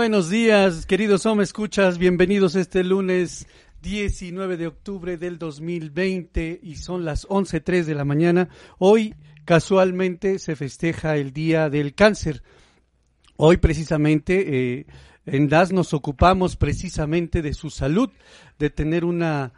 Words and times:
Buenos 0.00 0.30
días, 0.30 0.86
queridos 0.86 1.26
Home 1.26 1.42
Escuchas. 1.42 1.98
Bienvenidos 1.98 2.54
este 2.54 2.82
lunes 2.84 3.46
19 3.82 4.56
de 4.56 4.66
octubre 4.66 5.18
del 5.18 5.38
2020 5.38 6.58
y 6.62 6.76
son 6.76 7.04
las 7.04 7.28
11.03 7.28 7.84
de 7.84 7.94
la 7.94 8.06
mañana. 8.06 8.48
Hoy, 8.78 9.14
casualmente, 9.44 10.38
se 10.38 10.56
festeja 10.56 11.18
el 11.18 11.34
Día 11.34 11.68
del 11.68 11.94
Cáncer. 11.94 12.42
Hoy, 13.36 13.58
precisamente, 13.58 14.78
eh, 14.78 14.86
en 15.26 15.50
DAS 15.50 15.70
nos 15.70 15.92
ocupamos 15.92 16.56
precisamente 16.56 17.42
de 17.42 17.52
su 17.52 17.68
salud, 17.68 18.08
de 18.58 18.70
tener 18.70 19.04
una 19.04 19.52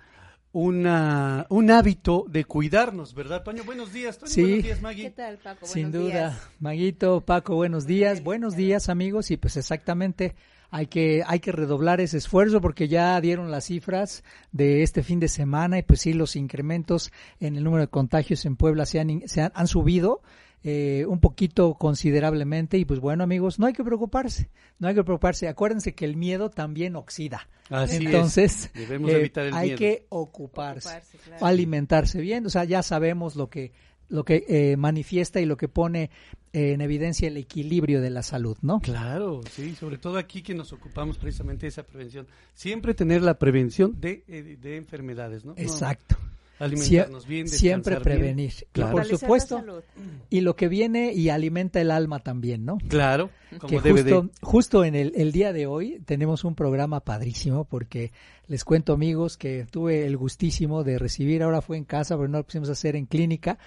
una, 0.53 1.47
un 1.49 1.71
hábito 1.71 2.25
de 2.29 2.45
cuidarnos, 2.45 3.15
¿verdad, 3.15 3.43
Toño? 3.43 3.65
Buenos 3.65 3.93
días, 3.93 4.19
Toño. 4.19 4.31
Sí. 4.31 4.43
Buenos 4.43 4.65
días, 4.65 4.83
Maggie. 4.83 5.05
¿Qué 5.05 5.11
tal, 5.11 5.39
Paco? 5.39 5.67
Sin 5.67 5.91
Buenos 5.91 6.11
duda, 6.11 6.29
días. 6.31 6.49
Maguito, 6.61 7.21
Paco, 7.23 7.55
buenos 7.55 7.87
días, 7.87 8.23
buenos 8.23 8.55
días 8.55 8.89
amigos 8.89 9.31
y 9.31 9.37
pues 9.39 9.57
exactamente 9.57 10.35
hay 10.75 10.87
que 10.89 11.23
hay 11.27 11.39
que 11.39 11.53
redoblar 11.53 12.01
ese 12.01 12.17
esfuerzo 12.17 12.61
porque 12.61 12.89
ya 12.89 13.21
dieron 13.21 13.51
las 13.51 13.67
cifras 13.67 14.25
de 14.51 14.83
este 14.83 15.03
fin 15.05 15.21
de 15.21 15.29
semana 15.29 15.79
y 15.79 15.83
pues 15.83 16.01
sí 16.01 16.15
los 16.15 16.35
incrementos 16.35 17.13
en 17.41 17.57
el 17.57 17.63
número 17.63 17.83
de 17.83 17.89
contagios 17.89 18.45
en 18.47 18.57
Puebla 18.57 18.87
se 18.87 18.99
han 18.99 19.11
in- 19.11 19.29
se 19.29 19.43
han, 19.43 19.53
han 19.55 19.69
subido 19.69 20.23
eh, 20.65 21.05
un 21.09 21.21
poquito 21.21 21.75
considerablemente 21.75 22.79
y 22.79 22.85
pues 22.85 23.01
bueno 23.01 23.23
amigos 23.25 23.59
no 23.59 23.67
hay 23.67 23.73
que 23.75 23.85
preocuparse 23.85 24.49
no 24.79 24.89
hay 24.89 24.95
que 24.95 25.05
preocuparse 25.05 25.47
acuérdense 25.49 25.95
que 25.95 26.05
el 26.05 26.17
miedo 26.17 26.51
también 26.51 26.97
oxida 26.97 27.49
Así 27.69 27.97
es. 27.97 28.01
entonces 28.03 28.71
Debemos 28.75 29.11
eh, 29.11 29.19
evitar 29.19 29.47
el 29.47 29.55
hay 29.55 29.67
miedo. 29.69 29.79
que 29.79 30.07
ocuparse, 30.09 30.89
Ocuparse, 30.89 31.19
claro. 31.19 31.47
alimentarse 31.47 32.21
bien, 32.21 32.47
o 32.47 32.51
sea, 32.51 32.65
ya 32.65 32.83
sabemos 32.83 33.37
lo 33.37 33.51
que 33.51 33.73
lo 34.09 34.25
que 34.25 34.45
eh, 34.49 34.77
manifiesta 34.77 35.41
y 35.41 35.47
lo 35.47 35.57
que 35.57 35.69
pone 35.69 36.03
eh, 36.05 36.11
en 36.53 36.81
evidencia 36.81 37.29
el 37.29 37.37
equilibrio 37.37 38.01
de 38.01 38.11
la 38.11 38.23
salud, 38.23 38.57
¿no? 38.63 38.81
Claro, 38.81 39.41
sí, 39.51 39.75
sobre 39.75 39.99
todo 39.99 40.19
aquí 40.19 40.43
que 40.43 40.55
nos 40.55 40.73
ocupamos 40.73 41.19
precisamente 41.19 41.63
de 41.63 41.69
esa 41.69 41.83
prevención. 41.85 42.27
Siempre 42.55 42.95
tener 42.95 43.23
la 43.23 43.39
prevención 43.39 43.99
de, 44.01 44.23
eh, 44.29 44.59
de 44.61 44.77
enfermedades, 44.77 45.45
¿no? 45.45 45.53
No, 45.55 45.59
Exacto. 45.63 46.17
alimentarnos 46.59 47.27
bien, 47.27 47.49
Siempre 47.49 47.97
bien. 47.97 48.03
prevenir. 48.05 48.53
Y 48.61 48.67
Claro. 48.73 48.93
por 48.93 49.05
supuesto, 49.07 49.57
la 49.57 49.61
salud. 49.63 49.83
y 50.31 50.41
lo 50.43 50.55
que 50.55 50.69
viene 50.69 51.13
y 51.13 51.29
alimenta 51.31 51.81
el 51.81 51.91
alma 51.91 52.21
también, 52.21 52.65
¿no? 52.65 52.79
Claro, 52.89 53.31
como 53.59 53.69
que 53.69 53.81
debe 53.81 54.03
justo, 54.03 54.23
de. 54.23 54.31
justo 54.43 54.85
en 54.85 54.95
el, 54.95 55.13
el 55.17 55.33
día 55.33 55.53
de 55.53 55.67
hoy 55.67 56.01
tenemos 56.05 56.45
un 56.45 56.55
programa 56.55 57.01
padrísimo 57.01 57.65
porque 57.65 58.13
les 58.47 58.65
cuento 58.65 58.93
amigos 58.93 59.37
que 59.37 59.67
tuve 59.71 60.07
el 60.07 60.17
gustísimo 60.17 60.85
de 60.85 60.99
recibir, 60.99 61.43
ahora 61.43 61.63
fue 61.63 61.79
en 61.79 61.85
casa, 61.85 62.17
pero 62.17 62.29
no 62.29 62.39
lo 62.39 62.45
pusimos 62.45 62.69
a 62.69 62.73
hacer 62.73 62.95
en 62.97 63.07
clínica, 63.07 63.59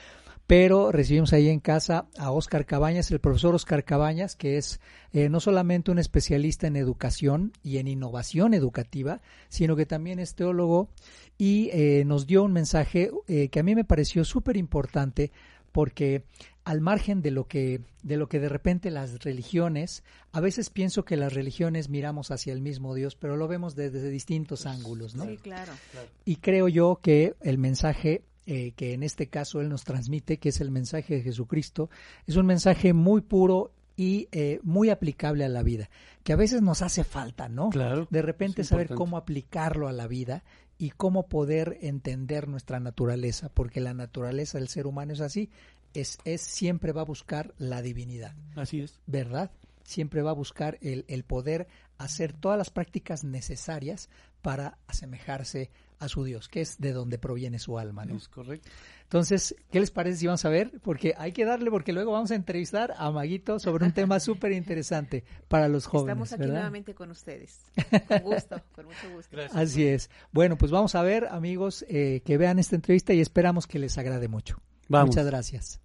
pero 0.47 0.91
recibimos 0.91 1.33
ahí 1.33 1.49
en 1.49 1.59
casa 1.59 2.07
a 2.17 2.31
Oscar 2.31 2.65
Cabañas, 2.65 3.09
el 3.11 3.19
profesor 3.19 3.55
Oscar 3.55 3.83
Cabañas, 3.83 4.35
que 4.35 4.57
es 4.57 4.79
eh, 5.11 5.29
no 5.29 5.39
solamente 5.39 5.91
un 5.91 5.97
especialista 5.97 6.67
en 6.67 6.75
educación 6.75 7.51
y 7.63 7.77
en 7.77 7.87
innovación 7.87 8.53
educativa, 8.53 9.21
sino 9.49 9.75
que 9.75 9.85
también 9.85 10.19
es 10.19 10.35
teólogo 10.35 10.89
y 11.37 11.69
eh, 11.73 12.03
nos 12.05 12.27
dio 12.27 12.43
un 12.43 12.53
mensaje 12.53 13.09
eh, 13.27 13.49
que 13.49 13.59
a 13.59 13.63
mí 13.63 13.73
me 13.75 13.85
pareció 13.85 14.23
súper 14.23 14.55
importante 14.57 15.31
porque 15.71 16.23
al 16.63 16.79
margen 16.79 17.21
de 17.21 17.31
lo 17.31 17.47
que 17.47 17.81
de 18.01 18.15
lo 18.17 18.29
que 18.29 18.39
de 18.39 18.47
repente 18.47 18.91
las 18.91 19.23
religiones 19.23 20.03
a 20.31 20.39
veces 20.39 20.69
pienso 20.69 21.03
que 21.03 21.17
las 21.17 21.33
religiones 21.33 21.89
miramos 21.89 22.31
hacia 22.31 22.53
el 22.53 22.61
mismo 22.61 22.95
Dios 22.95 23.15
pero 23.15 23.35
lo 23.35 23.47
vemos 23.47 23.75
desde 23.75 24.09
distintos 24.09 24.65
ángulos 24.65 25.15
no 25.15 25.25
Sí, 25.25 25.37
claro. 25.37 25.73
y 26.23 26.37
creo 26.37 26.69
yo 26.69 26.99
que 27.01 27.35
el 27.41 27.57
mensaje 27.57 28.23
eh, 28.45 28.71
que 28.75 28.93
en 28.93 29.03
este 29.03 29.27
caso 29.27 29.61
él 29.61 29.69
nos 29.69 29.83
transmite 29.83 30.37
que 30.37 30.49
es 30.49 30.61
el 30.61 30.71
mensaje 30.71 31.15
de 31.15 31.21
Jesucristo 31.23 31.89
es 32.27 32.35
un 32.35 32.45
mensaje 32.45 32.93
muy 32.93 33.21
puro 33.21 33.71
y 33.97 34.27
eh, 34.31 34.59
muy 34.63 34.89
aplicable 34.89 35.45
a 35.45 35.49
la 35.49 35.63
vida 35.63 35.89
que 36.23 36.33
a 36.33 36.35
veces 36.35 36.61
nos 36.61 36.81
hace 36.81 37.03
falta 37.03 37.47
no 37.49 37.69
Claro. 37.69 38.07
de 38.09 38.21
repente 38.21 38.63
saber 38.63 38.89
cómo 38.93 39.17
aplicarlo 39.17 39.87
a 39.87 39.93
la 39.93 40.07
vida 40.07 40.43
y 40.77 40.89
cómo 40.89 41.27
poder 41.29 41.77
entender 41.81 42.49
nuestra 42.49 42.81
naturaleza, 42.81 43.47
porque 43.53 43.79
la 43.79 43.93
naturaleza 43.93 44.57
del 44.57 44.67
ser 44.67 44.87
humano 44.87 45.13
es 45.13 45.21
así, 45.21 45.49
es, 45.93 46.17
es 46.25 46.41
siempre 46.41 46.91
va 46.91 46.99
a 46.99 47.05
buscar 47.05 47.53
la 47.57 47.81
divinidad, 47.81 48.35
Así 48.57 48.81
es. 48.81 48.99
¿verdad? 49.07 49.51
Siempre 49.85 50.21
va 50.21 50.31
a 50.31 50.33
buscar 50.33 50.77
el, 50.81 51.05
el 51.07 51.23
poder 51.23 51.67
hacer 51.97 52.33
todas 52.33 52.57
las 52.57 52.71
prácticas 52.71 53.23
necesarias 53.23 54.09
para 54.41 54.77
asemejarse 54.87 55.71
a 55.99 56.07
su 56.07 56.23
Dios, 56.23 56.47
que 56.47 56.61
es 56.61 56.79
de 56.79 56.93
donde 56.93 57.17
proviene 57.17 57.59
su 57.59 57.77
alma, 57.77 58.05
¿no? 58.05 58.15
Es 58.15 58.27
correcto. 58.27 58.69
Entonces, 59.03 59.55
¿qué 59.71 59.79
les 59.79 59.91
parece 59.91 60.17
si 60.17 60.25
vamos 60.25 60.43
a 60.45 60.49
ver? 60.49 60.71
Porque 60.81 61.13
hay 61.17 61.31
que 61.31 61.45
darle, 61.45 61.69
porque 61.69 61.93
luego 61.93 62.11
vamos 62.11 62.31
a 62.31 62.35
entrevistar 62.35 62.93
a 62.97 63.11
Maguito 63.11 63.59
sobre 63.59 63.85
un 63.85 63.91
tema 63.91 64.19
súper 64.19 64.51
interesante 64.51 65.23
para 65.47 65.67
los 65.67 65.85
jóvenes. 65.85 66.13
Estamos 66.13 66.33
aquí 66.33 66.39
¿verdad? 66.41 66.53
nuevamente 66.55 66.95
con 66.95 67.11
ustedes. 67.11 67.61
Con 68.07 68.19
gusto, 68.23 68.61
con 68.73 68.85
mucho 68.85 69.09
gusto. 69.13 69.29
Gracias. 69.31 69.55
Así 69.55 69.85
es. 69.85 70.09
Bueno, 70.31 70.57
pues 70.57 70.71
vamos 70.71 70.95
a 70.95 71.03
ver, 71.03 71.27
amigos, 71.29 71.85
eh, 71.87 72.21
que 72.25 72.37
vean 72.37 72.59
esta 72.59 72.75
entrevista 72.75 73.13
y 73.13 73.21
esperamos 73.21 73.67
que 73.67 73.79
les 73.79 73.97
agrade 73.97 74.27
mucho. 74.27 74.59
Vamos. 74.87 75.09
Muchas 75.09 75.25
gracias. 75.25 75.84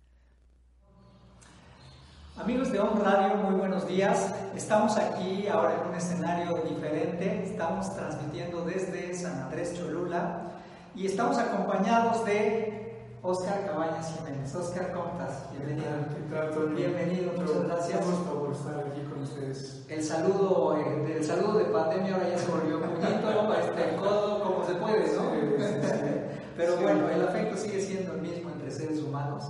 Amigos 2.43 2.73
de 2.73 2.81
On 2.81 2.99
Radio, 3.05 3.37
muy 3.37 3.55
buenos 3.55 3.87
días. 3.87 4.33
Estamos 4.57 4.97
aquí 4.97 5.47
ahora 5.47 5.75
en 5.75 5.91
un 5.91 5.95
escenario 5.95 6.57
diferente. 6.67 7.45
Estamos 7.45 7.95
transmitiendo 7.95 8.65
desde 8.65 9.13
San 9.15 9.43
Andrés 9.43 9.75
Cholula 9.77 10.53
y 10.95 11.05
estamos 11.05 11.37
acompañados 11.37 12.25
de 12.25 12.97
Oscar 13.23 13.67
Cabañas 13.67 14.15
Jiménez. 14.17 14.55
Oscar, 14.55 14.91
¿cómo 14.93 15.09
estás? 15.13 15.51
Bienvenido. 15.53 15.91
¿Qué 16.09 16.35
tal, 16.35 16.51
Tony? 16.51 16.77
Bienvenido, 16.77 17.33
muchas 17.37 17.65
gracias. 17.65 18.05
Por 18.07 18.53
estar 18.53 18.87
aquí 18.91 19.03
con 19.03 19.23
ustedes. 19.23 19.85
El 19.91 20.03
saludo, 20.03 20.79
eh, 20.79 21.17
el 21.19 21.25
saludo 21.25 21.59
de 21.59 21.65
pandemia 21.67 22.15
ahora 22.15 22.29
ya 22.31 22.39
se 22.39 22.51
volvió 22.51 22.81
puñito, 22.81 23.55
este, 23.55 23.97
codo, 23.97 24.43
como 24.43 24.67
se 24.67 24.75
puede, 24.77 25.15
¿no? 25.15 25.31
Sí, 25.31 25.41
sí, 25.59 25.89
sí. 25.89 26.11
Pero 26.57 26.77
bueno, 26.79 27.07
el 27.11 27.23
afecto 27.23 27.59
sigue 27.59 27.83
siendo 27.83 28.15
el 28.15 28.23
mismo 28.23 28.49
entre 28.51 28.71
seres 28.71 29.03
humanos. 29.03 29.45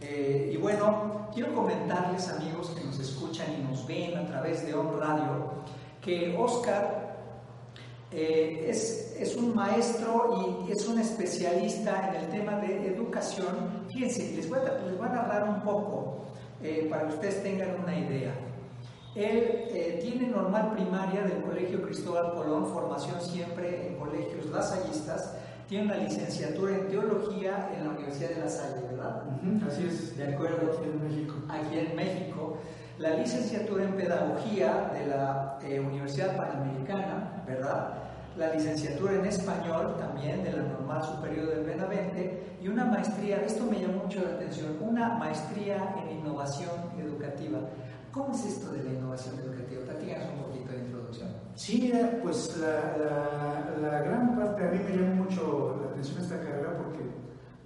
Eh, 0.00 0.50
y 0.52 0.56
bueno, 0.56 1.28
quiero 1.32 1.54
comentarles, 1.54 2.28
amigos 2.28 2.70
que 2.70 2.84
nos 2.84 2.98
escuchan 2.98 3.46
y 3.58 3.62
nos 3.62 3.86
ven 3.86 4.16
a 4.18 4.26
través 4.26 4.66
de 4.66 4.74
On 4.74 5.00
Radio, 5.00 5.52
que 6.00 6.36
Oscar 6.36 7.16
eh, 8.10 8.66
es, 8.68 9.16
es 9.18 9.36
un 9.36 9.54
maestro 9.54 10.66
y 10.66 10.72
es 10.72 10.86
un 10.86 10.98
especialista 10.98 12.08
en 12.08 12.24
el 12.24 12.30
tema 12.30 12.56
de 12.56 12.88
educación. 12.88 13.86
Fíjense, 13.92 14.34
les 14.36 14.48
voy 14.48 14.58
a, 14.58 14.84
les 14.84 14.98
voy 14.98 15.06
a 15.06 15.12
narrar 15.12 15.48
un 15.48 15.62
poco 15.62 16.24
eh, 16.62 16.86
para 16.90 17.08
que 17.08 17.14
ustedes 17.14 17.42
tengan 17.42 17.80
una 17.82 17.96
idea. 17.98 18.34
Él 19.14 20.00
tiene 20.02 20.26
normal 20.26 20.72
primaria 20.72 21.22
del 21.22 21.40
Colegio 21.44 21.80
Cristóbal 21.82 22.34
Colón, 22.34 22.66
formación 22.66 23.20
siempre 23.20 23.86
en 23.86 23.96
colegios 23.96 24.46
lasallistas. 24.46 25.36
Tiene 25.68 25.86
una 25.86 25.96
licenciatura 25.96 26.76
en 26.76 26.88
teología 26.88 27.70
en 27.74 27.84
la 27.84 27.90
Universidad 27.92 28.30
de 28.30 28.40
La 28.40 28.48
Salle, 28.48 28.82
¿verdad? 28.90 29.22
Así 29.66 29.86
es. 29.86 30.16
De 30.16 30.34
acuerdo. 30.34 30.72
Aquí 30.72 30.84
en 30.84 31.02
México. 31.02 31.34
Aquí 31.48 31.78
en 31.78 31.96
México. 31.96 32.58
La 32.98 33.10
licenciatura 33.16 33.84
en 33.84 33.94
pedagogía 33.94 34.90
de 34.92 35.06
la 35.06 35.58
eh, 35.64 35.80
Universidad 35.80 36.36
Panamericana, 36.36 37.42
¿verdad? 37.46 37.94
La 38.36 38.52
licenciatura 38.52 39.14
en 39.14 39.24
español 39.24 39.96
también 39.98 40.44
de 40.44 40.52
la 40.52 40.62
Normal 40.62 41.02
Superior 41.02 41.48
del 41.48 41.64
Benavente 41.64 42.56
y 42.60 42.68
una 42.68 42.84
maestría, 42.84 43.42
esto 43.42 43.64
me 43.64 43.80
llamó 43.80 44.04
mucho 44.04 44.22
la 44.22 44.36
atención, 44.36 44.76
una 44.80 45.14
maestría 45.14 45.94
en 46.02 46.18
innovación 46.18 46.70
educativa. 46.98 47.58
¿Cómo 48.12 48.32
es 48.32 48.44
esto 48.44 48.70
de 48.70 48.84
la 48.84 48.90
innovación 48.90 49.36
educativa? 49.40 49.82
Platícanos 49.84 50.28
un 50.34 50.42
poquito 50.44 50.72
de 50.72 50.78
introducción. 50.78 51.28
Sí, 51.54 51.92
pues 52.22 52.56
la, 52.58 52.96
la, 52.98 53.76
la 53.80 54.02
gran 54.02 54.36
parte, 54.36 54.66
a 54.66 54.70
mí 54.72 54.80
me 54.88 54.96
llama 54.96 55.22
mucho 55.22 55.78
la 55.80 55.90
atención 55.90 56.20
esta 56.20 56.40
carrera 56.40 56.76
porque 56.76 57.04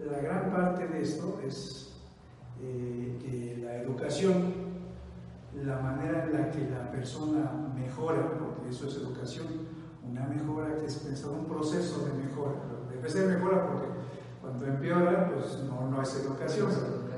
la 0.05 0.19
gran 0.19 0.50
parte 0.50 0.87
de 0.87 1.02
esto 1.02 1.40
es 1.44 1.96
eh, 2.61 3.19
que 3.20 3.62
la 3.64 3.76
educación, 3.76 4.52
la 5.55 5.79
manera 5.81 6.25
en 6.25 6.32
la 6.35 6.50
que 6.50 6.69
la 6.69 6.90
persona 6.90 7.50
mejora, 7.75 8.31
porque 8.38 8.69
eso 8.70 8.88
es 8.88 8.96
educación, 8.96 9.46
una 10.06 10.26
mejora 10.26 10.76
que 10.76 10.87
es 10.87 10.96
pensar 10.99 11.31
un 11.31 11.46
proceso 11.46 12.05
de 12.05 12.12
mejora. 12.12 12.56
Debe 12.90 13.08
ser 13.08 13.29
mejora 13.29 13.67
porque 13.67 13.87
cuando 14.40 14.67
empeora, 14.67 15.31
pues 15.32 15.62
no. 15.64 15.88
No 15.88 16.02
es 16.02 16.14
educación. 16.25 16.69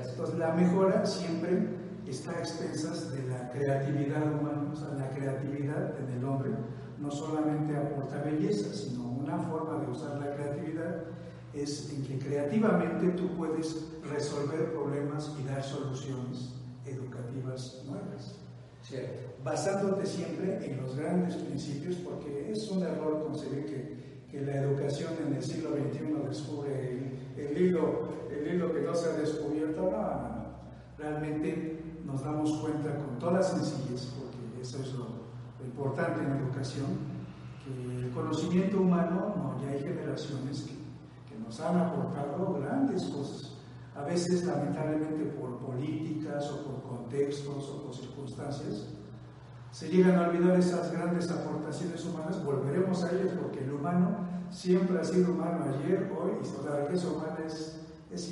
Entonces 0.09 0.37
la 0.37 0.53
mejora 0.53 1.05
siempre 1.05 1.80
está 2.11 2.31
a 2.31 2.39
expensas 2.39 3.11
de 3.13 3.23
la 3.27 3.49
creatividad 3.51 4.23
humana, 4.33 4.69
o 4.71 4.75
sea, 4.75 4.89
la 4.89 5.09
creatividad 5.09 5.97
en 5.97 6.17
el 6.17 6.25
hombre 6.25 6.51
no 6.99 7.09
solamente 7.09 7.75
aporta 7.75 8.21
belleza, 8.21 8.73
sino 8.73 9.09
una 9.09 9.37
forma 9.39 9.79
de 9.79 9.91
usar 9.91 10.19
la 10.19 10.35
creatividad 10.35 11.03
es 11.53 11.91
en 11.91 12.03
que 12.03 12.19
creativamente 12.19 13.09
tú 13.09 13.35
puedes 13.35 13.87
resolver 14.09 14.71
problemas 14.71 15.35
y 15.39 15.47
dar 15.47 15.63
soluciones 15.63 16.53
educativas 16.85 17.83
nuevas, 17.85 18.35
Cierto. 18.83 19.35
basándote 19.43 20.05
siempre 20.05 20.65
en 20.65 20.81
los 20.81 20.95
grandes 20.95 21.35
principios, 21.35 21.95
porque 21.97 22.51
es 22.51 22.69
un 22.71 22.83
error 22.83 23.23
concebir 23.25 23.65
que, 23.65 24.27
que 24.29 24.45
la 24.45 24.61
educación 24.61 25.13
en 25.27 25.35
el 25.35 25.43
siglo 25.43 25.71
XXI 25.71 26.27
descubre 26.27 26.89
el, 26.89 27.11
el 27.37 27.61
hilo, 27.61 28.09
el 28.31 28.55
hilo 28.55 28.73
que 28.73 28.81
no 28.81 28.95
se 28.95 29.09
ha 29.09 29.13
descubierto, 29.13 29.81
no, 29.83 29.91
no, 29.91 30.29
no. 30.29 30.41
Realmente 30.97 31.81
nos 32.05 32.23
damos 32.23 32.53
cuenta 32.53 32.97
con 32.97 33.19
toda 33.19 33.41
sencillez, 33.41 34.13
porque 34.17 34.61
eso 34.61 34.79
es 34.81 34.93
lo 34.93 35.07
importante 35.65 36.21
en 36.21 36.29
la 36.29 36.37
educación, 36.37 36.87
que 37.63 38.05
el 38.05 38.11
conocimiento 38.11 38.81
humano, 38.81 39.33
no, 39.37 39.61
ya 39.61 39.71
hay 39.71 39.79
generaciones 39.79 40.63
que, 40.63 41.33
que 41.33 41.39
nos 41.39 41.59
han 41.59 41.77
aportado 41.77 42.53
grandes 42.59 43.03
cosas. 43.05 43.57
A 43.95 44.03
veces, 44.03 44.45
lamentablemente, 44.45 45.25
por 45.25 45.57
políticas 45.59 46.49
o 46.49 46.63
por 46.65 46.97
contextos 46.97 47.69
o 47.69 47.83
por 47.83 47.95
circunstancias, 47.95 48.87
se 49.71 49.89
llegan 49.89 50.17
a 50.17 50.27
olvidar 50.29 50.59
esas 50.59 50.91
grandes 50.91 51.31
aportaciones 51.31 52.03
humanas, 52.05 52.43
volveremos 52.43 53.03
a 53.03 53.11
ellas 53.11 53.31
porque 53.41 53.59
el 53.63 53.73
humano 53.73 54.17
siempre 54.49 54.99
ha 54.99 55.03
sido 55.03 55.31
humano 55.31 55.63
ayer, 55.63 56.11
hoy, 56.17 56.31
y 56.41 56.65
la 56.65 56.81
riqueza 56.81 57.07
humana 57.07 57.37
es, 57.45 57.80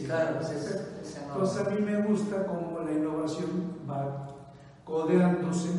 Claro, 0.06 0.40
es 0.42 0.50
es- 0.50 0.66
eterna. 0.72 0.88
es 1.02 1.16
enorme. 1.18 1.34
Entonces 1.34 1.68
a 1.68 1.70
mí 1.70 1.82
me 1.82 2.02
gusta 2.04 2.46
cómo 2.46 2.80
la 2.86 2.92
innovación 2.92 3.50
va 3.90 4.28
codeándose 4.84 5.70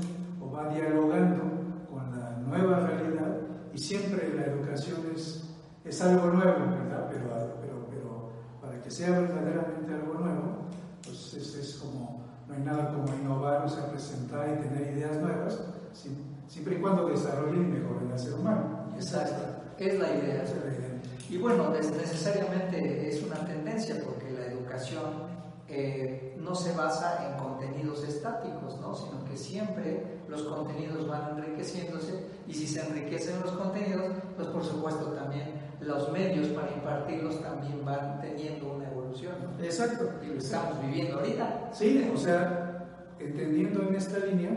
o 0.41 0.51
va 0.51 0.69
dialogando 0.73 1.43
con 1.91 2.11
la 2.19 2.31
nueva 2.39 2.81
realidad 2.81 3.37
y 3.75 3.79
siempre 3.79 4.33
la 4.35 4.47
educación 4.47 5.01
es, 5.15 5.45
es 5.85 6.01
algo 6.03 6.27
nuevo, 6.31 6.59
¿verdad? 6.71 7.09
Pero, 7.11 7.29
pero, 7.61 7.87
pero 7.91 8.31
para 8.61 8.81
que 8.81 8.91
sea 8.91 9.11
verdaderamente 9.11 9.93
algo 9.95 10.15
nuevo, 10.15 10.67
pues 11.03 11.35
es, 11.35 11.55
es 11.57 11.75
como, 11.77 12.23
no 12.49 12.55
hay 12.55 12.63
nada 12.63 12.93
como 12.95 13.07
innovar, 13.21 13.65
o 13.65 13.69
sea, 13.69 13.91
presentar 13.91 14.49
y 14.49 14.67
tener 14.69 14.97
ideas 14.97 15.19
nuevas, 15.21 15.61
si- 15.93 16.25
siempre 16.49 16.77
y 16.77 16.81
cuando 16.81 17.07
desarrollen 17.09 17.63
y 17.65 17.79
mejoren 17.81 18.11
al 18.11 18.19
ser 18.19 18.35
humano. 18.35 18.87
Exacto. 18.97 19.43
Es 19.79 19.99
la 19.99 20.09
idea. 20.15 20.43
Es 20.43 20.51
la 20.57 20.71
idea. 20.73 20.90
Y 21.31 21.39
bueno, 21.39 21.71
necesariamente 21.71 23.09
es 23.09 23.23
una 23.23 23.47
tendencia 23.47 23.97
porque 24.05 24.33
la 24.33 24.47
educación 24.47 25.31
eh, 25.69 26.37
no 26.39 26.57
se 26.57 26.73
basa 26.73 27.31
en 27.31 27.39
contenidos 27.39 28.03
estáticos, 28.03 28.81
¿no? 28.81 28.93
sino 28.95 29.25
que 29.25 29.37
siempre 29.37 30.23
los 30.29 30.43
contenidos 30.43 31.07
van 31.07 31.39
enriqueciéndose 31.39 32.27
y 32.49 32.55
si 32.55 32.67
se 32.67 32.81
enriquecen 32.81 33.41
los 33.43 33.53
contenidos, 33.53 34.13
pues 34.35 34.49
por 34.49 34.65
supuesto 34.65 35.13
también 35.13 35.71
los 35.81 36.11
medios 36.11 36.49
para 36.49 36.73
impartirlos 36.73 37.41
también 37.41 37.85
van 37.85 38.21
teniendo 38.21 38.75
una 38.75 38.91
evolución. 38.91 39.35
¿no? 39.57 39.65
Exacto. 39.65 40.11
Y 40.25 40.27
lo 40.33 40.39
estamos 40.39 40.83
viviendo 40.83 41.21
ahorita. 41.21 41.71
Sí, 41.73 42.11
o 42.13 42.19
sea, 42.19 43.07
entendiendo 43.21 43.83
en 43.83 43.95
esta 43.95 44.19
línea, 44.27 44.51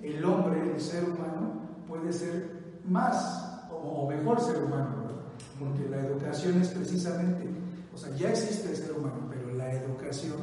el 0.00 0.24
hombre, 0.24 0.74
el 0.74 0.80
ser 0.80 1.02
humano, 1.02 1.60
puede 1.88 2.12
ser 2.12 2.80
más 2.84 3.66
o, 3.72 4.08
mejor 4.08 4.40
ser 4.40 4.62
humano. 4.62 4.99
Porque 5.60 5.88
la 5.88 6.00
educación 6.00 6.60
es 6.62 6.68
precisamente, 6.70 7.44
o 7.94 7.96
sea, 7.98 8.10
ya 8.16 8.30
existe 8.30 8.70
el 8.70 8.76
ser 8.76 8.92
humano, 8.92 9.28
pero 9.30 9.52
la 9.54 9.70
educación 9.72 10.38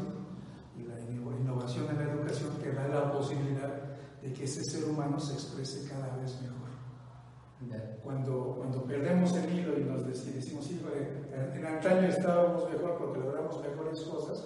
y 0.77 0.83
la 0.83 0.95
inno- 0.99 1.35
innovación 1.39 1.87
en 1.89 1.97
la 1.97 2.13
educación 2.13 2.51
te 2.61 2.71
da 2.71 2.87
la 2.87 3.11
posibilidad 3.11 3.73
de 4.21 4.31
que 4.33 4.43
ese 4.45 4.61
ser 4.63 4.85
humano 4.89 5.19
se 5.19 5.33
exprese 5.33 5.89
cada 5.89 6.15
vez 6.17 6.39
mejor. 6.41 6.55
Cuando, 8.03 8.53
cuando 8.57 8.83
perdemos 8.85 9.33
el 9.35 9.51
hilo 9.59 9.77
y 9.77 9.83
nos 9.83 10.03
dec- 10.05 10.31
decimos, 10.33 10.69
híjole, 10.71 11.25
en, 11.55 11.65
antaño 11.65 12.07
estábamos 12.07 12.69
mejor 12.71 12.97
porque 12.97 13.19
logramos 13.19 13.59
mejores 13.61 13.99
cosas, 14.03 14.45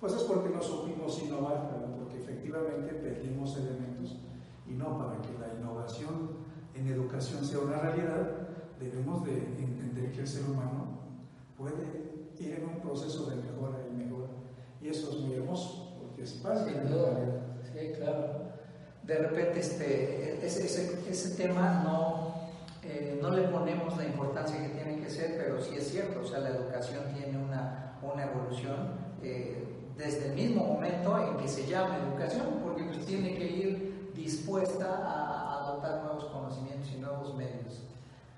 pues 0.00 0.12
es 0.14 0.22
porque 0.24 0.50
no 0.50 0.60
supimos 0.60 1.22
innovar, 1.22 1.70
porque 1.98 2.18
efectivamente 2.18 2.92
perdimos 2.94 3.56
elementos 3.56 4.18
y 4.66 4.72
no 4.72 4.98
para 4.98 5.20
que 5.22 5.32
la 5.38 5.54
innovación 5.58 6.30
en 6.74 6.88
educación 6.88 7.44
sea 7.44 7.60
una 7.60 7.78
realidad, 7.78 8.39
debemos 8.80 9.24
de 9.24 9.32
entender 9.32 10.12
que 10.12 10.20
el 10.20 10.28
ser 10.28 10.44
humano 10.44 11.00
puede 11.56 12.32
ir 12.38 12.54
en 12.54 12.64
un 12.64 12.80
proceso 12.80 13.26
de 13.26 13.36
mejora 13.36 13.78
y 13.90 13.94
mejora. 13.94 14.28
Y 14.80 14.88
eso 14.88 15.10
es 15.10 15.18
muy 15.18 15.34
hermoso, 15.34 15.98
porque 16.00 16.22
es 16.22 16.32
parte 16.34 16.72
de. 16.72 17.40
Sí, 17.62 17.92
claro. 17.96 18.50
De 19.02 19.18
repente 19.18 19.60
este, 19.60 20.44
ese, 20.44 20.64
ese, 20.64 21.10
ese 21.10 21.36
tema 21.36 21.82
no, 21.84 22.34
eh, 22.82 23.18
no 23.20 23.30
le 23.30 23.42
ponemos 23.48 23.96
la 23.96 24.04
importancia 24.04 24.60
que 24.62 24.68
tiene 24.70 25.00
que 25.02 25.10
ser, 25.10 25.36
pero 25.36 25.60
sí 25.60 25.74
es 25.76 25.90
cierto, 25.90 26.20
o 26.20 26.24
sea, 26.24 26.38
la 26.40 26.50
educación 26.50 27.04
tiene 27.14 27.38
una, 27.38 27.98
una 28.02 28.24
evolución 28.24 28.94
eh, 29.22 29.90
desde 29.96 30.28
el 30.28 30.34
mismo 30.34 30.64
momento 30.64 31.18
en 31.18 31.36
que 31.36 31.48
se 31.48 31.66
llama 31.66 31.98
educación, 31.98 32.60
porque 32.62 32.84
pues 32.84 33.04
tiene 33.04 33.34
que 33.36 33.46
ir 33.46 34.12
dispuesta 34.14 34.86
a, 34.86 35.54
a 35.54 35.64
adaptar 35.64 36.04
nuevos 36.04 36.24
conocimientos 36.26 36.90
y 36.94 37.00
nuevos 37.00 37.34
medios. 37.34 37.59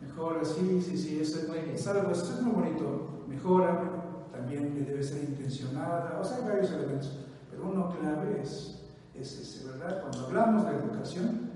Mejora, 0.03 0.45
sí, 0.45 0.83
sí, 0.83 0.99
sí, 0.99 1.21
eso 1.21 1.39
es, 1.41 1.49
muy, 1.49 1.59
es 1.75 1.87
algo, 1.87 2.11
eso 2.11 2.25
es 2.25 2.43
muy 2.43 2.53
bonito. 2.53 3.25
Mejora, 3.29 4.03
también 4.33 4.85
debe 4.85 5.03
ser 5.03 5.25
intencionada, 5.25 6.19
o 6.21 6.25
sea, 6.25 6.39
hay 6.39 6.45
varios 6.45 6.71
elementos, 6.73 7.19
pero 7.51 7.65
uno 7.69 7.91
clave 7.99 8.41
es, 8.43 8.83
es 9.15 9.39
ese, 9.39 9.69
¿verdad? 9.69 10.03
Cuando 10.03 10.27
hablamos 10.27 10.67
de 10.67 10.77
educación, 10.77 11.51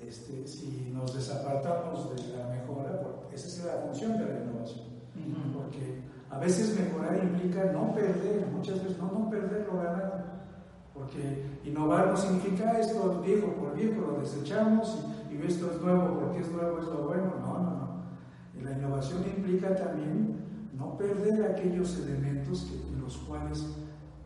este, 0.00 0.46
si 0.46 0.90
nos 0.94 1.14
desapartamos 1.14 2.10
de 2.10 2.36
la 2.36 2.48
mejora, 2.48 3.02
esa 3.32 3.46
es 3.46 3.64
la 3.64 3.82
función 3.82 4.12
de 4.18 4.24
la 4.24 4.40
innovación, 4.40 4.86
porque 5.52 6.02
a 6.30 6.38
veces 6.38 6.78
mejorar 6.78 7.22
implica 7.22 7.72
no 7.72 7.92
perder, 7.92 8.46
muchas 8.52 8.82
veces 8.82 8.98
no, 8.98 9.10
no 9.10 9.30
perder 9.30 9.66
lo 9.70 9.78
ganado, 9.82 10.24
porque 10.94 11.44
innovar 11.64 12.08
no 12.08 12.16
significa 12.16 12.78
esto 12.78 13.20
viejo 13.24 13.48
por 13.54 13.74
viejo, 13.74 14.00
lo 14.00 14.20
desechamos 14.20 14.98
y, 15.30 15.34
y 15.34 15.46
esto 15.46 15.70
es 15.72 15.80
nuevo 15.80 16.20
porque 16.20 16.40
es 16.40 16.50
nuevo, 16.50 16.78
es 16.78 16.86
lo 16.86 17.08
bueno, 17.08 17.32
no, 17.40 17.58
no, 17.58 17.60
no. 17.60 17.67
La 18.68 18.76
innovación 18.76 19.24
implica 19.24 19.74
también 19.74 20.36
no 20.74 20.96
perder 20.98 21.52
aquellos 21.52 21.96
elementos 21.96 22.62
que, 22.62 22.74
en 22.76 23.00
los 23.00 23.16
cuales 23.18 23.64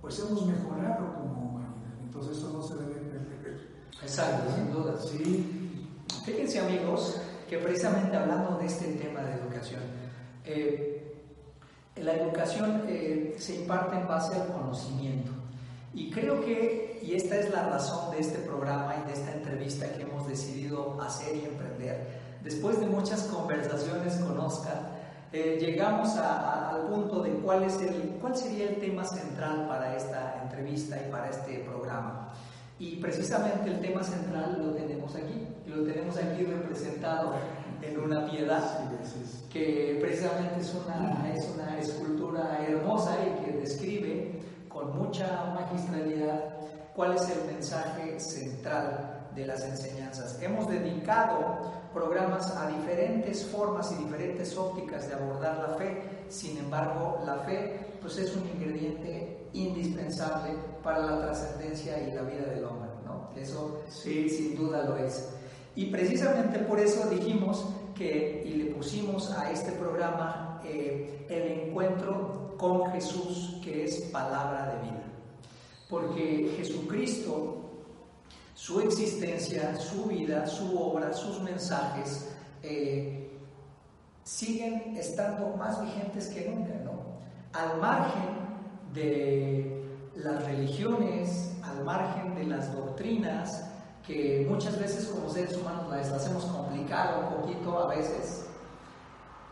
pues 0.01 0.19
hemos 0.19 0.47
mejorado 0.47 1.15
como 1.15 1.51
humanidad. 1.51 1.93
Entonces 2.03 2.39
eso 2.39 2.53
no 2.53 2.63
se 2.63 2.75
debe 2.75 2.95
perder. 2.95 3.69
Exacto, 4.03 4.53
sin 4.57 4.73
duda. 4.73 4.99
Sí. 4.99 5.89
Fíjense 6.25 6.59
amigos 6.59 7.21
que 7.49 7.59
precisamente 7.59 8.17
hablando 8.17 8.59
de 8.59 8.67
este 8.67 8.87
tema 8.95 9.21
de 9.21 9.35
educación, 9.35 9.83
eh, 10.45 11.23
la 11.97 12.15
educación 12.15 12.83
eh, 12.89 13.37
se 13.39 13.57
imparte 13.57 13.97
en 13.97 14.09
base 14.09 14.35
al 14.35 14.49
conocimiento. 14.49 15.31
Y 15.95 16.11
creo 16.11 16.45
que, 16.45 17.01
y 17.03 17.15
esta 17.15 17.37
es 17.37 17.51
la 17.51 17.69
razón 17.69 18.11
de 18.11 18.21
este 18.21 18.39
programa 18.39 18.97
y 19.03 19.07
de 19.07 19.13
esta 19.13 19.33
entrevista 19.35 19.93
que 19.93 20.03
hemos 20.03 20.27
decidido 20.27 21.01
hacer 21.01 21.37
y 21.37 21.45
emprender, 21.45 22.22
después 22.43 22.81
de 22.81 22.87
muchas 22.87 23.23
conversaciones 23.25 24.17
con 24.17 24.39
Oscar, 24.39 25.03
eh, 25.33 25.59
llegamos 25.61 26.17
al 26.17 26.89
punto 26.89 27.23
de 27.23 27.31
cuál, 27.31 27.63
es 27.63 27.81
el, 27.81 28.19
cuál 28.21 28.37
sería 28.37 28.69
el 28.69 28.77
tema 28.77 29.05
central 29.05 29.67
para 29.67 29.97
esta 29.97 30.43
entrevista 30.43 30.97
y 30.97 31.11
para 31.11 31.31
este 31.31 31.61
programa. 31.61 32.35
Y 32.79 32.97
precisamente 32.97 33.71
el 33.71 33.81
tema 33.81 34.03
central 34.03 34.63
lo 34.63 34.73
tenemos 34.73 35.15
aquí, 35.15 35.47
y 35.67 35.71
lo 35.71 35.85
tenemos 35.85 36.17
aquí 36.19 36.45
representado 36.45 37.33
en 37.81 37.99
una 37.99 38.27
piedad, 38.31 38.63
que 39.51 39.99
precisamente 40.01 40.61
es 40.61 40.75
una, 40.75 41.33
es 41.33 41.49
una 41.55 41.79
escultura 41.79 42.59
hermosa 42.67 43.17
y 43.25 43.45
que 43.45 43.59
describe 43.59 44.41
con 44.69 44.99
mucha 44.99 45.53
magistralidad 45.55 46.45
cuál 46.95 47.15
es 47.15 47.29
el 47.29 47.53
mensaje 47.53 48.21
central 48.21 49.29
de 49.35 49.47
las 49.47 49.65
enseñanzas. 49.65 50.41
Hemos 50.43 50.69
dedicado 50.69 51.82
programas 51.93 52.57
a 52.57 52.69
diferentes 52.69 53.45
formas 53.45 53.93
y 53.93 54.05
diferentes 54.05 54.57
ópticas 54.57 55.09
de 55.09 55.15
abordar 55.15 55.69
la 55.69 55.77
fe, 55.77 56.25
sin 56.29 56.59
embargo, 56.59 57.23
la 57.25 57.39
fe 57.39 57.93
pues 58.01 58.19
es 58.19 58.35
un 58.35 58.49
ingrediente 58.49 59.49
indispensable 59.53 60.55
para 60.83 60.99
la 60.99 61.21
trascendencia 61.21 62.01
y 62.01 62.13
la 62.13 62.23
vida 62.23 62.47
del 62.47 62.65
hombre, 62.65 62.91
¿no? 63.05 63.31
Eso 63.37 63.83
sí. 63.89 64.29
sin 64.29 64.57
duda 64.57 64.83
lo 64.85 64.97
es. 64.97 65.31
Y 65.77 65.87
precisamente 65.87 66.59
por 66.61 66.81
eso 66.81 67.09
dijimos 67.09 67.65
que, 67.95 68.43
y 68.45 68.55
le 68.55 68.75
pusimos 68.75 69.31
a 69.31 69.51
este 69.53 69.73
programa 69.73 70.61
eh, 70.65 71.27
el 71.29 71.69
encuentro 71.69 72.57
con 72.59 72.91
Jesús, 72.91 73.59
que 73.63 73.85
es 73.85 74.03
palabra 74.13 74.75
de 74.75 74.91
vida. 74.91 75.03
Porque 75.89 76.55
Jesucristo 76.57 77.62
su 78.63 78.79
existencia, 78.79 79.77
su 79.77 80.05
vida, 80.05 80.47
su 80.47 80.79
obra, 80.81 81.13
sus 81.13 81.41
mensajes 81.41 82.33
eh, 82.63 83.37
siguen 84.23 84.97
estando 84.97 85.57
más 85.57 85.83
vigentes 85.83 86.29
que 86.29 86.49
nunca, 86.49 86.73
¿no? 86.85 86.93
Al 87.55 87.81
margen 87.81 88.29
de 88.95 89.85
las 90.15 90.45
religiones, 90.45 91.57
al 91.65 91.83
margen 91.83 92.37
de 92.37 92.45
las 92.45 92.73
doctrinas, 92.73 93.69
que 94.07 94.47
muchas 94.49 94.79
veces 94.79 95.07
como 95.07 95.29
seres 95.29 95.57
humanos 95.57 95.91
las, 95.91 96.25
hemos 96.29 96.45
complicado 96.45 97.31
un 97.31 97.43
poquito 97.43 97.77
a 97.81 97.89
veces, 97.89 98.47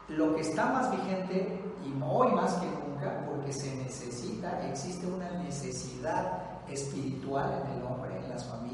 lo 0.07 0.37
que 0.37 0.43
está 0.43 0.67
más 0.67 0.89
vigente 0.93 1.61
y 1.85 2.01
hoy 2.01 2.31
más 2.31 2.55
que 2.55 2.67
nunca, 2.67 3.27
porque 3.27 3.53
se 3.53 3.75
necesita, 3.75 4.69
existe 4.69 5.05
una 5.05 5.33
necesidad 5.43 6.61
espiritual 6.69 7.65
en 7.65 7.79
el 7.79 7.85
hombre, 7.85 8.17
en 8.17 8.29
las 8.29 8.45
familias, 8.45 8.70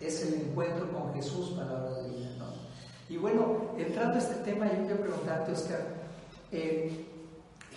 es 0.00 0.22
el 0.22 0.34
encuentro 0.34 0.90
con 0.92 1.14
Jesús, 1.14 1.50
palabra 1.50 2.02
de 2.02 2.10
vida. 2.10 2.30
¿no? 2.38 2.46
Y 3.08 3.16
bueno, 3.16 3.72
entrando 3.78 4.16
a 4.16 4.18
este 4.18 4.36
tema, 4.36 4.66
yo 4.66 4.84
quiero 4.84 5.00
preguntarte, 5.00 5.52
Oscar, 5.52 5.86
eh, 6.52 7.06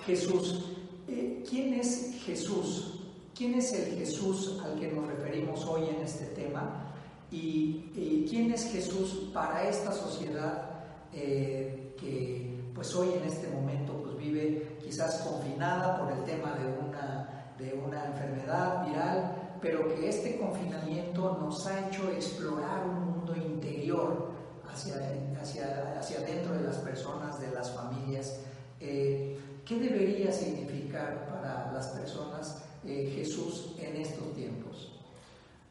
Jesús, 0.05 0.65
eh, 1.07 1.43
¿quién 1.49 1.73
es 1.73 2.15
Jesús? 2.25 3.01
¿Quién 3.35 3.55
es 3.55 3.73
el 3.73 3.97
Jesús 3.97 4.59
al 4.63 4.79
que 4.79 4.91
nos 4.91 5.07
referimos 5.07 5.65
hoy 5.65 5.89
en 5.89 6.01
este 6.03 6.25
tema? 6.27 6.93
¿Y, 7.31 8.25
quién 8.29 8.51
es 8.51 8.71
Jesús 8.71 9.29
para 9.33 9.67
esta 9.67 9.91
sociedad 9.91 10.69
eh, 11.13 11.95
que 11.99 12.59
pues 12.75 12.93
hoy 12.95 13.09
en 13.13 13.23
este 13.23 13.47
momento 13.49 14.01
pues 14.03 14.17
vive 14.17 14.77
quizás 14.83 15.21
confinada 15.21 15.97
por 15.97 16.11
el 16.11 16.23
tema 16.23 16.55
de 16.55 16.87
una 16.87 17.39
de 17.59 17.73
una 17.73 18.05
enfermedad 18.05 18.87
viral, 18.87 19.48
pero 19.61 19.87
que 19.87 20.09
este 20.09 20.37
confinamiento 20.37 21.37
nos 21.41 21.65
ha 21.67 21.87
hecho 21.87 22.09
explorar 22.11 22.85
un 22.85 23.11
mundo 23.11 23.35
interior 23.35 24.31
hacia, 24.71 24.95
hacia, 25.41 25.99
hacia 25.99 26.19
dentro 26.21 26.53
de 26.53 26.63
las 26.63 26.77
personas, 26.77 27.39
de 27.39 27.51
las 27.51 27.71
familias. 27.71 28.39
Eh, 28.79 29.37
¿Qué 29.65 29.79
debería 29.79 30.31
significar 30.31 31.27
para 31.27 31.71
las 31.73 31.87
personas 31.87 32.63
eh, 32.85 33.11
Jesús 33.15 33.75
en 33.79 33.97
estos 33.97 34.33
tiempos? 34.33 34.99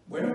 Bueno, 0.07 0.35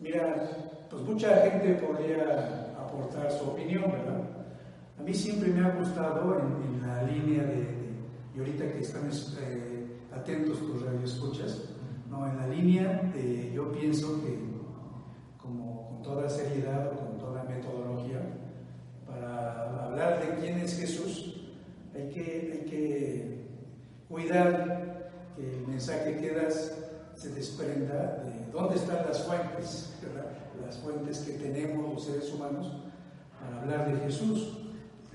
mira, 0.00 0.86
pues 0.88 1.02
mucha 1.02 1.34
gente 1.50 1.74
podría 1.74 2.74
aportar 2.78 3.30
su 3.32 3.44
opinión, 3.44 3.90
¿verdad? 3.90 4.20
A 4.98 5.02
mí 5.02 5.14
siempre 5.14 5.50
me 5.50 5.66
ha 5.66 5.74
gustado 5.74 6.38
en, 6.38 6.86
la 6.86 7.02
línea 7.04 7.42
de, 7.44 7.66
y 8.34 8.38
ahorita 8.38 8.72
que 8.72 8.80
estamos 8.80 9.36
eh, 9.40 9.86
atentos 10.14 10.58
tus 10.58 10.82
radioescuchas, 10.82 11.69
En 12.26 12.36
la 12.36 12.46
línea, 12.46 13.12
yo 13.54 13.72
pienso 13.72 14.22
que, 14.22 14.38
como 15.38 15.88
con 15.88 16.02
toda 16.02 16.28
seriedad 16.28 16.92
o 16.92 16.96
con 16.96 17.18
toda 17.18 17.44
metodología, 17.44 18.20
para 19.06 19.86
hablar 19.86 20.20
de 20.20 20.34
quién 20.38 20.58
es 20.58 20.78
Jesús, 20.78 21.50
hay 21.94 22.10
que, 22.10 22.22
hay 22.52 22.70
que 22.70 23.46
cuidar 24.06 25.10
que 25.34 25.50
el 25.50 25.66
mensaje 25.66 26.18
que 26.18 26.34
das 26.34 26.76
se 27.14 27.30
desprenda 27.30 28.22
de 28.24 28.52
dónde 28.52 28.76
están 28.76 28.98
las 29.08 29.22
fuentes, 29.24 29.98
las 30.62 30.76
fuentes 30.78 31.20
que 31.20 31.32
tenemos 31.32 31.94
los 31.94 32.04
seres 32.04 32.30
humanos 32.34 32.70
para 33.40 33.62
hablar 33.62 33.92
de 33.94 33.98
Jesús. 34.00 34.58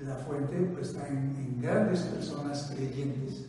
La 0.00 0.16
fuente 0.16 0.56
pues, 0.74 0.88
está 0.88 1.06
en, 1.08 1.36
en 1.36 1.62
grandes 1.62 2.00
personas 2.00 2.72
creyentes 2.74 3.46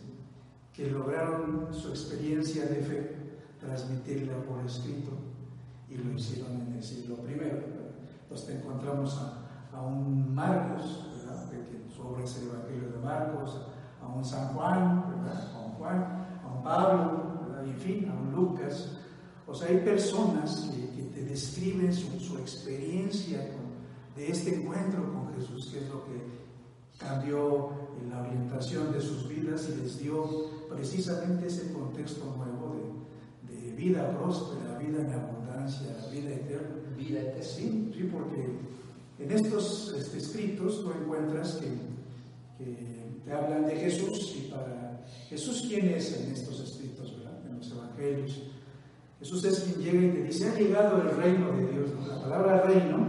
que 0.72 0.86
lograron 0.90 1.74
su 1.74 1.88
experiencia 1.88 2.64
de 2.64 2.76
fe 2.76 3.17
transmitirla 3.60 4.42
por 4.42 4.64
escrito 4.64 5.12
y 5.88 5.96
lo 5.96 6.12
hicieron 6.12 6.60
en 6.60 6.74
el 6.74 6.82
siglo 6.82 7.16
I. 7.28 7.40
Entonces 8.22 8.56
encontramos 8.56 9.18
a, 9.18 9.80
un 9.80 10.34
Marcos, 10.34 11.04
¿verdad? 11.18 11.48
que 11.50 11.94
su 11.94 12.02
obra 12.02 12.24
es 12.24 12.36
el 12.38 12.48
Evangelio 12.48 12.90
de 12.90 12.98
Marcos, 12.98 13.60
a 14.02 14.08
un 14.08 14.24
San 14.24 14.48
Juan, 14.48 14.82
a 15.54 15.58
un 15.64 15.72
Juan, 15.74 16.26
a 16.42 16.56
un 16.56 16.62
Pablo, 16.64 17.28
en 17.64 17.76
fin, 17.78 18.08
a 18.08 18.14
un 18.14 18.32
Lucas. 18.32 18.96
O 19.46 19.54
sea, 19.54 19.68
hay 19.68 19.78
personas 19.78 20.70
que, 20.74 20.88
te 21.14 21.24
describen 21.24 21.92
su, 21.92 22.38
experiencia 22.38 23.40
de 24.14 24.30
este 24.30 24.54
encuentro 24.54 25.12
con 25.12 25.34
Jesús, 25.34 25.70
que 25.72 25.78
es 25.78 25.88
lo 25.88 26.04
que 26.04 26.38
cambió 26.98 27.70
en 28.00 28.10
la 28.10 28.22
orientación 28.22 28.92
de 28.92 29.00
sus 29.00 29.28
vidas 29.28 29.68
y 29.68 29.80
les 29.80 29.98
dio 29.98 30.68
precisamente 30.68 31.46
ese 31.46 31.72
contexto 31.72 32.24
nuevo 32.36 32.67
vida 33.78 34.10
próspera, 34.18 34.76
vida 34.76 35.00
en 35.00 35.12
abundancia, 35.12 35.88
vida 36.10 36.34
eterna. 36.34 36.76
Vida 36.96 37.20
eterna. 37.20 37.42
Sí, 37.42 37.92
sí, 37.94 38.10
porque 38.12 38.58
en 39.20 39.30
estos 39.30 39.94
este, 39.96 40.18
escritos 40.18 40.82
tú 40.82 40.90
encuentras 40.90 41.54
que, 41.54 41.68
que, 42.58 42.98
te 43.24 43.32
hablan 43.32 43.66
de 43.66 43.76
Jesús 43.76 44.34
y 44.36 44.50
para 44.50 45.04
Jesús 45.28 45.66
quién 45.68 45.86
es 45.88 46.20
en 46.20 46.32
estos 46.32 46.60
escritos, 46.60 47.18
¿verdad? 47.18 47.38
En 47.46 47.58
los 47.58 47.70
evangelios. 47.70 48.42
Jesús 49.20 49.44
es 49.44 49.60
quien 49.60 49.80
llega 49.80 50.06
y 50.06 50.10
te 50.10 50.22
dice, 50.24 50.48
ha 50.48 50.58
llegado 50.58 51.02
el 51.02 51.16
reino 51.16 51.52
de 51.52 51.66
Dios. 51.66 51.90
La 52.08 52.20
palabra 52.20 52.62
reino 52.62 53.06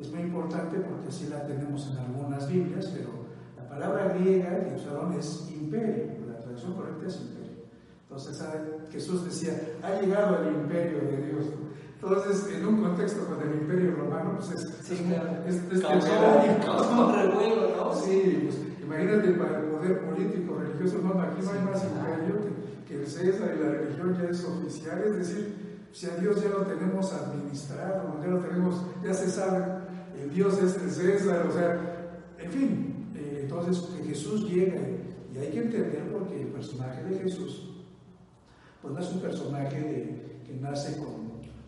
es 0.00 0.10
muy 0.10 0.22
importante 0.22 0.78
porque 0.78 1.08
así 1.08 1.26
la 1.28 1.46
tenemos 1.46 1.90
en 1.90 1.98
algunas 1.98 2.48
Biblias, 2.48 2.86
pero 2.94 3.10
la 3.56 3.68
palabra 3.68 4.14
griega 4.14 4.68
que 4.68 4.74
usaron 4.74 5.12
es 5.14 5.48
imperio 5.50 6.16
traducción 6.46 6.74
correcta 6.74 7.06
es 7.06 7.20
imperio. 7.20 7.35
Entonces 8.16 8.42
Jesús 8.90 9.26
decía, 9.26 9.52
ha 9.82 10.00
llegado 10.00 10.40
el 10.40 10.54
imperio 10.54 11.00
de 11.00 11.18
Dios. 11.18 11.44
Entonces, 12.00 12.48
en 12.54 12.66
un 12.66 12.82
contexto 12.82 13.26
con 13.26 13.46
el 13.46 13.60
Imperio 13.60 13.94
Romano, 13.96 14.38
pues 14.38 14.52
es, 14.52 14.62
Sí, 14.84 14.94
es, 15.46 15.56
es, 15.56 15.82
¿no? 15.82 15.90
Sí, 17.94 18.40
pues 18.44 18.56
imagínate 18.82 19.32
para 19.32 19.58
el 19.58 19.66
poder 19.66 20.00
político, 20.06 20.58
religioso, 20.58 20.98
no, 21.02 21.20
aquí 21.20 21.42
no 21.42 21.50
hay 21.50 21.60
más 21.60 21.84
imperio 21.84 22.36
que, 22.86 22.94
que 22.94 23.02
el 23.02 23.06
César 23.06 23.54
y 23.54 23.62
la 23.62 23.70
religión 23.70 24.16
ya 24.16 24.30
es 24.30 24.44
oficial, 24.44 25.02
es 25.04 25.16
decir, 25.16 25.54
si 25.92 26.06
a 26.06 26.16
Dios 26.16 26.42
ya 26.42 26.48
lo 26.50 26.62
tenemos 26.62 27.12
administrado, 27.12 28.18
ya 28.22 28.28
lo 28.28 28.38
tenemos, 28.38 28.82
ya 29.04 29.12
se 29.12 29.28
sabe, 29.28 29.64
el 30.22 30.32
Dios 30.32 30.62
es 30.62 30.76
el 30.76 30.90
César, 30.90 31.46
o 31.46 31.52
sea, 31.52 32.08
en 32.38 32.50
fin, 32.50 33.12
eh, 33.14 33.40
entonces 33.42 33.78
que 33.90 34.04
Jesús 34.04 34.48
llega 34.48 34.80
y 35.34 35.38
hay 35.38 35.50
que 35.50 35.58
entender 35.58 36.10
porque 36.12 36.40
el 36.42 36.48
personaje 36.48 37.02
de 37.04 37.18
Jesús, 37.18 37.75
pues 38.86 38.94
no 38.94 39.00
es 39.00 39.12
un 39.12 39.20
personaje 39.20 39.80
de- 39.80 40.40
que 40.46 40.54
nace 40.60 40.96
con, 40.98 41.26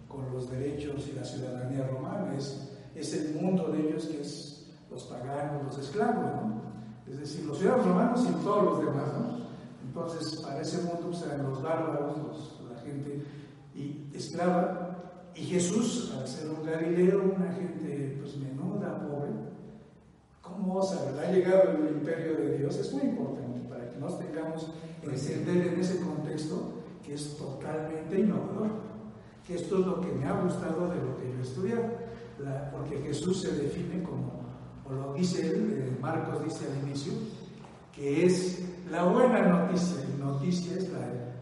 con 0.08 0.32
los 0.32 0.48
derechos 0.50 1.08
y 1.08 1.16
la 1.16 1.24
ciudadanía 1.24 1.86
romana, 1.88 2.34
es, 2.36 2.70
es 2.94 3.12
el 3.14 3.34
mundo 3.40 3.68
de 3.72 3.88
ellos 3.88 4.06
que 4.06 4.20
es 4.20 4.66
los 4.90 5.02
paganos, 5.04 5.64
los 5.64 5.78
esclavos, 5.78 6.24
¿no? 6.24 6.62
Es 7.10 7.18
decir, 7.18 7.44
los 7.46 7.58
ciudadanos 7.58 7.86
romanos 7.86 8.26
y 8.28 8.44
todos 8.44 8.64
los 8.64 8.78
demás, 8.80 9.08
¿no? 9.18 9.38
Entonces, 9.84 10.40
para 10.42 10.60
ese 10.60 10.78
mundo 10.82 11.08
pues, 11.10 11.22
eran 11.22 11.42
los 11.42 11.60
bárbaros, 11.62 12.16
los- 12.18 12.60
la 12.72 12.80
gente 12.82 13.22
y 13.74 14.06
esclava, 14.14 14.84
y 15.34 15.40
Jesús, 15.42 16.12
al 16.18 16.26
ser 16.28 16.50
un 16.50 16.64
galileo, 16.64 17.32
una 17.36 17.52
gente 17.52 18.16
pues 18.20 18.36
menuda, 18.36 19.00
pobre, 19.08 19.30
¿cómo 20.42 20.74
osa, 20.76 21.04
verdad? 21.04 21.24
Ha 21.24 21.32
llegado 21.32 21.70
el 21.72 21.88
imperio 21.96 22.36
de 22.36 22.58
Dios, 22.58 22.76
es 22.76 22.92
muy 22.92 23.02
importante 23.02 23.60
para 23.68 23.90
que 23.90 23.98
nos 23.98 24.18
tengamos 24.18 24.68
en 25.02 25.10
entender 25.10 25.74
en 25.74 25.80
ese 25.80 26.00
contexto 26.00 26.72
que 27.08 27.14
es 27.14 27.38
totalmente 27.38 28.20
innovador, 28.20 28.68
que 29.46 29.54
esto 29.54 29.78
es 29.78 29.86
lo 29.86 29.98
que 30.02 30.12
me 30.12 30.26
ha 30.26 30.42
gustado 30.42 30.88
de 30.90 30.96
lo 30.96 31.16
que 31.16 31.32
yo 31.32 31.38
he 31.38 31.42
estudiado, 31.42 31.84
porque 32.70 32.98
Jesús 33.00 33.40
se 33.40 33.50
define 33.52 34.02
como, 34.02 34.42
o 34.84 34.92
lo 34.92 35.14
dice 35.14 35.46
él, 35.48 35.72
eh, 35.72 35.98
Marcos 36.02 36.44
dice 36.44 36.66
al 36.70 36.86
inicio, 36.86 37.14
que 37.94 38.26
es 38.26 38.62
la 38.90 39.04
buena 39.04 39.40
noticia, 39.40 39.96
noticia 40.18 40.76
es 40.76 40.90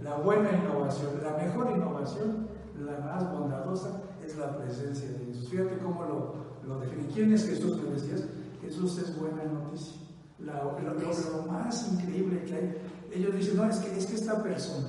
la, 0.02 0.14
buena 0.18 0.50
innovación, 0.52 1.11
la 1.20 1.37
mejor 1.44 1.73
innovación, 1.76 2.46
la 2.78 2.99
más 3.04 3.32
bondadosa 3.32 4.02
es 4.25 4.37
la 4.37 4.56
presencia 4.56 5.08
de 5.11 5.26
Jesús. 5.26 5.49
Fíjate 5.49 5.76
cómo 5.78 6.02
lo, 6.04 6.35
lo 6.68 6.78
define. 6.80 7.06
¿Quién 7.12 7.32
es 7.32 7.44
Jesús? 7.44 7.76
Me 7.82 7.90
decías, 7.90 8.25
Jesús 8.62 8.99
es 8.99 9.18
buena 9.18 9.42
noticia. 9.44 9.96
Lo- 10.38 10.78
lo 10.78 11.52
más 11.52 11.92
increíble 11.92 12.44
que 12.44 12.54
hay, 12.54 12.75
ellos 13.12 13.35
dicen, 13.35 13.56
no, 13.56 13.64
es 13.68 13.78
que, 13.78 13.96
es 13.99 14.06
que 14.06 14.14
esta 14.14 14.42
persona, 14.42 14.88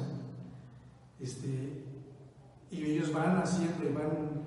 este, 1.20 1.84
y 2.72 2.84
ellos 2.84 3.14
van 3.14 3.38
haciendo 3.38 3.84
y 3.84 3.94
van, 3.94 4.46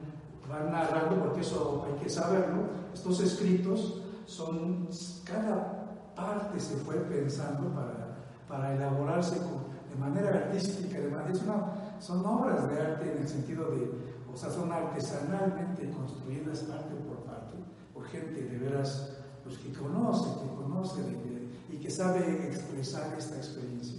van 0.49 0.71
narrando, 0.73 1.23
porque 1.25 1.41
eso 1.41 1.87
hay 1.87 2.03
que 2.03 2.11
saberlo, 2.11 2.63
estos 2.93 3.21
escritos 3.21 4.03
son, 4.27 4.89
cada 5.25 6.13
parte 6.15 6.61
se 6.61 6.77
fue 6.77 6.97
pensando 6.97 7.69
para, 7.75 8.17
para 8.49 8.75
elaborarse 8.75 9.37
de 9.41 9.97
manera 9.99 10.31
artística, 10.31 10.99
además 10.99 11.31
es 11.31 11.43
una- 11.43 11.97
son 12.01 12.25
obras 12.25 12.69
de 12.71 12.81
arte 12.81 13.13
en 13.13 13.23
el 13.23 13.29
sentido 13.29 13.71
de, 13.73 13.91
o 14.33 14.37
sea, 14.37 14.51
son 14.51 14.71
artesanalmente 14.73 15.91
construidas 15.91 16.61
parte 16.61 16.95
por 16.95 17.19
parte, 17.25 17.55
por 17.93 18.05
gente 18.07 18.43
de 18.45 18.59
veras, 18.59 19.17
pues 19.45 19.59
que 19.59 19.73
conoce, 19.73 20.29
que 20.41 20.55
conoce 20.63 21.03
de- 21.03 21.11
de- 21.11 21.51
y 21.73 21.77
que 21.79 21.91
sabe 21.91 22.47
expresar 22.47 23.15
esta 23.19 23.37
experiencia. 23.37 23.99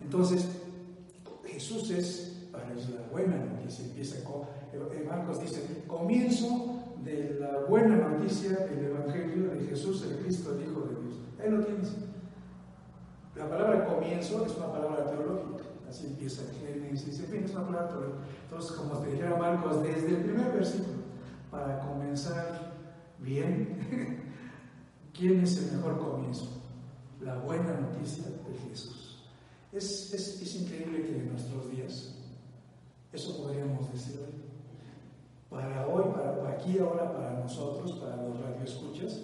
Entonces, 0.00 0.46
Jesús 1.60 1.90
es 1.90 2.48
para 2.50 2.72
ellos 2.72 2.88
la 2.88 3.02
buena 3.12 3.36
noticia. 3.36 3.84
Empieza 3.84 4.24
con, 4.24 4.44
eh, 4.72 5.04
Marcos 5.06 5.42
dice, 5.42 5.84
comienzo 5.86 6.80
de 7.04 7.36
la 7.38 7.66
buena 7.68 7.96
noticia 7.96 8.50
del 8.66 8.86
Evangelio 8.86 9.50
de 9.50 9.66
Jesús, 9.66 10.02
el 10.04 10.24
Cristo, 10.24 10.54
el 10.54 10.62
Hijo 10.62 10.80
de 10.80 11.02
Dios. 11.02 11.18
Ahí 11.38 11.50
lo 11.50 11.62
tienes. 11.62 11.96
La 13.36 13.46
palabra 13.46 13.84
comienzo 13.84 14.46
es 14.46 14.56
una 14.56 14.72
palabra 14.72 15.04
teológica. 15.10 15.64
Así 15.86 16.06
empieza 16.06 16.42
el 16.42 16.66
Génesis, 16.66 17.20
en 17.20 17.26
fin, 17.26 17.44
es 17.44 17.50
una 17.50 17.66
palabra 17.66 17.88
teológica. 17.88 18.18
Entonces, 18.44 18.72
como 18.72 18.98
te 19.00 19.10
dijera 19.10 19.36
Marcos, 19.36 19.82
desde 19.82 20.08
el 20.08 20.24
primer 20.24 20.52
versículo, 20.52 21.00
para 21.50 21.80
comenzar 21.80 22.72
bien, 23.18 24.22
¿quién 25.12 25.40
es 25.40 25.58
el 25.58 25.76
mejor 25.76 25.98
comienzo? 25.98 26.62
La 27.20 27.36
buena 27.36 27.78
noticia 27.80 28.24
de 28.24 28.70
Jesús. 28.70 28.99
Es, 29.72 30.12
es, 30.12 30.42
es 30.42 30.54
increíble 30.56 31.02
que 31.02 31.16
en 31.16 31.30
nuestros 31.30 31.70
días, 31.70 32.14
eso 33.12 33.36
podríamos 33.36 33.92
decir 33.92 34.20
para 35.50 35.86
hoy, 35.88 36.04
para 36.14 36.50
aquí 36.52 36.78
ahora, 36.78 37.12
para 37.12 37.40
nosotros, 37.40 37.92
para 37.98 38.16
los 38.22 38.40
radioescuchas, 38.40 39.20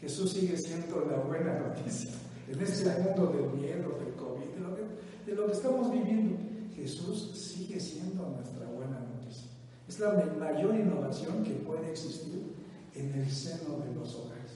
Jesús 0.00 0.32
sigue 0.32 0.56
siendo 0.56 1.04
la 1.04 1.18
buena 1.18 1.58
noticia. 1.60 2.10
En 2.48 2.60
este 2.60 2.88
mundo 3.00 3.26
del 3.26 3.60
miedo, 3.60 3.98
del 3.98 4.14
COVID, 4.14 4.46
de 4.54 4.60
lo, 4.60 4.76
que, 4.76 4.82
de 5.26 5.34
lo 5.34 5.46
que 5.46 5.52
estamos 5.52 5.90
viviendo, 5.90 6.36
Jesús 6.76 7.32
sigue 7.34 7.80
siendo 7.80 8.24
nuestra 8.24 8.66
buena 8.66 9.00
noticia. 9.00 9.50
Es 9.88 9.98
la 9.98 10.12
mayor 10.38 10.76
innovación 10.76 11.42
que 11.42 11.54
puede 11.54 11.90
existir 11.90 12.54
en 12.94 13.12
el 13.14 13.28
seno 13.28 13.80
de 13.84 13.92
los 13.96 14.14
hogares. 14.14 14.52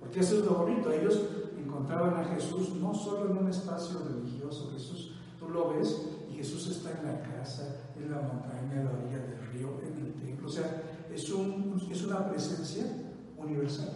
Porque 0.00 0.18
eso 0.18 0.40
es 0.40 0.44
lo 0.44 0.54
bonito. 0.54 0.90
Ellos 0.90 1.20
encontraban 1.74 2.14
a 2.14 2.24
Jesús 2.24 2.74
no 2.80 2.94
solo 2.94 3.30
en 3.30 3.38
un 3.38 3.48
espacio 3.48 3.98
religioso, 4.06 4.70
Jesús, 4.72 5.12
tú 5.38 5.48
lo 5.48 5.70
ves, 5.70 6.06
y 6.30 6.36
Jesús 6.36 6.68
está 6.68 6.90
en 7.00 7.06
la 7.06 7.22
casa, 7.22 7.80
en 7.96 8.10
la 8.12 8.20
montaña, 8.20 8.80
en 8.80 8.84
la 8.84 8.92
orilla 8.92 9.18
del 9.18 9.46
río, 9.52 9.80
en 9.82 10.06
el 10.06 10.12
templo. 10.14 10.46
O 10.46 10.50
sea, 10.50 10.82
es, 11.12 11.28
un, 11.32 11.82
es 11.90 12.04
una 12.04 12.28
presencia 12.28 12.84
universal. 13.36 13.90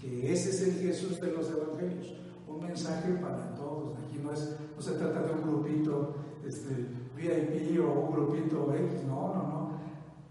Que 0.00 0.32
ese 0.32 0.50
es 0.50 0.62
el 0.62 0.74
Jesús 0.74 1.20
de 1.20 1.32
los 1.32 1.50
evangelios. 1.50 2.14
Un 2.46 2.60
mensaje 2.60 3.14
para 3.14 3.54
todos. 3.54 3.98
Aquí 3.98 4.18
no, 4.22 4.32
es, 4.32 4.56
no 4.74 4.80
se 4.80 4.92
trata 4.92 5.22
de 5.22 5.32
un 5.32 5.42
grupito 5.42 6.14
este, 6.46 6.86
VIP 7.16 7.80
o 7.80 8.06
un 8.06 8.12
grupito 8.12 8.72
X. 8.74 9.04
No, 9.06 9.34
no, 9.34 9.42
no. 9.42 9.80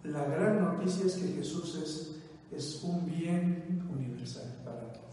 La 0.04 0.24
gran 0.26 0.62
noticia 0.62 1.06
es 1.06 1.16
que 1.16 1.28
Jesús 1.34 1.78
es, 1.84 2.22
es 2.52 2.84
un 2.84 3.06
bien 3.06 3.88
universal 3.94 4.62
para 4.66 4.92
todos. 4.94 5.09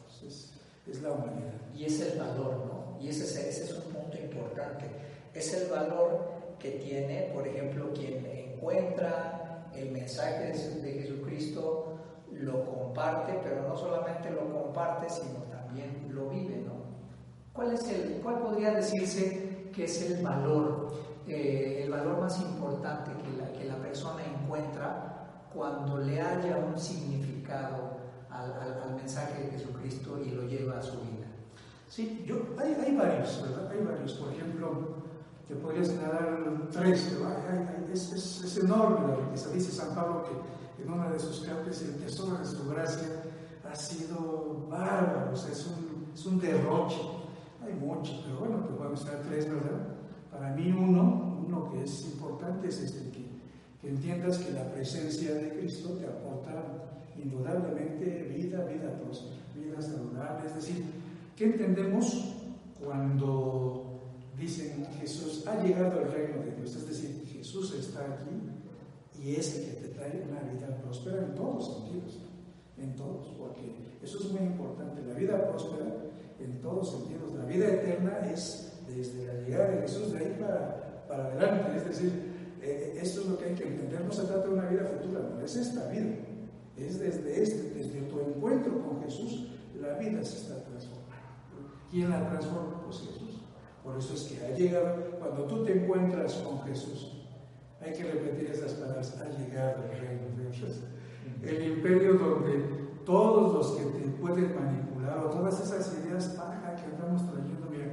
Es, 0.88 1.03
la 1.03 1.12
humanidad. 1.12 1.53
Y 1.75 1.85
es 1.85 2.01
el 2.01 2.18
valor, 2.18 2.64
¿no? 2.66 2.99
Y 3.01 3.09
ese, 3.09 3.25
es- 3.25 3.37
ese 3.37 3.64
es 3.64 3.72
un 3.75 3.92
punto 3.92 4.16
importante. 4.16 4.87
Es 5.35 5.53
el 5.55 5.70
valor 5.70 6.31
que 6.59 6.70
tiene, 6.72 7.31
por 7.35 7.46
ejemplo, 7.46 7.92
quien 7.92 8.25
encuentra 8.27 9.68
el 9.75 9.90
mensaje 9.90 10.53
de 10.83 10.92
Jesucristo, 11.03 11.99
lo 12.33 12.64
comparte, 12.64 13.38
pero 13.42 13.68
no 13.68 13.77
solamente 13.77 14.31
lo 14.31 14.51
comparte, 14.53 15.09
sino 15.11 15.40
también 15.51 16.09
lo 16.11 16.29
vive, 16.31 16.57
¿no? 16.66 16.72
¿Cuál, 17.53 17.72
es 17.72 17.87
el, 17.88 18.20
cuál 18.22 18.38
podría 18.40 18.72
decirse 18.72 19.68
que 19.75 19.85
es 19.85 20.03
el 20.11 20.22
valor, 20.22 20.92
eh, 21.27 21.81
el 21.85 21.90
valor 21.90 22.20
más 22.20 22.40
importante 22.40 23.11
que 23.22 23.37
la, 23.42 23.53
que 23.53 23.64
la 23.64 23.77
persona 23.77 24.22
encuentra 24.25 25.12
cuando 25.55 25.99
le 25.99 26.20
haya 26.20 26.57
un 26.59 26.79
significado 26.79 27.96
al, 28.37 28.53
al- 28.53 28.83
al 28.83 28.94
mensaje 28.96 29.44
de 29.44 29.51
Jesucristo 29.53 30.18
y 30.25 30.31
lo 30.31 30.42
lleva 30.44 30.79
a 30.79 30.83
su 30.83 30.92
vida? 31.01 31.27
Sí, 31.88 32.25
yo, 32.27 32.37
hay, 32.59 32.75
hay 32.75 32.96
varios, 32.96 33.42
¿verdad? 33.42 33.70
Hay 33.70 33.85
varios. 33.85 34.12
Por 34.14 34.33
ejemplo, 34.33 34.96
te 35.49 35.55
podría 35.57 35.85
señalar 35.85 36.38
tres, 36.72 37.09
pero 37.12 37.29
hay- 37.29 37.59
hay- 37.59 37.92
es, 37.92 38.12
es- 38.12 38.42
es 38.44 38.57
enorme 38.59 39.09
la 39.09 39.16
riqueza. 39.16 39.51
Dice 39.51 39.70
San 39.72 39.94
Pablo 39.94 40.25
que 40.25 40.83
en 40.83 40.92
una 40.92 41.09
de 41.11 41.18
sus 41.18 41.40
cartas 41.40 41.81
el 41.83 41.94
tesoro 41.96 42.37
de 42.38 42.44
su 42.44 42.68
gracia 42.68 43.09
ha 43.70 43.75
sido 43.75 44.66
bárbaro, 44.68 45.33
o 45.33 45.37
sea, 45.37 45.53
es 45.53 45.66
un, 45.66 46.07
es 46.14 46.27
un 46.27 46.38
derroche. 46.40 47.01
Hay 47.64 47.72
muchos, 47.75 48.22
pero 48.25 48.38
bueno, 48.40 48.64
te 48.64 48.72
voy 48.75 48.87
a 48.87 48.90
mostrar 48.90 49.22
tres, 49.29 49.49
¿verdad? 49.49 49.88
Para 50.31 50.51
mí 50.55 50.70
uno, 50.70 51.42
uno 51.46 51.70
que 51.70 51.83
es 51.85 52.05
importante 52.05 52.68
es 52.68 52.79
este, 52.81 53.11
que, 53.11 53.27
que 53.81 53.88
entiendas 53.88 54.38
que 54.38 54.53
la 54.53 54.70
presencia 54.72 55.35
de 55.35 55.51
Cristo 55.59 55.90
te 55.99 56.07
aporta 56.07 56.53
indudablemente 57.22 58.33
vida, 58.35 58.64
vida 58.64 58.98
próspera, 59.00 59.37
vida 59.55 59.81
saludable, 59.81 60.48
es 60.48 60.55
decir, 60.55 60.85
¿Qué 61.37 61.44
entendemos 61.44 62.33
cuando 62.83 64.00
dicen 64.38 64.87
Jesús 64.98 65.46
ha 65.46 65.62
llegado 65.62 66.00
el 66.00 66.11
reino 66.11 66.42
de 66.42 66.52
Dios? 66.52 66.74
Es 66.76 66.88
decir, 66.88 67.26
Jesús 67.31 67.74
está 67.74 68.00
aquí 68.00 68.40
y 69.22 69.35
es 69.35 69.55
el 69.59 69.66
que 69.66 69.81
te 69.83 69.88
trae 69.88 70.24
una 70.26 70.40
vida 70.50 70.74
próspera 70.83 71.18
en 71.18 71.35
todos 71.35 71.74
sentidos, 71.74 72.20
en 72.79 72.96
todos, 72.96 73.35
porque 73.38 73.70
eso 74.02 74.18
es 74.18 74.33
muy 74.33 74.46
importante. 74.46 75.02
La 75.07 75.12
vida 75.12 75.46
próspera 75.46 75.85
en 76.40 76.61
todos 76.62 76.90
sentidos. 76.90 77.35
La 77.35 77.44
vida 77.44 77.66
eterna 77.66 78.31
es 78.33 78.72
desde 78.88 79.26
la 79.26 79.35
llegada 79.35 79.72
de 79.72 79.83
Jesús 79.83 80.12
de 80.12 80.18
ahí 80.20 80.37
para, 80.40 81.05
para 81.07 81.26
adelante. 81.26 81.76
Es 81.76 81.85
decir, 81.85 82.12
eh, 82.62 82.98
esto 83.02 83.20
es 83.20 83.26
lo 83.26 83.38
que 83.38 83.44
hay 83.44 83.55
que 83.55 83.68
entender. 83.68 84.00
No 84.00 84.12
se 84.12 84.22
trata 84.22 84.48
de 84.48 84.55
una 84.55 84.70
vida 84.70 84.87
futura, 84.87 85.20
no 85.20 85.44
es 85.44 85.55
esta 85.55 85.87
vida. 85.90 86.16
Es 86.76 86.98
desde 87.00 87.42
este, 87.42 87.70
desde 87.70 88.02
tu 88.02 88.20
encuentro 88.20 88.82
con 88.82 89.02
Jesús, 89.02 89.48
la 89.80 89.94
vida 89.94 90.22
se 90.22 90.36
está 90.36 90.62
transformando. 90.64 91.06
¿Quién 91.90 92.10
la 92.10 92.28
transforma? 92.28 92.82
Pues 92.84 92.98
Jesús. 92.98 93.40
Por 93.82 93.96
eso 93.96 94.14
es 94.14 94.22
que 94.24 94.44
ha 94.44 94.56
llegado, 94.56 95.18
cuando 95.18 95.44
tú 95.44 95.64
te 95.64 95.82
encuentras 95.82 96.34
con 96.34 96.60
Jesús, 96.62 97.12
Hay 97.80 97.92
que 97.92 98.04
repetir 98.04 98.50
esas 98.50 98.72
palabras. 98.72 99.16
Ha 99.20 99.28
llegado 99.38 99.84
el 99.84 100.00
reino 100.00 100.36
de 100.36 100.50
Dios. 100.50 100.80
El 101.42 101.72
imperio 101.72 102.14
donde 102.14 102.86
todos 103.04 103.54
los 103.54 103.76
que 103.76 103.84
te 103.84 104.08
pueden 104.18 104.54
manipular 104.56 105.18
o 105.18 105.30
todas 105.30 105.60
esas 105.60 105.94
ideas 105.98 106.34
paja 106.36 106.74
que 106.74 106.84
andamos 106.84 107.30
trayendo, 107.30 107.68
mira, 107.70 107.92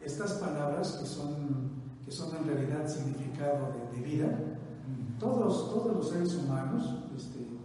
estas 0.00 0.34
palabras 0.34 0.92
que 0.92 1.06
son, 1.06 1.72
que 2.04 2.10
son 2.10 2.34
en 2.36 2.46
realidad 2.46 2.88
significado 2.88 3.74
de, 3.74 4.00
de 4.00 4.06
vida, 4.06 4.38
todos, 5.18 5.68
todos 5.70 5.96
los 5.96 6.08
seres 6.08 6.34
humanos, 6.36 7.02
este, 7.14 7.55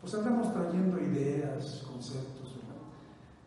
pues 0.00 0.14
andamos 0.14 0.52
trayendo 0.52 1.00
ideas, 1.00 1.84
conceptos, 1.90 2.56
¿verdad? 2.56 2.82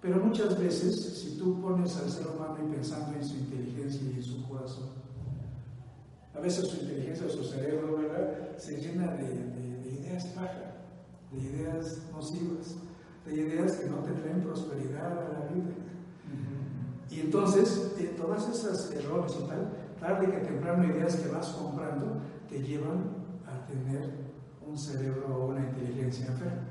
Pero 0.01 0.17
muchas 0.17 0.59
veces, 0.59 1.19
si 1.19 1.37
tú 1.37 1.61
pones 1.61 1.95
al 1.97 2.09
ser 2.09 2.27
humano 2.27 2.57
y 2.65 2.73
pensando 2.73 3.15
en 3.17 3.23
su 3.23 3.35
inteligencia 3.35 4.01
y 4.03 4.15
en 4.15 4.23
su 4.23 4.47
corazón, 4.47 4.89
a 6.35 6.39
veces 6.39 6.67
su 6.67 6.81
inteligencia 6.81 7.27
o 7.27 7.29
su 7.29 7.43
cerebro, 7.43 7.97
¿verdad? 7.97 8.57
Se 8.57 8.77
llena 8.79 9.13
de, 9.13 9.27
de, 9.27 9.81
de 9.83 9.91
ideas 10.01 10.25
paja, 10.27 10.75
de 11.31 11.37
ideas 11.37 11.99
nocivas, 12.13 12.75
de 13.25 13.35
ideas 13.35 13.73
que 13.73 13.89
no 13.89 13.97
te 13.97 14.11
traen 14.11 14.41
prosperidad 14.41 15.11
a 15.11 15.33
la 15.33 15.45
vida. 15.53 15.71
Y 17.11 17.21
entonces, 17.21 17.91
eh, 17.97 18.13
todas 18.15 18.47
esas 18.47 18.91
errores 18.91 19.35
y 19.39 19.47
tal, 19.47 19.73
tarde 19.99 20.31
que 20.31 20.45
temprano, 20.45 20.85
ideas 20.85 21.15
que 21.15 21.29
vas 21.29 21.47
comprando, 21.49 22.21
te 22.47 22.61
llevan 22.61 23.15
a 23.47 23.65
tener 23.65 24.28
un 24.69 24.77
cerebro 24.77 25.35
o 25.35 25.47
una 25.47 25.61
inteligencia 25.61 26.27
enferma. 26.27 26.61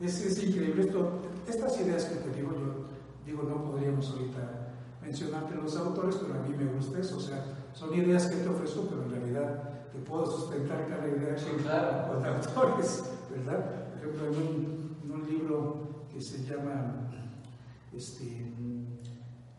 Es, 0.00 0.24
es 0.24 0.42
increíble 0.42 0.82
esto. 0.82 1.20
Estas 1.48 1.80
ideas 1.80 2.04
que 2.04 2.16
te 2.16 2.36
digo 2.36 2.52
yo, 2.52 2.86
digo, 3.26 3.42
no 3.42 3.64
podríamos 3.64 4.08
ahorita 4.10 4.72
mencionarte 5.02 5.54
los 5.54 5.76
autores, 5.76 6.16
pero 6.16 6.34
a 6.34 6.42
mí 6.42 6.54
me 6.56 6.72
gusta 6.72 6.98
eso. 6.98 7.16
O 7.16 7.20
sea, 7.20 7.44
son 7.72 7.94
ideas 7.94 8.26
que 8.26 8.36
te 8.36 8.48
ofrezco, 8.48 8.86
pero 8.88 9.04
en 9.04 9.10
realidad 9.10 9.88
te 9.92 9.98
puedo 9.98 10.26
sustentar 10.26 10.86
cada 10.88 11.08
idea 11.08 11.36
con, 11.36 11.62
claro. 11.62 12.14
con 12.14 12.24
autores, 12.24 13.04
¿verdad? 13.30 13.88
Por 13.90 13.98
ejemplo, 13.98 14.26
en 14.26 14.36
un, 14.36 14.96
en 15.04 15.10
un 15.10 15.28
libro 15.28 16.06
que 16.12 16.20
se 16.20 16.44
llama, 16.44 17.10
este, 17.92 18.52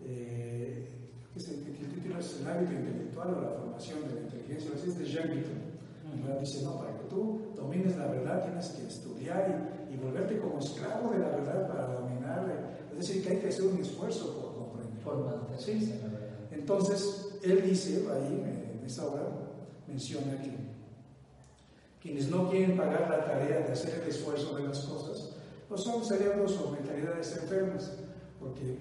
eh, 0.02 1.12
que 1.34 1.40
se, 1.40 1.64
que 1.64 1.70
el 1.70 1.94
título 1.94 2.20
es 2.20 2.40
El 2.40 2.48
hábito 2.48 2.74
intelectual 2.74 3.34
o 3.34 3.42
la 3.42 3.50
formación 3.50 4.02
de 4.08 4.16
la 4.16 4.22
inteligencia, 4.22 4.72
así 4.76 4.90
es 4.90 4.98
de 5.00 5.06
Jean 5.06 5.30
Guiton. 5.30 5.69
¿Verdad? 6.16 6.40
Dice, 6.40 6.64
no, 6.64 6.78
para 6.78 6.98
que 6.98 7.04
tú 7.06 7.42
domines 7.56 7.98
la 7.98 8.08
verdad 8.08 8.44
tienes 8.44 8.70
que 8.70 8.88
estudiar 8.88 9.70
y, 9.90 9.94
y 9.94 9.98
volverte 9.98 10.40
como 10.40 10.60
esclavo 10.60 11.12
de 11.12 11.20
la 11.20 11.30
verdad 11.30 11.68
para 11.68 11.94
dominarla. 11.94 12.78
Es 12.92 13.08
decir, 13.08 13.24
que 13.24 13.30
hay 13.30 13.40
que 13.40 13.48
hacer 13.48 13.66
un 13.66 13.80
esfuerzo 13.80 14.34
por 14.36 14.54
comprender. 14.54 15.50
De 15.52 15.58
Sí. 15.58 15.94
Entonces, 16.52 17.30
él 17.44 17.62
dice 17.64 18.06
ahí, 18.12 18.78
en 18.80 18.86
esa 18.86 19.06
obra, 19.06 19.24
menciona 19.88 20.42
que 20.42 20.70
quienes 22.02 22.30
no 22.30 22.50
quieren 22.50 22.78
pagar 22.78 23.10
la 23.10 23.26
tarea 23.26 23.60
de 23.60 23.72
hacer 23.72 24.02
el 24.02 24.10
esfuerzo 24.10 24.56
de 24.56 24.64
las 24.64 24.80
cosas, 24.80 25.32
pues 25.68 25.82
son 25.82 26.04
cerebros 26.04 26.60
o 26.60 26.72
mentalidades 26.72 27.38
enfermas, 27.38 27.92
porque 28.40 28.78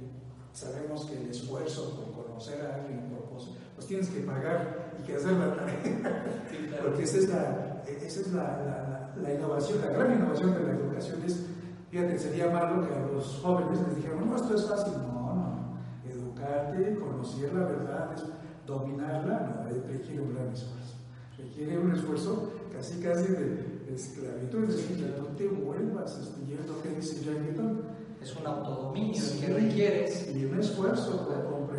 sabemos 0.53 1.05
que 1.05 1.17
el 1.17 1.31
esfuerzo 1.31 1.91
por 2.15 2.27
conocer 2.27 2.61
a 2.63 2.77
alguien, 2.77 3.11
por 3.11 3.29
cosas, 3.31 3.51
pues 3.75 3.78
tienes 3.89 4.09
que 4.11 4.21
pagar 4.21 4.93
y 5.01 5.07
que 5.07 5.17
hacer 5.17 5.33
la 5.33 5.55
tarea, 5.55 5.75
Sí, 6.51 6.67
claro. 6.69 6.85
porque 6.85 7.03
esa 7.05 7.17
es, 7.19 7.29
la, 7.31 7.83
esa 7.87 8.21
es 8.21 8.33
la, 8.33 8.43
la, 8.43 9.15
la, 9.23 9.35
innovación, 9.35 9.81
la 9.81 9.91
gran 9.91 10.15
innovación 10.15 10.53
de 10.55 10.63
la 10.63 10.73
educación 10.73 11.23
es, 11.27 11.47
fíjate, 11.91 12.19
sería 12.19 12.51
malo 12.51 12.87
que 12.87 12.95
a 12.95 13.07
los 13.07 13.41
jóvenes 13.43 13.81
les 13.87 13.97
dijeran, 13.97 14.29
no, 14.29 14.37
esto 14.37 14.55
es 14.55 14.67
fácil, 14.67 14.93
no, 14.93 15.35
no, 15.35 15.79
educarte, 16.09 16.95
conocer 16.97 17.53
la 17.55 17.65
verdad, 17.65 18.13
es 18.15 18.25
dominarla, 18.67 19.65
no, 19.65 19.71
requiere 19.89 20.21
un 20.21 20.35
gran 20.35 20.49
esfuerzo, 20.53 20.95
requiere 21.39 21.79
un 21.79 21.93
esfuerzo 21.95 22.53
casi 22.73 23.01
casi 23.01 23.33
de 23.33 23.79
esclavitud, 23.95 24.65
es 24.65 24.77
decir, 24.77 25.15
no 25.19 25.25
te 25.29 25.49
vuelvas, 25.49 26.31
y 26.47 26.53
es 26.53 26.67
lo 26.67 26.83
que 26.83 26.91
dice 26.91 27.21
Guiton, 27.21 27.83
Es 28.21 28.35
un 28.37 28.47
autodominio 28.47 29.15
Sí, 29.15 29.41
que 29.41 29.53
requieres. 29.55 30.29
Y 30.35 30.45
un 30.45 30.59
esfuerzo 30.59 31.29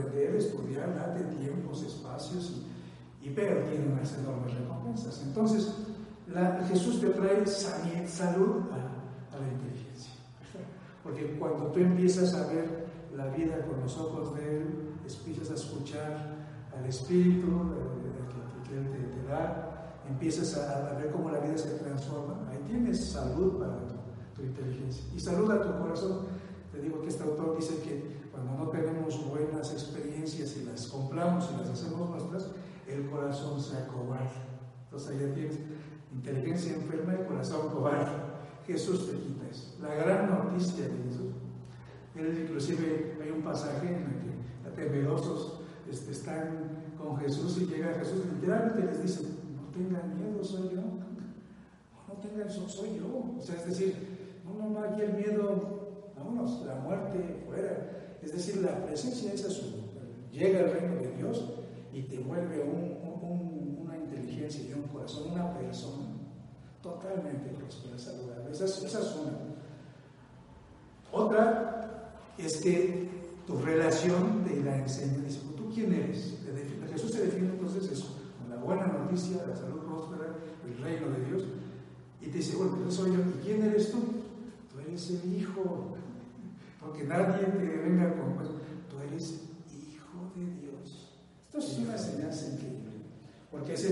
por 0.01 0.11
comprender, 0.11 0.35
estudiar, 0.35 0.95
date 0.95 1.23
tiempos, 1.35 1.83
espacios, 1.83 2.51
y, 3.21 3.27
y 3.27 3.29
pero 3.31 3.63
tiene 3.69 3.91
unas 3.91 4.17
enormes 4.17 4.53
recompensas. 4.53 5.21
Entonces, 5.25 5.73
la- 6.27 6.63
Jesús 6.67 7.01
te 7.01 7.09
trae 7.09 7.45
sani- 7.45 8.07
salud 8.07 8.61
a, 8.71 9.35
a 9.35 9.39
la 9.39 9.47
inteligencia. 9.51 10.13
Porque 11.03 11.37
cuando 11.39 11.67
tú 11.67 11.79
empiezas 11.79 12.33
a 12.33 12.47
ver 12.47 12.87
la 13.15 13.27
vida 13.27 13.65
con 13.65 13.79
los 13.81 13.97
ojos 13.97 14.35
de 14.35 14.57
Él, 14.57 14.65
empiezas 15.07 15.51
a 15.51 15.53
escuchar 15.55 16.35
al 16.77 16.85
Espíritu 16.85 17.47
eh, 17.47 18.67
que 18.69 18.77
Él 18.77 18.89
te, 18.91 18.97
te 19.21 19.27
da, 19.27 20.01
empiezas 20.07 20.55
a, 20.57 20.89
a 20.89 20.93
ver 20.99 21.09
cómo 21.11 21.31
la 21.31 21.39
vida 21.39 21.57
se 21.57 21.69
transforma, 21.79 22.47
ahí 22.51 22.59
tienes 22.67 23.03
salud 23.11 23.57
para 23.59 23.77
tu, 23.87 23.95
tu 24.35 24.43
inteligencia. 24.43 25.03
Y 25.15 25.19
salud 25.19 25.49
a 25.51 25.61
tu 25.61 25.81
corazón. 25.81 26.27
Te 26.71 26.79
digo 26.81 27.01
que 27.01 27.07
este 27.07 27.23
autor 27.23 27.55
dice 27.57 27.81
que 27.81 28.18
cuando 28.39 28.63
no 28.63 28.69
tenemos 28.69 29.29
buenas 29.29 29.71
experiencias 29.73 30.55
y 30.57 30.63
las 30.63 30.87
compramos 30.87 31.49
y 31.51 31.57
las 31.57 31.69
hacemos 31.69 32.09
nuestras, 32.09 32.51
el 32.87 33.09
corazón 33.09 33.61
se 33.61 33.77
acobarda. 33.77 34.31
Entonces 34.85 35.19
ya 35.19 35.33
tienes 35.33 35.59
inteligencia 36.13 36.75
enferma 36.75 37.15
y 37.15 37.27
corazón 37.27 37.69
cobarde. 37.69 38.11
Jesús 38.65 39.07
te 39.07 39.17
quita 39.17 39.47
eso. 39.49 39.75
La 39.81 39.93
gran 39.95 40.29
noticia 40.29 40.85
de 40.85 41.03
Jesús. 41.03 41.33
Él 42.15 42.41
inclusive 42.43 43.17
hay 43.21 43.29
un 43.31 43.41
pasaje 43.41 43.87
en 43.87 44.03
el 44.65 44.75
que 44.75 44.83
temerosos 44.83 45.61
este, 45.89 46.11
están 46.11 46.93
con 46.97 47.17
Jesús 47.17 47.57
y 47.61 47.65
llega 47.65 47.93
Jesús 47.93 48.25
literalmente 48.33 48.85
les 48.85 49.01
dice, 49.01 49.23
no 49.55 49.71
tengan 49.73 50.15
miedo, 50.15 50.43
soy 50.43 50.69
yo. 50.69 50.81
No 52.07 52.13
tengan 52.21 52.49
soy 52.49 52.97
yo. 52.97 53.35
O 53.37 53.41
sea, 53.41 53.55
es 53.55 53.65
decir, 53.65 54.41
no, 54.45 54.53
no, 54.53 54.69
no, 54.69 54.79
aquí 54.79 55.01
el 55.01 55.13
miedo, 55.13 56.11
vámonos, 56.15 56.65
la 56.65 56.75
muerte 56.75 57.43
fuera. 57.45 57.98
Es 58.21 58.31
decir, 58.33 58.57
la 58.61 58.85
presencia 58.85 59.33
es 59.33 59.45
azul. 59.45 59.73
Llega 60.31 60.59
el 60.59 60.71
reino 60.71 60.95
de 60.95 61.15
Dios 61.17 61.43
y 61.93 62.01
te 62.03 62.19
vuelve 62.19 62.61
un, 62.61 62.97
un- 63.23 63.79
una 63.85 63.97
inteligencia 63.97 64.63
y 64.69 64.73
un 64.73 64.83
corazón, 64.83 65.31
una 65.31 65.53
persona 65.57 66.05
totalmente 66.81 67.49
próspera, 67.57 67.97
saludable. 67.97 68.51
Esa 68.51 68.65
es, 68.65 68.83
esa 68.83 68.99
es 68.99 69.15
una. 69.15 69.37
Otra 71.11 72.11
es 72.37 72.57
que 72.61 73.09
tu 73.47 73.57
relación 73.57 74.43
te 74.45 74.61
la 74.63 74.77
enseña. 74.77 75.17
Dice, 75.25 75.39
¿tú 75.57 75.69
quién 75.73 75.93
eres? 75.93 76.37
Te 76.45 76.51
define- 76.53 76.87
Jesús 76.91 77.11
se 77.11 77.25
define 77.25 77.49
entonces 77.49 77.91
eso, 77.91 78.15
con 78.39 78.49
la 78.49 78.57
buena 78.63 78.87
noticia, 78.87 79.43
la 79.47 79.55
salud 79.55 79.79
próspera, 79.85 80.35
el 80.65 80.77
reino 80.83 81.07
de 81.09 81.25
Dios. 81.25 81.43
Y 82.21 82.27
te 82.27 82.37
dice, 82.37 82.55
bueno, 82.57 82.77
yo 82.83 82.91
soy 82.91 83.11
yo. 83.13 83.19
¿Y 83.19 83.43
quién 83.43 83.63
eres 83.63 83.91
tú? 83.91 83.97
Tú 84.71 84.79
eres 84.79 85.09
el 85.09 85.33
Hijo. 85.39 85.95
Porque 86.79 87.03
nadie 87.03 87.45
te 87.45 87.77
venga 87.77 88.13
con 88.15 88.33
pues, 88.35 88.49
tú 88.89 88.99
eres 89.07 89.43
Hijo 89.71 90.31
de 90.35 90.43
Esto 91.49 91.57
es 91.57 91.79
una 91.79 91.93
enseñanza 91.93 92.45
increíble. 92.45 92.91
Porque 93.49 93.73
ese, 93.73 93.91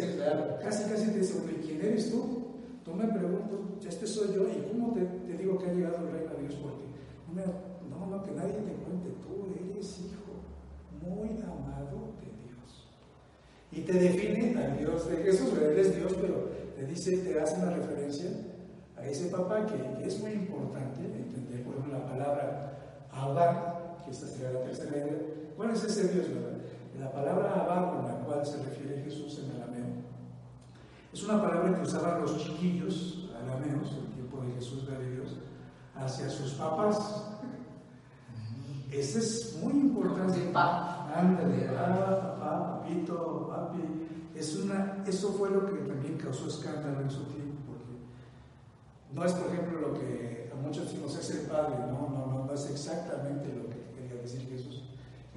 casi 0.61 0.83
casi 0.83 1.07
te 1.07 1.17
dice, 1.17 1.39
bueno, 1.39 1.57
¿y 1.57 1.65
quién 1.65 1.81
eres 1.81 2.11
tú? 2.11 2.45
Tú 2.85 2.93
me 2.93 3.07
preguntas, 3.07 3.83
este 3.89 4.05
soy 4.05 4.35
yo, 4.35 4.47
¿y 4.47 4.71
cómo 4.71 4.93
te, 4.93 5.01
digo 5.35 5.57
que 5.57 5.65
ha 5.65 5.73
llegado 5.73 5.97
el 5.97 6.13
reino 6.13 6.33
de 6.35 6.41
Dios? 6.43 6.53
Porque 6.61 6.85
no, 7.33 8.05
no, 8.05 8.23
que 8.23 8.31
nadie 8.31 8.53
te 8.53 8.73
cuente, 8.77 9.09
tú 9.25 9.47
eres 9.73 9.99
hijo 10.01 10.37
muy 11.01 11.41
amado 11.41 12.13
de 12.21 12.29
Dios. 12.45 12.85
Y 13.71 13.81
te 13.81 13.93
define 13.93 14.63
al 14.63 14.77
Dios 14.77 15.09
de 15.09 15.17
Jesús, 15.17 15.49
él 15.59 15.79
es 15.79 15.95
Dios, 15.95 16.13
pero 16.21 16.51
te 16.75 16.85
dice, 16.85 17.17
te 17.17 17.39
hace 17.39 17.55
una 17.55 17.71
referencia 17.71 18.29
a 18.95 19.03
ese 19.03 19.29
papá 19.29 19.65
que, 19.65 20.05
es 20.05 20.19
muy 20.19 20.33
importante 20.33 21.01
entender, 21.01 21.63
por 21.63 21.73
ejemplo, 21.73 21.97
la 21.97 22.05
palabra 22.05 23.07
Abba, 23.11 23.97
que 24.05 24.11
esta 24.11 24.27
sería 24.27 24.51
la 24.51 24.61
tercera 24.61 24.95
idea. 24.95 25.17
¿Cuál 25.55 25.71
es 25.71 25.83
ese 25.83 26.13
Dios, 26.13 26.29
verdad? 26.29 26.56
La 26.99 27.11
palabra 27.11 27.53
Abba 27.53 27.91
con 27.91 28.05
la 28.07 28.19
cual 28.25 28.45
se 28.45 28.63
refiere 28.63 29.03
Jesús 29.03 29.39
en 29.39 29.61
arameo 29.61 30.07
es 31.17 31.23
una 31.23 31.41
palabra 31.41 31.75
que 31.75 31.81
usaban 31.81 32.21
los 32.21 32.37
chiquillos 32.37 33.29
arameos 33.35 33.91
en 33.91 34.05
el 34.05 34.11
tiempo 34.13 34.41
de 34.41 34.53
Jesús 34.53 34.87
Galileos 34.87 35.37
hacia 35.95 36.29
sus 36.29 36.51
papás. 36.53 37.23
Ese 38.91 39.19
es 39.19 39.57
muy 39.61 39.73
importante. 39.73 40.33
Sí, 40.35 40.49
pa. 40.53 41.11
Ándale, 41.15 41.69
ah, 41.75 42.37
papá, 42.39 42.81
papito, 42.81 43.47
papi. 43.47 43.79
Es 44.35 44.55
una, 44.57 45.03
eso 45.07 45.29
fue 45.33 45.49
lo 45.49 45.65
que 45.65 45.79
también 45.87 46.17
causó 46.17 46.47
escándalo 46.47 47.01
en 47.01 47.09
su 47.09 47.23
tiempo, 47.23 47.55
porque 47.65 47.97
no 49.11 49.25
es, 49.25 49.33
por 49.33 49.51
ejemplo, 49.51 49.79
lo 49.79 49.93
que 49.95 50.51
a 50.53 50.55
muchos 50.55 50.85
decimos 50.85 51.17
es 51.17 51.31
el 51.31 51.47
Padre, 51.47 51.79
no, 51.79 52.09
no, 52.09 52.27
no, 52.27 52.45
no 52.45 52.53
es 52.53 52.69
exactamente 52.69 53.51
lo 53.55 53.67
que 53.69 53.91
quería 53.95 54.21
decir 54.21 54.47
Jesús. 54.47 54.83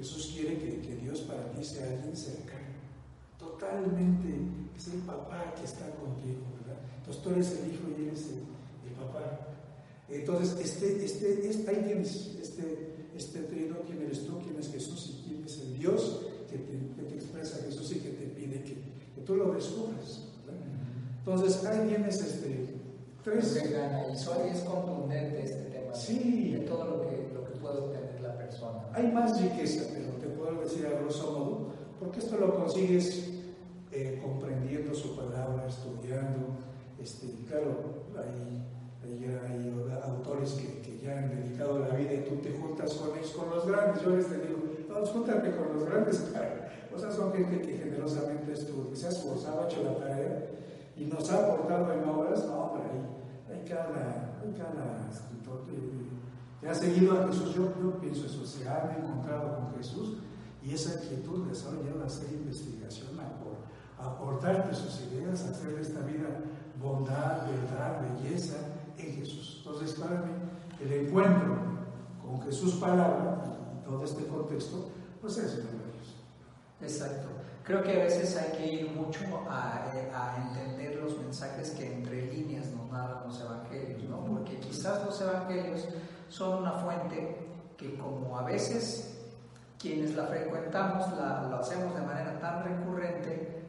Jesús 0.00 0.32
quiere 0.34 0.56
que, 0.58 0.80
que 0.80 0.96
Dios 0.96 1.20
para 1.20 1.50
ti 1.52 1.62
sea 1.62 1.86
alguien 1.86 2.16
cercano, 2.16 2.72
totalmente, 3.38 4.28
es 4.74 4.88
el 4.88 5.00
papá 5.00 5.54
que 5.54 5.64
está 5.64 5.90
contigo, 5.90 6.40
¿verdad? 6.64 6.80
Entonces 6.96 7.22
tú 7.22 7.30
eres 7.30 7.50
el 7.52 7.74
hijo 7.74 7.84
y 7.98 8.08
eres 8.08 8.24
el, 8.28 8.40
el 8.88 8.94
papá. 8.96 9.46
Entonces, 10.08 10.58
este, 10.58 11.04
este, 11.04 11.48
este, 11.50 11.70
ahí 11.70 11.84
tienes 11.84 12.34
este, 12.40 12.94
este 13.14 13.40
trío, 13.40 13.82
quién 13.86 14.00
eres 14.00 14.26
tú, 14.26 14.38
quién 14.40 14.58
es 14.58 14.72
Jesús 14.72 15.10
y 15.10 15.28
quién 15.28 15.44
es 15.44 15.58
el 15.60 15.78
Dios 15.78 16.22
que 16.50 16.56
te, 16.56 16.78
que 16.96 17.02
te 17.02 17.14
expresa 17.16 17.62
Jesús 17.62 17.92
y 17.92 17.96
que 17.96 18.08
te 18.08 18.26
pide 18.28 18.62
que, 18.64 18.74
que 19.14 19.20
tú 19.26 19.36
lo 19.36 19.52
descubras. 19.52 20.24
¿verdad? 20.46 20.62
Entonces, 21.18 21.62
ahí 21.66 21.88
tienes 21.88 22.22
este, 22.22 22.74
tres... 23.22 23.62
Y 24.12 24.16
Sori 24.16 24.48
es 24.48 24.60
contundente 24.60 25.44
este 25.44 25.62
tema. 25.70 25.94
Sí. 25.94 26.52
De 26.52 26.60
todo 26.60 26.86
lo 26.86 27.02
que, 27.02 27.34
lo 27.34 27.44
que 27.44 27.52
puede 27.60 27.78
obtener 27.78 28.09
la 28.09 28.09
Hay 28.92 29.12
más 29.12 29.40
riqueza, 29.40 29.84
pero 29.92 30.10
te 30.14 30.26
puedo 30.26 30.60
decir 30.62 30.86
a 30.86 31.00
grosso 31.00 31.32
modo, 31.32 31.66
porque 32.00 32.18
esto 32.18 32.36
lo 32.36 32.54
consigues 32.54 33.30
eh, 33.92 34.20
comprendiendo 34.22 34.94
su 34.94 35.16
palabra, 35.16 35.66
estudiando. 35.68 36.58
Este, 36.98 37.28
claro, 37.46 38.04
hay, 38.18 38.62
hay, 39.02 39.24
hay 39.24 40.00
autores 40.02 40.52
que, 40.52 40.80
que, 40.80 40.98
ya 40.98 41.18
han 41.18 41.30
dedicado 41.30 41.78
la 41.78 41.94
vida 41.94 42.12
y 42.12 42.24
tú 42.28 42.36
te 42.36 42.52
juntas 42.52 42.92
con 42.94 43.16
ellos, 43.16 43.30
con 43.30 43.50
los 43.50 43.66
grandes. 43.66 44.02
Yo 44.02 44.10
les 44.10 44.28
digo, 44.28 44.58
vamos, 44.88 45.10
júntate 45.10 45.50
con 45.52 45.72
los 45.74 45.84
grandes, 45.86 46.18
claro. 46.32 46.60
O 46.92 46.98
sea, 46.98 47.12
son 47.12 47.32
gente 47.32 47.60
que 47.62 47.78
generosamente 47.78 48.52
se 48.56 49.06
ha 49.06 49.10
esforzado, 49.10 49.62
ha 49.62 49.66
hecho 49.66 49.84
la 49.84 49.96
tarea 49.96 50.46
y 50.96 51.04
nos 51.04 51.30
ha 51.30 51.46
aportado 51.46 51.92
en 51.92 52.08
obras. 52.08 52.44
No, 52.46 52.64
hombre, 52.64 52.82
hay, 52.90 53.54
hay 53.54 53.64
cada, 53.64 54.40
hay 54.42 54.52
cada 54.58 55.08
escritor 55.08 55.40
que, 56.60 56.68
ha 56.68 56.74
seguido 56.74 57.20
a 57.20 57.26
Jesús. 57.26 57.54
Yo, 57.54 57.72
yo 57.82 57.98
pienso 58.00 58.26
eso, 58.26 58.44
se 58.46 58.68
han 58.68 58.90
encontrado 58.98 59.56
con 59.56 59.74
Jesús 59.76 60.18
y 60.62 60.74
esa 60.74 61.02
inquietud 61.02 61.46
les 61.48 61.64
ha 61.64 61.72
llevado 61.72 62.02
a 62.02 62.06
hacer 62.06 62.32
investigación, 62.32 63.18
a, 63.18 64.02
a 64.02 64.06
aportarte 64.12 64.74
sus 64.74 65.00
ideas, 65.02 65.44
a 65.44 65.50
hacer 65.50 65.78
esta 65.78 66.00
vida 66.00 66.28
bondad, 66.80 67.46
verdad, 67.46 68.02
belleza 68.02 68.56
en 68.96 69.14
Jesús. 69.14 69.62
Entonces, 69.64 69.98
para 69.98 70.20
mí, 70.22 70.32
el 70.80 70.92
encuentro 70.92 71.56
con 72.22 72.40
Jesús 72.42 72.74
palabra 72.74 73.42
y 73.78 73.84
todo 73.84 74.04
este 74.04 74.26
contexto, 74.26 74.90
pues 75.20 75.36
es 75.38 75.64
maravilloso. 75.64 76.16
Exacto. 76.80 77.28
Creo 77.64 77.82
que 77.82 78.00
a 78.00 78.04
veces 78.04 78.36
hay 78.36 78.56
que 78.56 78.72
ir 78.72 78.90
mucho 78.90 79.20
a, 79.48 79.84
a, 79.92 80.36
entender 80.44 80.96
los 80.96 81.18
mensajes 81.18 81.70
que 81.70 81.94
entre 81.94 82.32
líneas 82.32 82.66
nos 82.72 82.90
narran 82.90 83.24
los 83.26 83.40
evangelios, 83.40 84.02
¿no? 84.08 84.24
Porque 84.24 84.58
quizás 84.58 85.04
los 85.04 85.20
evangelios 85.20 85.86
son 86.30 86.62
una 86.62 86.72
fuente 86.72 87.36
que 87.76 87.98
como 87.98 88.38
a 88.38 88.44
veces 88.44 89.18
quienes 89.78 90.14
la 90.14 90.26
frecuentamos 90.26 91.10
la, 91.18 91.48
lo 91.50 91.56
hacemos 91.56 91.94
de 91.94 92.02
manera 92.02 92.38
tan 92.38 92.64
recurrente, 92.64 93.64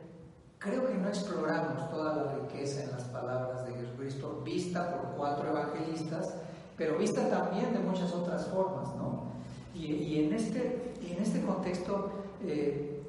creo 0.60 0.88
que 0.88 0.94
no 0.94 1.08
exploramos 1.08 1.90
toda 1.90 2.16
la 2.16 2.34
riqueza 2.34 2.84
en 2.84 2.92
las 2.92 3.04
palabras 3.06 3.66
de 3.66 3.74
Jesucristo, 3.74 4.42
vista 4.44 4.96
por 4.96 5.16
cuatro 5.16 5.50
evangelistas, 5.50 6.36
pero 6.78 6.98
vista 6.98 7.30
también 7.30 7.74
de 7.74 7.80
muchas 7.80 8.14
otras 8.14 8.48
formas, 8.48 8.94
¿no? 8.96 9.32
Y, 9.74 9.86
y 9.86 10.26
en, 10.26 10.34
este, 10.34 10.94
en 11.02 11.22
este 11.22 11.42
contexto, 11.42 12.12
eh, 12.44 13.02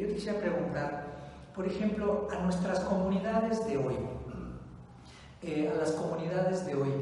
yo 0.00 0.08
quisiera 0.08 0.40
preguntar, 0.40 1.04
por 1.54 1.66
ejemplo, 1.66 2.26
a 2.30 2.38
nuestras 2.40 2.80
comunidades 2.80 3.64
de 3.66 3.76
hoy, 3.76 3.96
eh, 5.42 5.70
a 5.72 5.78
las 5.78 5.92
comunidades 5.92 6.64
de 6.66 6.74
hoy, 6.74 6.92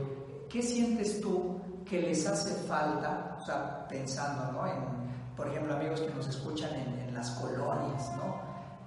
¿qué 0.49 0.63
sientes 0.63 1.21
tú 1.21 1.61
que 1.89 2.01
les 2.01 2.27
hace 2.27 2.55
falta, 2.67 3.37
o 3.41 3.45
sea, 3.45 3.87
pensando, 3.89 4.53
¿no? 4.53 4.67
En, 4.67 5.05
por 5.37 5.49
ejemplo, 5.49 5.75
amigos 5.75 6.01
que 6.01 6.15
nos 6.15 6.29
escuchan 6.29 6.73
en, 6.75 7.09
en 7.09 7.15
las 7.15 7.31
colonias, 7.33 8.13
¿no? 8.17 8.43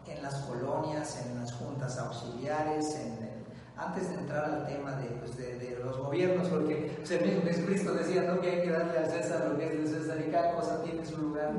En 0.08 0.24
las 0.24 0.36
colonias, 0.36 1.26
en 1.26 1.40
las 1.40 1.54
juntas 1.54 1.98
auxiliares, 2.00 2.96
en 2.96 3.38
antes 3.78 4.10
de 4.10 4.16
entrar 4.16 4.46
al 4.46 4.68
tema 4.68 4.92
de, 4.94 5.06
pues, 5.20 5.38
de, 5.38 5.60
de 5.60 5.80
los 5.84 5.98
gobiernos, 5.98 6.48
porque 6.48 6.98
el 7.10 7.26
mismo 7.26 7.42
Jesucristo 7.44 7.94
decía 7.94 8.24
¿no? 8.24 8.42
que 8.42 8.50
hay 8.50 8.62
que 8.64 8.72
darle 8.72 8.98
al 8.98 9.08
César 9.08 9.48
lo 9.50 9.58
que 9.58 9.66
es 9.66 9.72
del 9.72 9.88
César 9.88 10.18
y 10.28 10.32
cada 10.32 10.56
cosa 10.56 10.82
tiene 10.84 11.06
su 11.06 11.18
lugar. 11.18 11.52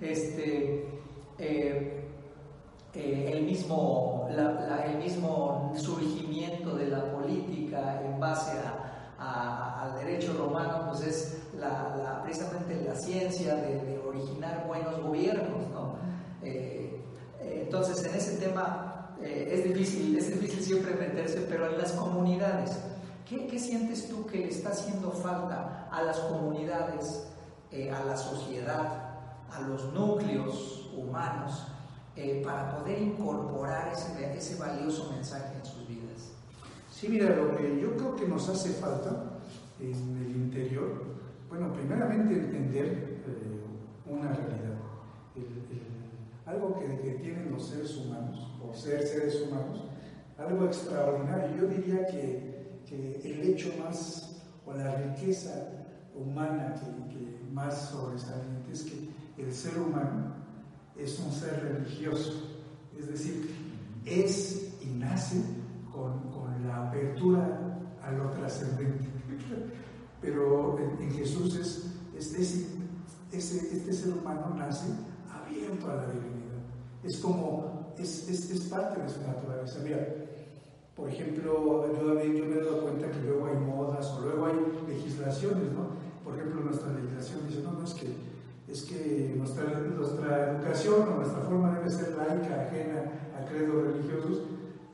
Este, 0.00 0.88
eh, 1.38 2.10
eh, 2.94 3.30
el, 3.34 3.44
mismo, 3.44 4.28
la, 4.30 4.52
la, 4.52 4.86
el 4.86 4.96
mismo 4.98 5.74
surgimiento 5.76 6.74
de 6.74 6.88
la 6.88 7.12
política 7.12 8.00
en 8.02 8.18
base 8.18 8.52
a, 8.60 9.14
a, 9.18 9.82
al 9.82 9.97
derecho 10.08 10.32
romano, 10.34 10.86
pues 10.88 11.06
es 11.06 11.38
la, 11.58 11.96
la, 11.96 12.22
precisamente 12.22 12.82
la 12.82 12.94
ciencia 12.94 13.54
de, 13.54 13.80
de, 13.84 13.98
originar 13.98 14.66
buenos 14.66 15.00
gobiernos. 15.02 15.68
¿no? 15.72 15.96
Eh, 16.42 17.00
entonces, 17.40 18.04
en 18.04 18.14
ese 18.14 18.36
tema 18.38 19.14
eh, 19.20 19.48
es, 19.52 19.64
difícil, 19.64 20.16
es 20.16 20.28
difícil 20.28 20.62
siempre 20.62 20.94
meterse, 20.94 21.46
pero 21.48 21.66
en 21.66 21.78
las 21.78 21.92
comunidades, 21.92 22.78
¿qué, 23.28 23.46
qué 23.46 23.58
sientes 23.58 24.08
tú 24.08 24.26
que 24.26 24.38
le 24.38 24.48
está 24.48 24.70
haciendo 24.70 25.10
falta 25.10 25.88
a 25.90 26.02
las 26.02 26.18
comunidades, 26.20 27.26
eh, 27.70 27.90
a 27.90 28.04
la 28.04 28.16
sociedad, 28.16 29.18
a 29.50 29.60
los 29.66 29.92
núcleos 29.92 30.90
humanos, 30.96 31.66
eh, 32.16 32.42
para 32.44 32.78
poder 32.78 33.00
incorporar 33.00 33.92
ese, 33.92 34.36
ese 34.36 34.56
valioso 34.56 35.10
mensaje 35.12 35.56
en 35.56 35.64
sus 35.64 35.86
vidas? 35.86 36.30
Sí, 36.90 37.08
mira, 37.08 37.34
lo 37.34 37.56
que 37.56 37.80
yo 37.80 37.96
creo 37.96 38.16
que 38.16 38.26
nos 38.26 38.48
hace 38.48 38.70
falta 38.70 39.27
en 39.80 40.16
el 40.24 40.36
interior, 40.36 41.04
bueno, 41.48 41.72
primeramente 41.72 42.34
entender 42.34 42.86
eh, 43.26 44.10
una 44.10 44.32
realidad. 44.32 44.78
Algo 46.46 46.78
que, 46.78 46.88
tienen 47.22 47.50
los 47.52 47.68
seres 47.68 47.96
humanos, 47.98 48.50
o 48.62 48.74
ser 48.74 49.06
seres 49.06 49.42
humanos, 49.42 49.84
algo 50.38 50.64
extraordinario. 50.64 51.56
Yo 51.56 51.66
diría 51.66 52.06
que, 52.06 52.80
que 52.86 53.20
el 53.22 53.42
hecho 53.50 53.70
más, 53.84 54.42
o 54.64 54.72
la 54.72 54.96
riqueza 54.96 55.68
humana 56.14 56.74
que, 56.74 57.14
que 57.14 57.52
más 57.52 57.90
sobresaliente 57.90 58.72
es 58.72 58.82
que 58.82 59.08
el 59.42 59.52
ser 59.52 59.78
humano 59.78 60.34
es 60.96 61.18
un 61.20 61.30
ser 61.30 61.62
religioso. 61.62 62.32
Es 62.98 63.08
decir, 63.08 63.50
es 64.04 64.74
y 64.80 64.86
nace 64.86 65.42
con, 65.92 66.30
con 66.30 66.66
la 66.66 66.88
apertura 66.88 67.78
a 68.02 68.10
lo 68.12 68.30
trascendente. 68.30 69.17
Pero 70.20 70.78
en, 70.78 71.10
Jesús 71.12 71.56
es, 71.56 71.94
es 72.16 72.34
ese, 72.34 72.66
ese, 73.32 73.76
este 73.76 73.92
ser 73.92 74.12
humano 74.14 74.54
nace 74.56 74.88
abierto 75.30 75.90
a 75.90 75.96
la 75.96 76.06
divinidad. 76.06 76.58
Es 77.04 77.18
como, 77.18 77.94
es, 77.98 78.68
parte 78.70 79.00
de 79.00 79.08
su 79.08 79.20
naturaleza. 79.22 79.80
Mira, 79.84 80.06
por 80.96 81.08
ejemplo, 81.08 81.86
yo, 81.86 82.14
me 82.14 82.24
he 82.24 82.64
dado 82.64 82.82
cuenta 82.82 83.10
que 83.10 83.20
luego 83.20 83.46
hay 83.46 83.56
modas 83.56 84.06
o 84.10 84.20
luego 84.22 84.46
hay 84.46 84.56
legislaciones, 84.88 85.72
¿no? 85.72 85.96
Por 86.24 86.34
ejemplo, 86.36 86.62
nuestra 86.62 86.92
legislación 86.92 87.46
dice, 87.46 87.62
no, 87.62 87.72
no, 87.72 87.84
es 87.84 87.94
que, 87.94 88.14
es 88.66 88.82
que 88.82 89.34
nuestra, 89.36 89.62
educación 90.50 91.08
o 91.08 91.16
nuestra 91.16 91.40
forma 91.42 91.78
debe 91.78 91.90
ser 91.90 92.16
laica, 92.16 92.62
ajena 92.62 93.30
a 93.38 93.48
credos 93.48 93.84
religiosos. 93.84 94.42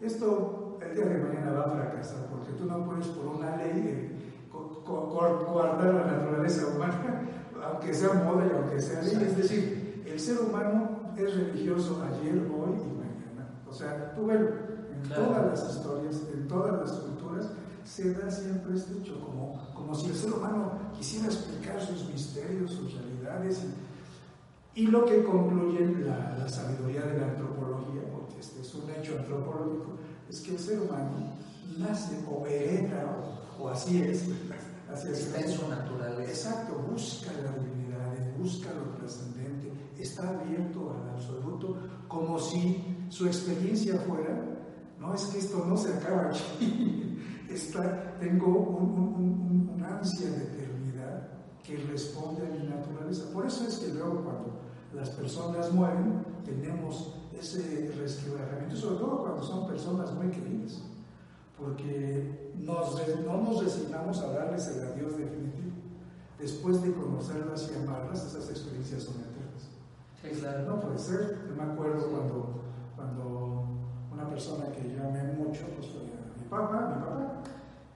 Esto 0.01 0.79
el 0.83 0.95
día 0.95 1.07
de 1.07 1.25
mañana 1.25 1.53
va 1.53 1.62
a 1.62 1.71
fracasar, 1.71 2.27
porque 2.27 2.53
tú 2.53 2.67
no 2.67 2.85
puedes 2.85 3.07
por 3.09 3.27
una 3.27 3.57
ley 3.57 4.13
guardar 4.87 5.94
la 5.94 6.07
naturaleza 6.07 6.66
humana, 6.68 7.23
aunque 7.64 7.94
sea 7.94 8.12
moda 8.14 8.47
y 8.47 8.57
aunque 8.57 8.81
sea 8.81 9.03
ley. 9.03 9.16
Es 9.23 9.37
decir, 9.37 10.03
el 10.07 10.20
ser 10.20 10.40
humano 10.40 11.12
es 11.16 11.35
religioso 11.35 12.03
ayer, 12.03 12.35
hoy 12.37 12.75
y 12.75 12.99
mañana. 12.99 13.49
O 13.68 13.73
sea, 13.73 14.14
tú 14.14 14.27
ves 14.27 14.40
en 14.40 15.09
claro. 15.09 15.25
todas 15.25 15.47
las 15.47 15.77
historias, 15.77 16.23
en 16.33 16.49
todas 16.49 16.81
las 16.81 16.92
culturas, 16.99 17.51
se 17.85 18.14
da 18.14 18.31
siempre 18.31 18.75
este 18.75 18.99
hecho, 18.99 19.20
como, 19.20 19.59
como 19.75 19.94
si 19.94 20.09
el 20.09 20.14
ser 20.14 20.33
humano 20.33 20.73
quisiera 20.97 21.27
explicar 21.27 21.81
sus 21.81 22.09
misterios, 22.09 22.73
sus 22.73 22.94
realidades. 22.94 23.64
Y, 24.75 24.83
y 24.83 24.87
lo 24.87 25.05
que 25.05 25.23
concluye 25.23 25.87
la, 26.05 26.37
la, 26.37 26.49
sabiduría 26.49 27.03
de 27.03 27.18
la 27.18 27.27
antropología, 27.27 28.03
porque 28.11 28.40
este 28.40 28.61
es 28.61 28.75
un 28.75 28.90
hecho 28.90 29.18
antropológico, 29.18 29.99
es 30.29 30.40
que 30.40 30.53
el 30.53 30.59
ser 30.59 30.81
humano 30.81 31.35
nace 31.79 32.25
o 32.29 32.47
hereda, 32.47 33.05
o, 33.59 33.64
o 33.64 33.68
así 33.68 34.03
es, 34.03 34.25
así 34.95 35.09
es. 35.09 35.35
En 35.35 35.51
su 35.51 35.69
naturaleza. 35.69 36.31
Exacto, 36.31 36.85
busca 36.91 37.31
la 37.43 37.53
divinidad, 37.59 38.37
busca 38.39 38.71
lo 38.73 38.97
trascendente, 38.97 39.73
está 39.99 40.29
abierto 40.29 40.93
al 40.93 41.11
absoluto, 41.11 41.77
como 42.09 42.39
si 42.39 43.07
su 43.09 43.27
experiencia 43.27 43.99
fuera, 44.01 44.43
no 44.99 45.15
es 45.15 45.25
que 45.27 45.39
esto 45.39 45.65
no 45.67 45.77
se 45.77 45.93
acaba 45.93 46.31
aquí, 46.31 47.19
está, 47.51 48.17
tengo 48.19 48.47
un, 48.47 48.91
un, 48.91 49.15
un, 49.15 49.71
una 49.75 49.99
ansia 49.99 50.31
de 50.31 50.45
eternidad 50.45 51.29
que 51.63 51.77
responde 51.77 52.47
a 52.47 52.51
mi 52.51 52.67
naturaleza. 52.69 53.31
Por 53.33 53.47
eso 53.47 53.67
es 53.67 53.79
que 53.79 53.93
luego 53.93 54.23
cuando 54.23 54.61
las 54.95 55.11
personas 55.11 55.73
mueren, 55.73 56.25
tenemos 56.45 57.15
ese 57.39 57.93
resquebrajamiento, 57.99 58.77
sobre 58.77 58.97
todo 58.97 59.23
cuando 59.23 59.43
son 59.43 59.67
personas 59.67 60.13
muy 60.15 60.29
queridas, 60.29 60.83
porque 61.59 62.51
nos, 62.59 62.97
no 63.25 63.43
nos 63.43 63.62
resignamos 63.64 64.19
a 64.21 64.33
darles 64.33 64.69
el 64.69 64.85
adiós 64.88 65.17
definitivo. 65.17 65.73
Después 66.38 66.83
de 66.83 66.93
conocerlas 66.93 67.71
y 67.73 67.83
amarlas, 67.83 68.25
esas 68.27 68.51
experiencias 68.51 69.05
son 69.05 69.14
eternas. 69.14 69.71
Sí, 70.21 70.40
claro. 70.40 70.64
No 70.67 70.81
puede 70.81 70.99
ser. 70.99 71.38
Yo 71.49 71.55
me 71.55 71.62
acuerdo 71.73 72.09
cuando, 72.11 72.61
cuando 72.97 73.64
una 74.12 74.29
persona 74.29 74.67
que 74.73 74.93
yo 74.95 75.05
amé 75.05 75.23
mucho, 75.33 75.62
pues 75.77 75.88
fue 75.88 76.03
mi 76.03 76.49
papá, 76.51 76.95
mi 76.97 77.03
papá. 77.05 77.43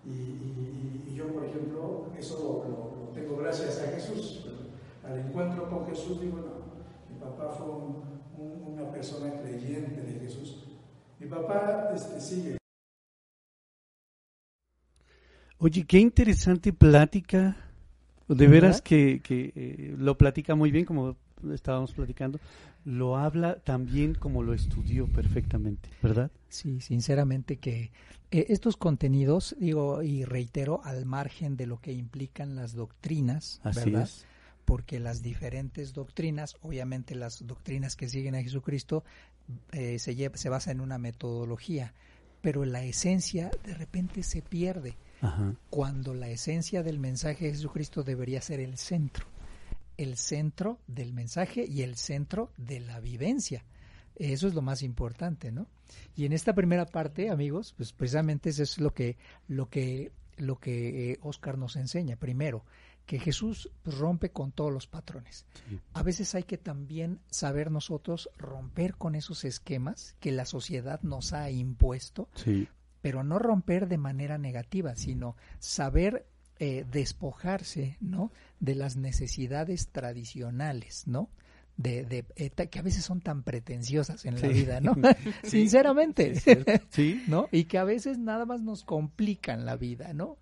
Y, 0.05 0.11
y, 0.11 1.05
y 1.11 1.15
yo, 1.15 1.29
por 1.33 1.45
ejemplo, 1.45 2.07
eso 2.17 2.39
lo, 2.39 2.71
lo, 2.71 3.07
lo, 3.07 3.09
tengo 3.13 3.37
gracias 3.39 3.81
a 3.81 3.91
Jesús. 3.91 4.47
Al 5.05 5.19
encuentro 5.19 5.69
con 5.69 5.87
Jesús, 5.87 6.21
digo, 6.21 6.37
no, 6.39 7.13
mi 7.13 7.19
papá 7.21 7.51
fue 7.51 7.67
un, 7.67 8.03
un- 8.39 8.75
una 8.75 8.91
persona 8.93 9.33
creyente 9.43 10.01
de 10.03 10.21
Jesús. 10.21 10.65
Mi 11.19 11.27
papá 11.27 11.91
este, 11.95 12.21
sigue 12.21 12.58
Oye, 15.59 15.85
qué 15.87 15.99
interesante 15.99 16.73
plática. 16.73 17.57
De 18.29 18.47
¿Verdad? 18.47 18.49
veras 18.49 18.83
que, 18.83 19.21
que, 19.23 19.53
eh, 19.57 19.95
lo 19.99 20.19
platica 20.19 20.55
muy 20.55 20.71
bien, 20.71 20.85
como 20.85 21.17
estábamos 21.53 21.93
platicando. 21.93 22.39
Lo 22.85 23.17
habla 23.17 23.57
también 23.61 24.15
como 24.15 24.43
lo 24.43 24.53
estudió 24.55 25.07
perfectamente, 25.07 25.89
¿verdad? 26.03 26.31
Sí, 26.49 26.81
sinceramente 26.81 27.57
que 27.59 27.91
eh, 28.31 28.47
estos 28.49 28.77
contenidos, 28.77 29.55
digo 29.59 30.03
y 30.03 30.25
reitero, 30.25 30.81
al 30.85 31.05
margen 31.05 31.57
de 31.57 31.67
lo 31.67 31.81
que 31.81 31.93
implican 31.93 32.57
las 32.57 32.75
doctrinas, 32.75 33.61
Así 33.63 33.81
¿verdad? 33.81 34.03
es. 34.03 34.27
Porque 34.65 34.99
las 34.99 35.23
diferentes 35.23 35.93
doctrinas, 35.95 36.57
obviamente 36.63 37.15
las 37.15 37.47
doctrinas 37.47 37.97
que 37.97 38.09
siguen 38.09 38.35
a 38.35 38.43
Jesucristo, 38.43 39.05
eh, 39.73 39.99
se, 39.99 40.15
lle- 40.17 40.35
se 40.35 40.49
basa 40.49 40.71
en 40.71 40.81
una 40.81 40.99
metodología, 40.99 41.95
pero 42.43 42.65
la 42.65 42.85
esencia 42.85 43.51
de 43.65 43.75
repente 43.75 44.23
se 44.23 44.43
pierde 44.43 44.95
Ajá. 45.21 45.55
cuando 45.71 46.15
la 46.15 46.29
esencia 46.29 46.83
del 46.83 46.99
mensaje 46.99 47.47
de 47.47 47.53
Jesucristo 47.53 48.03
debería 48.03 48.41
ser 48.41 48.61
el 48.61 48.79
centro, 48.79 49.27
el 49.97 50.17
centro 50.17 50.79
del 50.87 51.13
mensaje 51.13 51.65
y 51.67 51.83
el 51.83 51.97
centro 51.97 52.53
de 52.57 52.81
la 52.81 53.01
vivencia. 53.01 53.65
Eso 54.15 54.49
es 54.49 54.55
lo 54.55 54.63
más 54.63 54.83
importante, 54.83 55.53
¿no? 55.53 55.67
Y 56.17 56.25
en 56.25 56.33
esta 56.33 56.53
primera 56.53 56.87
parte, 56.87 57.31
amigos, 57.31 57.73
pues 57.77 57.93
precisamente 57.93 58.51
eso 58.51 58.63
es 58.65 58.79
lo 58.79 58.93
que 58.93 59.17
lo 59.47 59.69
que 59.69 60.13
lo 60.37 60.59
que 60.59 61.13
eh, 61.13 61.19
Oscar 61.23 61.59
nos 61.59 61.77
enseña. 61.77 62.17
Primero, 62.17 62.65
que 63.07 63.19
Jesús 63.19 63.71
rompe 63.85 64.31
con 64.31 64.53
todos 64.53 64.73
los 64.73 64.87
patrones. 64.87 65.47
Sí. 65.69 65.81
A 65.95 66.03
veces 66.03 66.35
hay 66.35 66.43
que 66.43 66.59
también 66.59 67.21
saber 67.31 67.71
nosotros 67.71 68.29
romper 68.37 68.97
con 68.97 69.15
esos 69.15 69.45
esquemas 69.45 70.15
que 70.21 70.31
la 70.31 70.45
sociedad 70.45 71.01
nos 71.03 71.33
ha 71.33 71.51
impuesto 71.51 72.29
Sí. 72.35 72.69
Pero 73.01 73.23
no 73.23 73.39
romper 73.39 73.89
de 73.89 73.99
manera 73.99 74.39
negativa, 74.39 74.97
sino 74.97 75.37
saber 75.59 76.27
eh, 76.59 76.85
despojarse, 76.91 77.97
¿no? 78.01 78.33
De 78.59 78.75
las 78.75 78.97
necesidades 78.97 79.89
tradicionales, 79.89 81.07
¿no? 81.07 81.31
De, 81.77 82.05
de 82.05 82.25
eh, 82.35 82.51
que 82.51 82.79
a 82.81 82.83
veces 82.83 83.05
son 83.05 83.21
tan 83.21 83.45
pretenciosas 83.45 84.25
en 84.25 84.41
la 84.41 84.49
vida, 84.49 84.81
¿no? 84.81 84.95
Sí, 85.45 85.51
Sinceramente. 85.51 86.35
Sí. 86.91 87.23
¿no? 87.29 87.49
Y 87.53 87.65
que 87.65 87.79
a 87.79 87.85
veces 87.85 88.19
nada 88.19 88.45
más 88.45 88.61
nos 88.61 88.83
complican 88.83 89.65
la 89.65 89.77
vida, 89.77 90.13
¿no? 90.15 90.39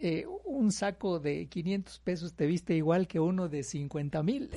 Eh, 0.00 0.26
un 0.44 0.72
saco 0.72 1.18
de 1.20 1.46
500 1.46 1.98
pesos 2.00 2.34
te 2.34 2.46
viste 2.46 2.74
igual 2.74 3.06
que 3.08 3.18
uno 3.20 3.48
de 3.48 3.62
50 3.62 4.22
mil. 4.22 4.50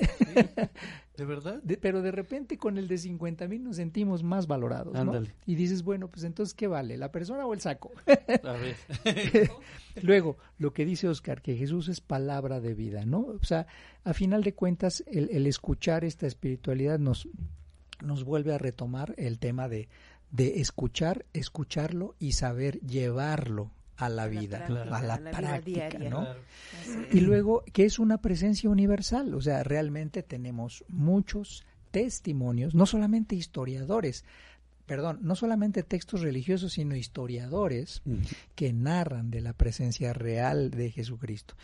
¿De 1.16 1.24
verdad? 1.24 1.60
De- 1.62 1.76
pero 1.76 2.02
de 2.02 2.10
repente 2.10 2.58
con 2.58 2.78
el 2.78 2.88
de 2.88 2.98
50 2.98 3.48
mil 3.48 3.62
nos 3.64 3.76
sentimos 3.76 4.22
más 4.22 4.46
valorados, 4.46 4.92
¿no? 4.94 5.00
Ándale. 5.00 5.32
Y 5.46 5.54
dices, 5.54 5.82
bueno, 5.82 6.08
pues 6.08 6.24
entonces, 6.24 6.54
¿qué 6.54 6.66
vale? 6.66 6.96
¿La 6.96 7.10
persona 7.12 7.46
o 7.46 7.54
el 7.54 7.60
saco? 7.60 7.90
A 8.06 8.52
ver. 8.52 8.76
Luego, 10.02 10.36
lo 10.58 10.72
que 10.72 10.84
dice 10.84 11.08
Oscar, 11.08 11.42
que 11.42 11.56
Jesús 11.56 11.88
es 11.88 12.00
palabra 12.00 12.60
de 12.60 12.74
vida, 12.74 13.04
¿no? 13.04 13.20
O 13.20 13.44
sea, 13.44 13.66
a 14.04 14.14
final 14.14 14.42
de 14.42 14.54
cuentas, 14.54 15.02
el, 15.06 15.28
el 15.30 15.46
escuchar 15.46 16.04
esta 16.04 16.26
espiritualidad 16.26 16.98
nos, 16.98 17.28
nos 18.02 18.24
vuelve 18.24 18.54
a 18.54 18.58
retomar 18.58 19.14
el 19.18 19.38
tema 19.38 19.68
de, 19.68 19.88
de 20.30 20.60
escuchar, 20.60 21.26
escucharlo 21.32 22.14
y 22.18 22.32
saber 22.32 22.80
llevarlo 22.80 23.70
a 24.00 24.08
la 24.08 24.22
A 24.22 24.26
la 24.26 24.40
vida, 24.40 24.58
práctica, 24.66 24.82
a 24.82 25.02
la, 25.02 25.14
a 25.14 25.18
la 25.18 25.18
vida 25.18 25.30
práctica, 25.30 25.88
diaria. 25.88 26.10
¿no? 26.10 26.20
Claro. 26.22 26.40
Y 27.12 27.20
luego 27.20 27.64
que 27.72 27.84
es 27.84 27.98
una 27.98 28.18
presencia 28.18 28.70
universal, 28.70 29.34
o 29.34 29.40
sea, 29.40 29.62
realmente 29.62 30.22
tenemos 30.22 30.84
muchos 30.88 31.64
testimonios, 31.90 32.74
no 32.74 32.86
solamente 32.86 33.34
historiadores, 33.34 34.24
perdón, 34.86 35.20
no 35.22 35.36
solamente 35.36 35.82
textos 35.82 36.20
religiosos, 36.20 36.72
sino 36.72 36.96
historiadores 36.96 38.02
que 38.54 38.72
narran 38.72 39.30
de 39.30 39.40
la 39.40 39.52
presencia 39.52 40.12
real 40.12 40.70
de 40.70 40.90
Jesucristo. 40.90 41.54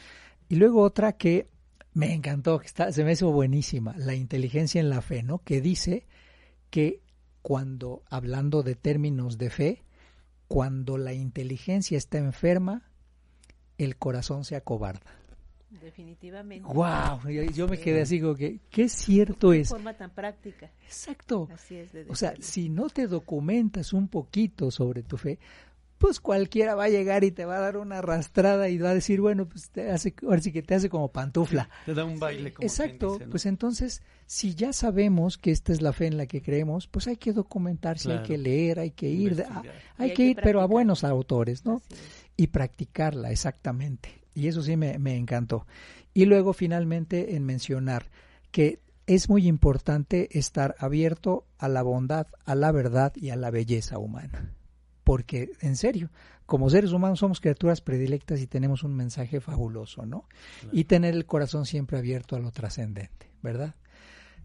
Y 0.48 0.56
luego 0.56 0.82
otra 0.82 1.12
que 1.12 1.48
me 1.92 2.12
encantó, 2.12 2.58
que 2.60 2.66
está, 2.66 2.92
se 2.92 3.04
me 3.04 3.12
hizo 3.12 3.32
buenísima, 3.32 3.96
la 3.96 4.14
inteligencia 4.14 4.80
en 4.80 4.90
la 4.90 5.00
fe, 5.00 5.22
¿no? 5.22 5.38
Que 5.38 5.60
dice 5.60 6.06
que 6.70 7.00
cuando, 7.42 8.02
hablando 8.10 8.62
de 8.62 8.74
términos 8.74 9.38
de 9.38 9.50
fe, 9.50 9.82
cuando 10.48 10.98
la 10.98 11.12
inteligencia 11.12 11.98
está 11.98 12.18
enferma, 12.18 12.90
el 13.78 13.96
corazón 13.96 14.44
se 14.44 14.56
acobarda. 14.56 15.12
Definitivamente. 15.70 16.66
¡Wow! 16.72 17.28
Yo, 17.28 17.42
yo 17.44 17.68
me 17.68 17.78
quedé 17.78 18.02
así 18.02 18.20
como 18.20 18.34
que, 18.34 18.60
qué 18.70 18.88
cierto 18.88 19.50
De 19.50 19.60
es. 19.60 19.68
forma 19.68 19.94
tan 19.94 20.10
práctica. 20.10 20.70
Exacto. 20.84 21.48
Así 21.52 21.76
es 21.76 21.92
de 21.92 22.06
O 22.08 22.14
sea, 22.14 22.34
si 22.40 22.68
no 22.68 22.88
te 22.88 23.06
documentas 23.06 23.92
un 23.92 24.08
poquito 24.08 24.70
sobre 24.70 25.02
tu 25.02 25.16
fe, 25.16 25.38
pues 25.98 26.20
cualquiera 26.20 26.74
va 26.74 26.84
a 26.84 26.88
llegar 26.88 27.24
y 27.24 27.30
te 27.30 27.44
va 27.44 27.56
a 27.56 27.60
dar 27.60 27.76
una 27.76 27.98
arrastrada 27.98 28.68
y 28.68 28.78
va 28.78 28.90
a 28.90 28.94
decir, 28.94 29.20
bueno, 29.20 29.48
pues 29.48 29.70
te 29.70 29.90
hace, 29.90 30.14
ahora 30.22 30.40
sí 30.40 30.52
que 30.52 30.62
te 30.62 30.74
hace 30.74 30.88
como 30.90 31.08
pantufla. 31.12 31.68
Te 31.86 31.94
da 31.94 32.04
un 32.04 32.18
baile 32.18 32.52
como 32.52 32.66
Exacto, 32.66 32.98
quien 32.98 33.12
dice, 33.12 33.24
¿no? 33.26 33.30
pues 33.30 33.46
entonces, 33.46 34.02
si 34.26 34.54
ya 34.54 34.72
sabemos 34.72 35.38
que 35.38 35.50
esta 35.52 35.72
es 35.72 35.80
la 35.82 35.92
fe 35.92 36.06
en 36.06 36.16
la 36.16 36.26
que 36.26 36.42
creemos, 36.42 36.86
pues 36.86 37.06
hay 37.06 37.16
que 37.16 37.32
documentarse, 37.32 38.08
hay 38.10 38.14
Claro. 38.18 38.28
que 38.28 38.38
leer, 38.38 38.78
hay 38.80 38.90
que 38.90 39.08
ir, 39.08 39.36
de- 39.36 39.44
a- 39.44 39.60
hay 39.60 39.70
hay 39.98 40.08
que 40.10 40.14
que 40.14 40.24
ir, 40.30 40.38
pero 40.42 40.60
a 40.60 40.66
buenos 40.66 41.02
autores, 41.04 41.64
¿no? 41.64 41.80
Y 42.36 42.48
practicarla 42.48 43.30
exactamente. 43.30 44.10
Y 44.34 44.48
eso 44.48 44.62
sí 44.62 44.76
me, 44.76 44.98
me 44.98 45.16
encantó. 45.16 45.66
Y 46.12 46.26
luego 46.26 46.52
finalmente 46.52 47.36
en 47.36 47.44
mencionar 47.44 48.10
que 48.50 48.80
es 49.06 49.28
muy 49.30 49.46
importante 49.46 50.36
estar 50.38 50.74
abierto 50.78 51.46
a 51.58 51.68
la 51.68 51.82
bondad, 51.82 52.26
a 52.44 52.54
la 52.54 52.72
verdad 52.72 53.12
y 53.16 53.30
a 53.30 53.36
la 53.36 53.50
belleza 53.50 53.98
humana. 53.98 54.52
Porque, 55.06 55.52
en 55.60 55.76
serio, 55.76 56.10
como 56.46 56.68
seres 56.68 56.90
humanos 56.90 57.20
somos 57.20 57.40
criaturas 57.40 57.80
predilectas 57.80 58.40
y 58.40 58.48
tenemos 58.48 58.82
un 58.82 58.96
mensaje 58.96 59.40
fabuloso, 59.40 60.04
¿no? 60.04 60.24
Y 60.72 60.82
tener 60.82 61.14
el 61.14 61.26
corazón 61.26 61.64
siempre 61.64 61.96
abierto 61.96 62.34
a 62.34 62.40
lo 62.40 62.50
trascendente, 62.50 63.30
¿verdad? 63.40 63.76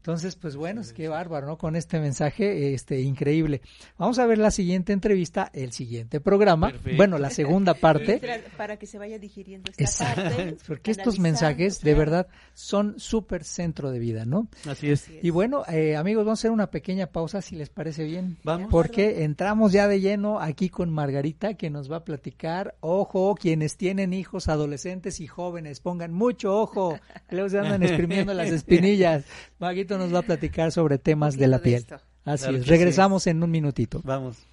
Entonces, 0.01 0.35
pues 0.35 0.55
bueno, 0.55 0.81
es 0.81 0.93
que 0.93 1.07
bárbaro, 1.07 1.45
¿no? 1.45 1.59
Con 1.59 1.75
este 1.75 1.99
mensaje 1.99 2.73
este 2.73 3.01
increíble. 3.01 3.61
Vamos 3.99 4.17
a 4.17 4.25
ver 4.25 4.39
la 4.39 4.49
siguiente 4.49 4.93
entrevista, 4.93 5.51
el 5.53 5.73
siguiente 5.73 6.19
programa. 6.19 6.71
Perfecto. 6.71 6.97
Bueno, 6.97 7.19
la 7.19 7.29
segunda 7.29 7.75
parte. 7.75 8.19
Para 8.57 8.77
que 8.77 8.87
se 8.87 8.97
vaya 8.97 9.19
digiriendo 9.19 9.69
esta 9.69 9.83
Exacto, 9.83 10.21
parte. 10.23 10.57
porque 10.67 10.89
estos 10.89 11.19
mensajes 11.19 11.81
de 11.81 11.93
verdad 11.93 12.27
son 12.55 12.99
súper 12.99 13.43
centro 13.43 13.91
de 13.91 13.99
vida, 13.99 14.25
¿no? 14.25 14.47
Así 14.67 14.89
es. 14.89 15.03
Así 15.03 15.17
es. 15.17 15.23
Y 15.23 15.29
bueno, 15.29 15.65
eh, 15.67 15.95
amigos, 15.95 16.25
vamos 16.25 16.39
a 16.39 16.41
hacer 16.41 16.51
una 16.51 16.71
pequeña 16.71 17.05
pausa 17.05 17.43
si 17.43 17.55
les 17.55 17.69
parece 17.69 18.03
bien. 18.03 18.39
Vamos. 18.43 18.69
Porque 18.71 19.23
entramos 19.23 19.71
ya 19.71 19.87
de 19.87 20.01
lleno 20.01 20.39
aquí 20.39 20.69
con 20.69 20.89
Margarita 20.89 21.53
que 21.53 21.69
nos 21.69 21.91
va 21.91 21.97
a 21.97 22.03
platicar, 22.03 22.73
ojo, 22.79 23.35
quienes 23.35 23.77
tienen 23.77 24.13
hijos 24.13 24.47
adolescentes 24.47 25.19
y 25.19 25.27
jóvenes, 25.27 25.79
pongan 25.79 26.11
mucho 26.11 26.59
ojo, 26.59 26.99
luego 27.29 27.49
se 27.49 27.59
andan 27.59 27.83
exprimiendo 27.83 28.33
las 28.33 28.49
espinillas. 28.49 29.25
Margarita 29.59 29.90
nos 29.97 30.13
va 30.13 30.19
a 30.19 30.23
platicar 30.23 30.71
sobre 30.71 30.97
temas 30.97 31.37
de 31.37 31.47
la 31.47 31.57
de 31.57 31.63
piel. 31.63 31.75
esto. 31.75 31.99
Así 32.25 32.43
Claro 32.43 32.57
es, 32.57 32.67
regresamos 32.67 33.27
en 33.27 33.41
un 33.43 33.51
minutito. 33.51 34.01
Vamos. 34.03 34.45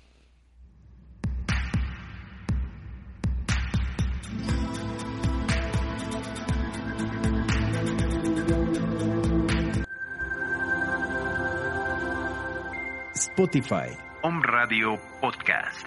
Spotify. 13.15 13.95
Om 14.23 14.43
Radio 14.43 14.99
Podcast. 15.21 15.87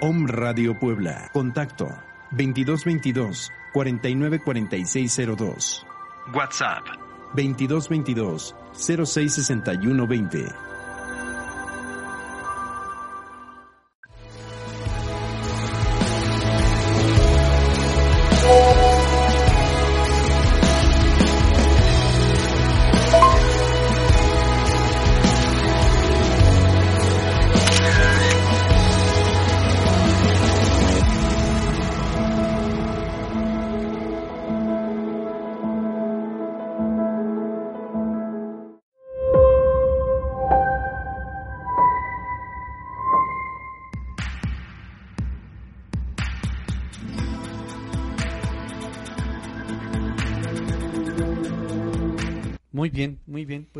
Om 0.00 0.26
Radio 0.26 0.78
Puebla. 0.78 1.28
Contacto 1.32 2.09
2222 2.36 3.50
494602. 3.72 5.84
WhatsApp 6.32 6.84
2222 7.34 8.54
066120. 8.72 10.69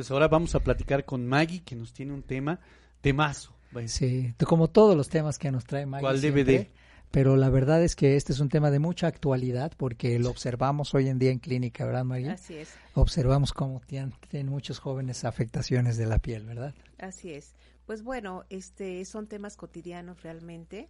Pues 0.01 0.11
ahora 0.11 0.29
vamos 0.29 0.55
a 0.55 0.61
platicar 0.61 1.05
con 1.05 1.27
Maggie, 1.27 1.61
que 1.63 1.77
nos 1.77 1.93
tiene 1.93 2.15
un 2.15 2.23
tema 2.23 2.59
temazo. 3.03 3.55
Sí, 3.85 4.33
como 4.47 4.71
todos 4.71 4.97
los 4.97 5.11
temas 5.11 5.39
que 5.39 5.51
nos 5.51 5.67
trae 5.67 5.85
Maggie. 5.85 6.01
¿Cuál 6.01 6.19
siempre, 6.19 6.43
DVD? 6.43 6.69
Pero 7.11 7.37
la 7.37 7.51
verdad 7.51 7.85
es 7.85 7.97
que 7.97 8.17
este 8.17 8.33
es 8.33 8.41
un 8.41 8.49
tema 8.49 8.71
de 8.71 8.79
mucha 8.79 9.09
actualidad 9.09 9.73
porque 9.77 10.19
lo 10.19 10.31
observamos 10.31 10.95
hoy 10.95 11.09
en 11.09 11.19
día 11.19 11.31
en 11.31 11.39
clínica, 11.39 11.85
¿verdad, 11.85 12.05
María? 12.05 12.33
Así 12.33 12.55
es, 12.55 12.71
Observamos 12.95 13.53
cómo 13.53 13.83
tienen, 13.87 14.15
tienen 14.31 14.51
muchos 14.51 14.79
jóvenes 14.79 15.27
afectaciones 15.27 15.99
de 15.99 16.07
la 16.07 16.19
piel, 16.19 16.47
¿verdad? 16.47 16.75
así 16.97 17.35
es. 17.35 17.53
Pues 17.85 18.03
bueno, 18.03 18.45
este 18.49 19.05
son 19.05 19.27
temas 19.27 19.59
cotidianos 19.59 20.23
realmente. 20.23 20.89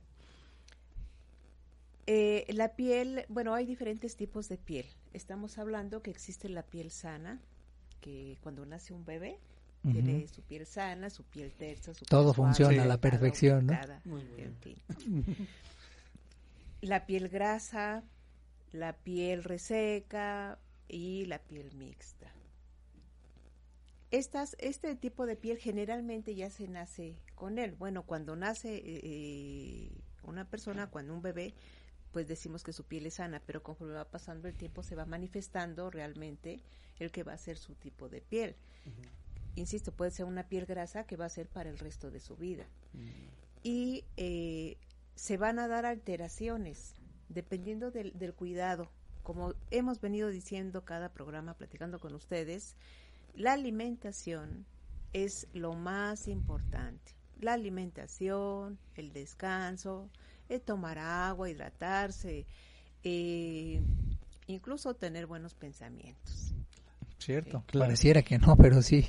Eh, 2.07 2.47
la 2.51 2.77
piel, 2.77 3.25
bueno, 3.29 3.55
hay 3.55 3.67
diferentes 3.67 4.15
tipos 4.15 4.49
de 4.49 4.57
piel. 4.57 4.87
Estamos 5.13 5.59
hablando 5.59 6.01
que 6.01 6.13
existe 6.13 6.49
la 6.49 6.63
piel 6.63 6.93
sana, 6.93 7.41
que 8.01 8.39
cuando 8.43 8.65
nace 8.67 8.93
un 8.93 9.05
bebé 9.05 9.39
tiene 9.83 10.29
su 10.29 10.43
piel 10.43 10.67
sana, 10.67 11.09
su 11.09 11.25
piel 11.25 11.53
tersa, 11.53 11.95
su 11.95 12.01
piel 12.01 12.09
Todo 12.09 12.35
suave, 12.35 12.55
funciona 12.55 12.83
a 12.83 12.87
la 12.87 12.99
perfección, 12.99 13.67
¿no? 13.67 13.73
aumentada, 13.73 14.03
en 14.37 14.57
fin. 14.57 14.77
La 16.83 17.05
piel 17.05 17.29
grasa, 17.29 18.03
la 18.73 18.95
piel 18.95 19.45
reseca 19.45 20.59
y 20.89 21.27
la 21.27 21.39
piel 21.39 21.75
mixta. 21.75 22.33
Estas, 24.11 24.57
este 24.59 24.97
tipo 24.97 25.27
de 25.27 25.37
piel 25.37 25.59
generalmente 25.59 26.35
ya 26.35 26.51
se 26.51 26.67
nace 26.69 27.17
con 27.35 27.59
él. 27.59 27.73
Bueno, 27.73 28.05
cuando 28.05 28.35
nace 28.35 28.81
eh, 28.83 29.91
una 30.25 30.49
persona, 30.49 30.89
cuando 30.89 31.15
un 31.15 31.23
bebé, 31.23 31.55
pues 32.13 32.27
decimos 32.29 32.63
que 32.63 32.73
su 32.73 32.85
piel 32.85 33.07
es 33.07 33.15
sana, 33.15 33.41
pero 33.45 33.63
conforme 33.63 33.95
va 33.95 34.05
pasando 34.05 34.49
el 34.49 34.57
tiempo 34.57 34.83
se 34.83 34.95
va 34.95 35.07
manifestando 35.07 35.91
realmente 35.91 36.61
el 36.99 37.11
que 37.11 37.23
va 37.23 37.33
a 37.33 37.39
ser 37.39 37.57
su 37.57 37.75
tipo 37.75 38.09
de 38.09 38.21
piel. 38.21 38.57
Insisto, 39.57 39.93
puede 39.93 40.11
ser 40.11 40.27
una 40.27 40.49
piel 40.49 40.67
grasa 40.67 41.05
que 41.05 41.17
va 41.17 41.27
a 41.27 41.31
ser 41.31 41.49
para 41.49 41.71
el 41.71 41.79
resto 41.79 42.11
de 42.11 42.21
su 42.21 42.37
vida. 42.37 42.67
Y 43.63 44.05
eh, 44.17 44.77
se 45.15 45.37
van 45.37 45.59
a 45.59 45.69
dar 45.69 45.87
alteraciones 45.87 46.95
dependiendo 47.29 47.91
del, 47.91 48.17
del 48.19 48.35
cuidado. 48.35 48.91
Como 49.23 49.55
hemos 49.71 50.01
venido 50.01 50.29
diciendo 50.29 50.85
cada 50.85 51.13
programa, 51.13 51.55
platicando 51.55 51.99
con 51.99 52.15
ustedes, 52.15 52.75
la 53.35 53.53
alimentación 53.53 54.67
es 55.13 55.47
lo 55.53 55.75
más 55.75 56.29
importante. 56.29 57.15
La 57.41 57.55
alimentación, 57.55 58.79
el 58.95 59.13
descanso, 59.13 60.11
tomar 60.59 60.99
agua, 60.99 61.49
hidratarse, 61.49 62.47
eh, 63.05 63.81
incluso 64.47 64.95
tener 64.95 65.27
buenos 65.27 65.55
pensamientos. 65.55 66.55
Cierto. 67.19 67.63
Claro. 67.67 67.87
Pareciera 67.87 68.23
que 68.23 68.39
no, 68.39 68.57
pero 68.57 68.83
sí, 68.83 69.07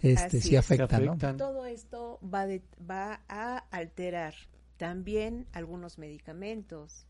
este 0.00 0.38
Así 0.38 0.40
sí 0.40 0.56
afecta, 0.56 0.98
¿no? 0.98 1.16
Todo 1.36 1.64
esto 1.64 2.18
va, 2.22 2.46
de- 2.46 2.62
va 2.88 3.20
a 3.28 3.58
alterar 3.70 4.34
también 4.76 5.46
algunos 5.52 5.96
medicamentos, 5.98 7.06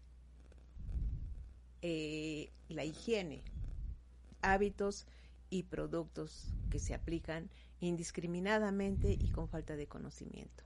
eh, 1.82 2.50
la 2.68 2.84
higiene, 2.84 3.42
hábitos 4.42 5.06
y 5.50 5.64
productos 5.64 6.52
que 6.70 6.78
se 6.78 6.94
aplican 6.94 7.48
indiscriminadamente 7.80 9.12
y 9.12 9.28
con 9.30 9.48
falta 9.48 9.76
de 9.76 9.86
conocimiento. 9.86 10.64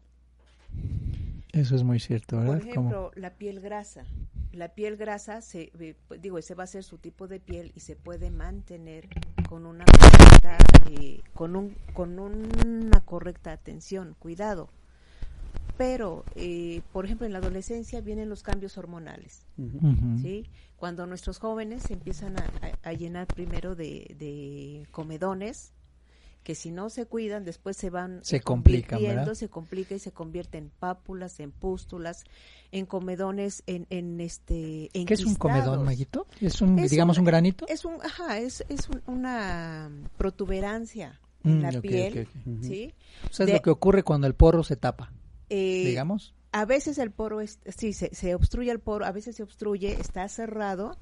Eso 1.53 1.75
es 1.77 1.83
muy 1.83 1.99
cierto, 2.01 2.37
Por 2.37 2.45
¿verdad? 2.47 2.61
Como- 2.61 2.71
ejemplo, 2.91 3.11
la 3.17 3.31
piel 3.35 3.61
grasa. 3.61 4.05
La 4.53 4.69
piel 4.75 4.97
grasa, 4.97 5.43
se, 5.43 5.71
eh, 5.79 5.95
digo, 6.21 6.39
ese 6.39 6.55
va 6.55 6.65
a 6.65 6.67
ser 6.67 6.83
su 6.83 6.99
tipo 6.99 7.29
de 7.29 7.39
piel 7.41 7.73
y 7.77 7.81
se 7.81 7.95
puede 7.97 8.31
mantener 8.31 9.09
con 9.49 9.65
una 9.67 9.85
correcta, 9.85 10.59
eh, 10.91 11.21
con 11.35 11.55
un, 11.57 11.77
con 11.93 12.19
una 12.19 13.01
correcta 13.01 13.53
atención, 13.53 14.17
cuidado. 14.19 14.69
Pero, 15.77 16.25
eh, 16.35 16.83
por 16.93 17.05
ejemplo, 17.05 17.27
en 17.27 17.33
la 17.33 17.39
adolescencia 17.39 18.01
vienen 18.01 18.29
los 18.29 18.43
cambios 18.43 18.77
hormonales. 18.77 19.47
¿sí? 20.21 20.47
Cuando 20.77 21.07
nuestros 21.07 21.39
jóvenes 21.39 21.83
se 21.85 21.93
empiezan 21.95 22.37
a, 22.39 22.45
a- 22.83 22.89
a 22.91 22.93
llenar 22.93 23.27
primero 23.29 23.75
de, 23.75 24.15
de 24.19 24.87
comedones, 24.91 25.73
que 26.43 26.55
si 26.55 26.71
no 26.71 26.89
se 26.91 27.07
cuidan, 27.07 27.45
después 27.45 27.77
se 27.77 27.91
van 27.91 28.21
Se 28.25 28.41
complican, 28.41 29.03
¿verdad? 29.03 29.35
se 29.35 29.49
complica 29.49 29.95
y 29.95 29.99
se 29.99 30.11
convierte 30.13 30.59
en 30.59 30.71
pápulas, 30.71 31.39
en 31.41 31.53
pústulas, 31.53 32.25
en 32.73 32.87
comedones, 32.87 33.63
en, 33.67 33.87
en 33.91 34.21
este, 34.21 34.91
en 34.99 35.07
¿Qué 35.07 35.15
es 35.15 35.27
un 35.27 35.35
comedón. 35.35 35.85
Maguito? 35.85 36.27
¿Es 36.41 36.63
un, 36.63 36.79
Es 36.79 36.91
digamos, 36.91 37.19
un- 37.19 37.23
un 37.23 37.27
granito? 37.27 37.67
Es 37.69 37.85
un, 37.85 37.95
ajá, 38.03 38.39
es, 38.39 38.65
es 38.69 38.89
un- 38.89 39.03
una 39.07 39.91
protuberancia 40.17 41.21
en 41.45 41.59
Mm, 41.59 41.63
la 41.63 41.69
ok, 41.71 41.81
piel, 41.81 42.19
ok, 42.19 42.29
ok. 42.29 42.47
Ujú. 42.47 42.65
¿sí? 42.65 42.95
O 43.31 43.33
sea, 43.33 43.45
es 43.45 43.51
de- 43.51 43.57
lo 43.57 43.63
que 43.63 43.71
ocurre 43.71 44.03
cuando 44.03 44.27
el 44.27 44.35
porro 44.35 44.63
se 44.63 44.77
tapa, 44.77 45.13
Eh, 45.51 45.85
digamos. 45.85 46.35
A 46.53 46.65
veces 46.65 46.99
el 46.99 47.11
poro, 47.13 47.41
es, 47.41 47.61
sí, 47.77 47.93
se, 47.93 48.15
se 48.15 48.35
obstruye 48.35 48.71
el 48.71 48.81
poro, 48.81 49.05
a 49.05 49.13
veces 49.13 49.37
se 49.37 49.43
obstruye, 49.43 50.01
está 50.01 50.27
cerrado 50.29 50.97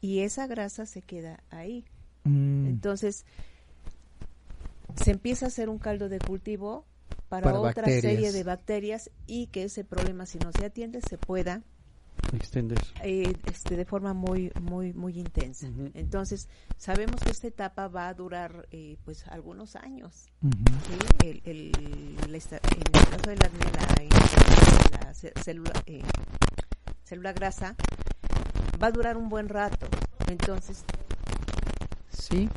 y 0.00 0.20
esa 0.20 0.46
grasa 0.46 0.86
se 0.86 1.02
queda 1.02 1.42
ahí. 1.50 1.84
Mm, 2.24 2.66
Entonces, 2.66 3.24
se 5.02 5.10
empieza 5.10 5.46
a 5.46 5.48
hacer 5.48 5.68
un 5.68 5.78
caldo 5.78 6.08
de 6.08 6.18
cultivo 6.18 6.84
para, 7.28 7.44
Para 7.44 7.58
otra 7.60 7.82
bacterias. 7.82 8.00
serie 8.02 8.32
de 8.32 8.42
bacterias 8.44 9.10
y 9.26 9.48
que 9.48 9.64
ese 9.64 9.84
problema, 9.84 10.26
si 10.26 10.38
no 10.38 10.50
se 10.52 10.64
atiende, 10.66 11.00
se 11.00 11.18
pueda 11.18 11.62
Extender. 12.32 12.78
eh, 13.02 13.32
este, 13.46 13.76
de 13.76 13.84
forma 13.84 14.14
muy, 14.14 14.50
muy, 14.60 14.92
muy 14.92 15.18
intensa. 15.18 15.68
Entonces, 15.94 16.48
sabemos 16.76 17.20
que 17.20 17.30
esta 17.30 17.46
etapa 17.46 17.88
va 17.88 18.08
a 18.08 18.14
durar, 18.14 18.66
eh, 18.70 18.96
pues, 19.04 19.26
algunos 19.28 19.76
años. 19.76 20.26
El, 21.22 21.42
el- 21.44 21.72
en 22.26 22.34
el 22.34 22.40
caso 22.42 23.30
de 23.30 23.36
la, 23.36 25.14
célula, 25.42 25.72
eh, 25.86 26.02
célula 27.04 27.32
grasa, 27.32 27.76
va 28.82 28.88
a 28.88 28.92
durar 28.92 29.16
un 29.16 29.28
buen 29.28 29.48
rato. 29.48 29.86
Entonces, 30.28 30.84
Sí, 32.10 32.48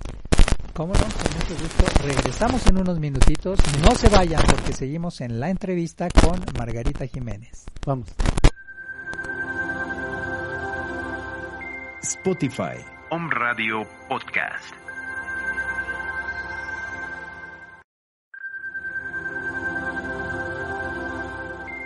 cómo 0.80 0.94
no, 0.94 1.02
con 1.02 1.10
mucho 1.10 1.56
gusto. 1.62 1.84
Regresamos 2.08 2.66
en 2.68 2.80
unos 2.80 2.98
minutitos. 3.00 3.60
No 3.84 3.94
se 3.96 4.08
vayan 4.08 4.42
porque 4.50 4.72
seguimos 4.72 5.20
en 5.20 5.42
la 5.42 5.50
entrevista 5.50 6.08
con 6.10 6.40
Margarita 6.58 7.06
Jiménez. 7.06 7.66
Vamos. 7.86 8.08
Spotify. 12.02 12.78
Om 13.10 13.30
Radio 13.30 13.86
Podcast. 14.08 14.74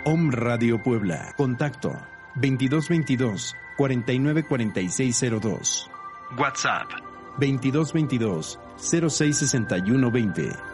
Om 0.04 0.30
Radio 0.30 0.80
Puebla. 0.80 1.34
Contacto 1.36 1.90
2222 2.36 3.56
494602. 3.76 5.90
WhatsApp. 6.38 6.88
2222 7.38 8.60
066120. 8.78 10.73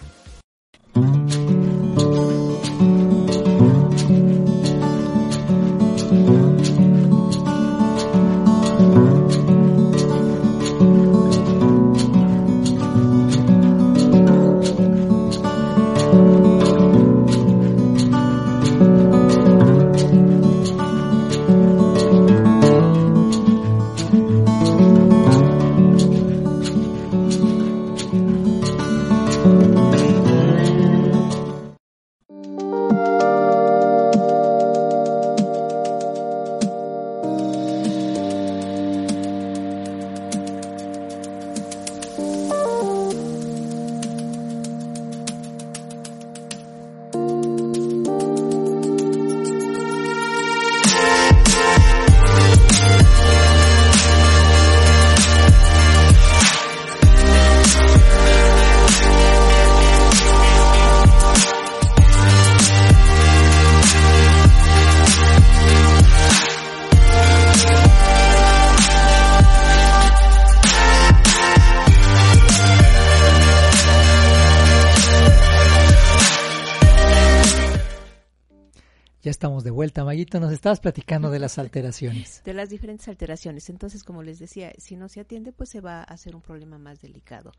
Nos 80.33 80.51
estabas 80.51 80.79
platicando 80.79 81.29
de 81.29 81.39
las 81.39 81.57
alteraciones. 81.57 82.41
De 82.45 82.53
las 82.53 82.69
diferentes 82.69 83.07
alteraciones. 83.07 83.69
Entonces, 83.69 84.03
como 84.03 84.23
les 84.23 84.39
decía, 84.39 84.73
si 84.77 84.95
no 84.95 85.09
se 85.09 85.19
atiende, 85.19 85.51
pues 85.51 85.69
se 85.69 85.81
va 85.81 85.99
a 85.99 86.03
hacer 86.03 86.35
un 86.35 86.41
problema 86.41 86.77
más 86.77 87.01
delicado. 87.01 87.51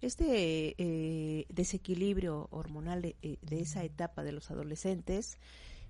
Este 0.00 0.74
eh, 0.78 1.46
desequilibrio 1.48 2.48
hormonal 2.50 3.02
de, 3.02 3.16
eh, 3.22 3.38
de, 3.42 3.60
esa 3.60 3.84
etapa 3.84 4.22
de 4.22 4.32
los 4.32 4.50
adolescentes, 4.50 5.38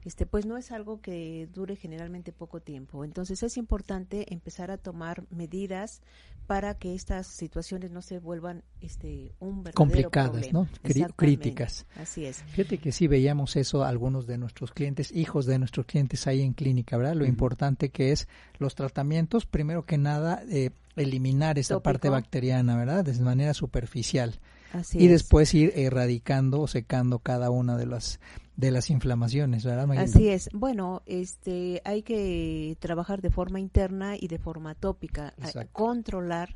este, 0.05 0.27
pues 0.27 0.47
no 0.47 0.57
es 0.57 0.73
algo 0.73 1.01
que 1.01 1.49
dure 1.53 1.77
generalmente 1.77 2.33
poco 2.33 2.61
tiempo. 2.61 3.05
Entonces, 3.05 3.43
es 3.43 3.57
importante 3.57 4.33
empezar 4.33 4.71
a 4.71 4.79
tomar 4.79 5.25
medidas 5.31 6.01
para 6.47 6.75
que 6.75 6.95
estas 6.95 7.27
situaciones 7.29 7.93
no 7.93 8.03
se 8.03 8.19
vuelvan 8.19 8.65
este 8.81 9.33
un 9.39 9.63
verdadero 9.63 9.75
complicadas, 9.75 10.49
problema. 10.49 10.69
¿no? 10.83 11.13
Críticas. 11.15 11.87
Así 11.97 12.25
es. 12.25 12.43
Fíjate 12.43 12.79
que 12.79 12.91
sí 12.93 13.07
veíamos 13.07 13.55
eso 13.57 13.85
algunos 13.85 14.27
de 14.27 14.37
nuestros 14.37 14.73
clientes, 14.73 15.13
hijos 15.13 15.47
de 15.47 15.59
nuestros 15.59 15.87
clientes 15.87 16.27
ahí 16.27 16.43
en 16.43 16.55
clínica, 16.55 16.97
¿verdad? 16.97 17.15
Lo 17.15 17.23
uh 17.23 17.27
-huh. 17.27 17.31
importante 17.31 17.91
que 17.91 18.11
es 18.11 18.27
los 18.59 18.75
tratamientos, 18.75 19.47
primero 19.47 19.85
que 19.85 19.97
nada, 19.99 20.43
eh, 20.51 20.71
eliminar 20.97 21.59
esa 21.59 21.75
Tópico. 21.75 21.85
parte 21.85 22.09
bacteriana, 22.09 22.77
¿verdad? 22.77 23.05
De 23.05 23.15
manera 23.21 23.55
superficial. 23.55 24.41
Así 24.73 24.99
y 24.99 25.07
es. 25.07 25.11
después 25.11 25.53
ir 25.55 25.73
erradicando 25.77 26.61
o 26.61 26.67
secando 26.69 27.19
cada 27.19 27.51
una 27.51 27.77
de 27.77 27.87
las 27.87 28.21
de 28.61 28.71
las 28.71 28.91
inflamaciones, 28.91 29.65
¿verdad? 29.65 29.91
Así 29.99 30.29
es. 30.29 30.51
Bueno, 30.53 31.03
este, 31.07 31.81
hay 31.85 32.03
que 32.03 32.77
trabajar 32.79 33.23
de 33.23 33.31
forma 33.31 33.59
interna 33.59 34.17
y 34.17 34.29
de 34.29 34.39
forma 34.39 34.75
tópica, 34.75 35.33
Exacto. 35.39 35.73
controlar, 35.73 36.55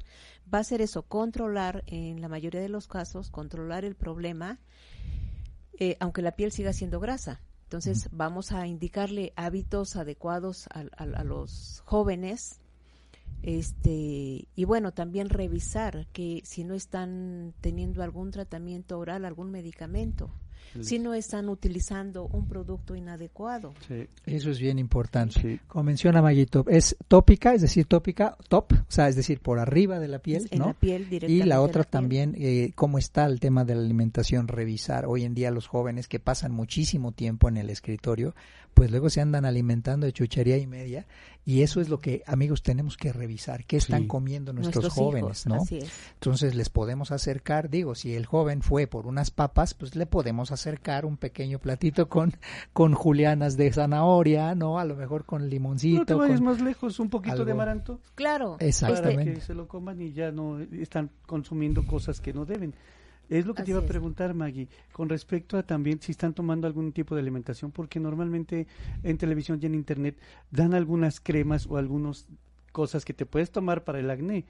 va 0.52 0.58
a 0.58 0.64
ser 0.64 0.82
eso, 0.82 1.02
controlar 1.02 1.82
en 1.86 2.20
la 2.20 2.28
mayoría 2.28 2.60
de 2.60 2.68
los 2.68 2.88
casos, 2.88 3.30
controlar 3.30 3.86
el 3.86 3.94
problema, 3.94 4.58
eh, 5.78 5.96
aunque 5.98 6.20
la 6.20 6.32
piel 6.32 6.52
siga 6.52 6.74
siendo 6.74 7.00
grasa. 7.00 7.40
Entonces, 7.64 8.06
uh 8.06 8.10
-huh. 8.10 8.16
vamos 8.18 8.52
a 8.52 8.66
indicarle 8.66 9.32
hábitos 9.34 9.96
adecuados 9.96 10.68
a, 10.68 10.80
a, 10.80 11.04
a 11.04 11.24
los 11.24 11.82
jóvenes, 11.86 12.60
este 13.42 14.48
y 14.54 14.64
bueno 14.64 14.92
también 14.92 15.28
revisar 15.28 16.06
que 16.12 16.40
si 16.44 16.64
no 16.64 16.74
están 16.74 17.52
teniendo 17.60 18.02
algún 18.02 18.30
tratamiento 18.30 18.98
oral 18.98 19.26
algún 19.26 19.50
medicamento 19.50 20.30
si 20.80 20.98
no 20.98 21.14
están 21.14 21.48
utilizando 21.48 22.26
un 22.26 22.46
producto 22.46 22.94
inadecuado. 22.94 23.74
Sí. 23.86 24.06
Eso 24.26 24.50
es 24.50 24.58
bien 24.58 24.78
importante. 24.78 25.40
Sí. 25.40 25.60
Como 25.66 25.84
menciona 25.84 26.22
Mayito, 26.22 26.64
es 26.68 26.96
tópica, 27.08 27.54
es 27.54 27.62
decir, 27.62 27.86
tópica, 27.86 28.36
top, 28.48 28.72
o 28.72 28.84
sea, 28.92 29.08
es 29.08 29.16
decir, 29.16 29.40
por 29.40 29.58
arriba 29.58 29.98
de 29.98 30.08
la 30.08 30.18
piel, 30.18 30.48
en 30.50 30.58
¿no? 30.58 30.66
la 30.68 30.74
piel 30.74 31.08
y 31.28 31.42
la 31.42 31.60
otra 31.60 31.82
la 31.82 31.90
también, 31.90 32.34
eh, 32.38 32.72
cómo 32.74 32.98
está 32.98 33.26
el 33.26 33.40
tema 33.40 33.64
de 33.64 33.74
la 33.74 33.82
alimentación, 33.82 34.48
revisar. 34.48 35.06
Hoy 35.06 35.24
en 35.24 35.34
día 35.34 35.50
los 35.50 35.66
jóvenes 35.66 36.08
que 36.08 36.18
pasan 36.18 36.52
muchísimo 36.52 37.12
tiempo 37.12 37.48
en 37.48 37.56
el 37.56 37.70
escritorio, 37.70 38.34
pues 38.74 38.90
luego 38.90 39.08
se 39.08 39.20
andan 39.20 39.44
alimentando 39.44 40.06
de 40.06 40.12
chuchería 40.12 40.58
y 40.58 40.66
media 40.66 41.06
y 41.46 41.62
eso 41.62 41.80
es 41.80 41.88
lo 41.88 41.98
que, 41.98 42.22
amigos, 42.26 42.62
tenemos 42.62 42.96
que 42.96 43.12
revisar. 43.12 43.64
¿Qué 43.66 43.76
están 43.76 44.02
sí. 44.02 44.06
comiendo 44.08 44.52
nuestros, 44.52 44.84
nuestros 44.84 44.94
jóvenes, 44.94 45.40
hijos, 45.40 45.46
no? 45.46 45.62
Así 45.62 45.78
es. 45.78 45.90
Entonces 46.14 46.54
les 46.54 46.70
podemos 46.70 47.10
acercar, 47.10 47.68
digo, 47.68 47.94
si 47.94 48.14
el 48.14 48.24
joven 48.24 48.62
fue 48.62 48.86
por 48.86 49.06
unas 49.06 49.30
papas, 49.30 49.74
pues 49.74 49.94
le 49.94 50.06
podemos 50.06 50.52
acercar 50.54 51.04
un 51.04 51.16
pequeño 51.16 51.58
platito 51.58 52.08
con, 52.08 52.32
con 52.72 52.94
julianas 52.94 53.56
de 53.56 53.72
zanahoria, 53.72 54.54
¿no? 54.54 54.78
A 54.78 54.84
lo 54.84 54.96
mejor 54.96 55.24
con 55.24 55.48
limoncito. 55.48 56.00
No 56.00 56.06
te 56.06 56.14
vayas 56.14 56.40
con 56.40 56.46
más 56.46 56.60
lejos, 56.60 56.98
un 57.00 57.10
poquito 57.10 57.34
algo. 57.34 57.44
de 57.44 57.52
amaranto. 57.52 58.00
Claro. 58.14 58.56
Exactamente. 58.60 59.24
Para 59.24 59.34
que 59.34 59.40
se 59.40 59.54
lo 59.54 59.68
coman 59.68 60.00
y 60.00 60.12
ya 60.12 60.32
no 60.32 60.60
están 60.60 61.10
consumiendo 61.26 61.86
cosas 61.86 62.20
que 62.20 62.32
no 62.32 62.44
deben. 62.44 62.74
Es 63.28 63.46
lo 63.46 63.54
que 63.54 63.62
Así 63.62 63.66
te 63.66 63.76
iba 63.76 63.80
a 63.80 63.86
preguntar, 63.86 64.34
Maggie, 64.34 64.68
con 64.92 65.08
respecto 65.08 65.56
a 65.56 65.62
también 65.62 66.00
si 66.00 66.12
están 66.12 66.34
tomando 66.34 66.66
algún 66.66 66.92
tipo 66.92 67.14
de 67.14 67.22
alimentación, 67.22 67.70
porque 67.70 67.98
normalmente 67.98 68.66
en 69.02 69.16
televisión 69.16 69.58
y 69.62 69.66
en 69.66 69.74
internet 69.74 70.18
dan 70.50 70.74
algunas 70.74 71.20
cremas 71.20 71.66
o 71.66 71.78
algunas 71.78 72.26
cosas 72.74 73.04
que 73.04 73.14
te 73.14 73.24
puedes 73.24 73.52
tomar 73.52 73.84
para 73.84 74.00
el 74.00 74.10
acné. 74.10 74.44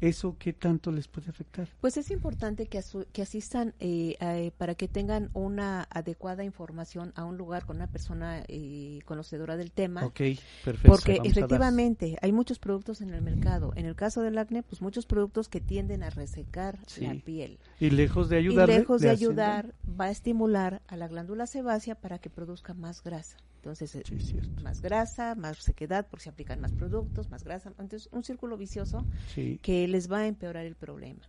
¿Eso 0.00 0.36
qué 0.38 0.52
tanto 0.52 0.90
les 0.92 1.08
puede 1.08 1.28
afectar? 1.30 1.68
Pues 1.80 1.96
es 1.96 2.10
importante 2.10 2.66
que, 2.66 2.78
asu- 2.78 3.06
que 3.12 3.22
asistan 3.22 3.74
eh, 3.80 4.16
eh, 4.20 4.50
para 4.58 4.74
que 4.74 4.88
tengan 4.88 5.30
una 5.34 5.86
adecuada 5.90 6.42
información 6.44 7.12
a 7.16 7.24
un 7.24 7.36
lugar 7.38 7.64
con 7.66 7.76
una 7.76 7.86
persona 7.86 8.42
eh, 8.48 9.00
conocedora 9.04 9.56
del 9.56 9.72
tema. 9.72 10.04
Ok, 10.04 10.20
perfecto. 10.64 10.88
Porque 10.88 11.20
efectivamente 11.24 12.16
hay 12.22 12.32
muchos 12.32 12.58
productos 12.58 13.00
en 13.00 13.10
el 13.14 13.22
mercado. 13.22 13.72
En 13.76 13.86
el 13.86 13.94
caso 13.94 14.22
del 14.22 14.36
acné, 14.38 14.62
pues 14.62 14.80
muchos 14.82 15.06
productos 15.06 15.48
que 15.48 15.60
tienden 15.60 16.02
a 16.02 16.10
resecar 16.10 16.78
Sí. 16.86 17.06
la 17.06 17.14
piel. 17.14 17.58
Y 17.78 17.90
lejos 17.90 18.28
de 18.28 18.36
ayudar. 18.38 18.68
y 18.70 18.72
lejos 18.72 19.00
de 19.02 19.10
ayudar, 19.10 19.74
va 20.00 20.06
a 20.06 20.10
estimular 20.10 20.82
a 20.88 20.96
la 20.96 21.08
glándula 21.08 21.46
sebácea 21.46 21.94
para 21.94 22.18
que 22.18 22.30
produzca 22.30 22.72
más 22.74 23.02
grasa. 23.02 23.36
Entonces, 23.56 23.94
eh, 23.96 24.02
Sí, 24.06 24.38
más 24.62 24.80
grasa, 24.80 25.34
más 25.34 25.58
sequedad, 25.58 26.06
por 26.08 26.20
si 26.20 26.28
aplican 26.28 26.60
más 26.60 26.72
productos, 26.72 27.28
más 27.30 27.42
grasa. 27.44 27.68
Entonces, 27.70 28.08
un 28.12 28.22
círculo 28.24 28.56
vicioso 28.56 29.04
Sí. 29.34 29.58
que 29.62 29.86
les 29.88 30.10
va 30.10 30.18
a 30.20 30.26
empeorar 30.26 30.64
el 30.66 30.76
problema. 30.76 31.20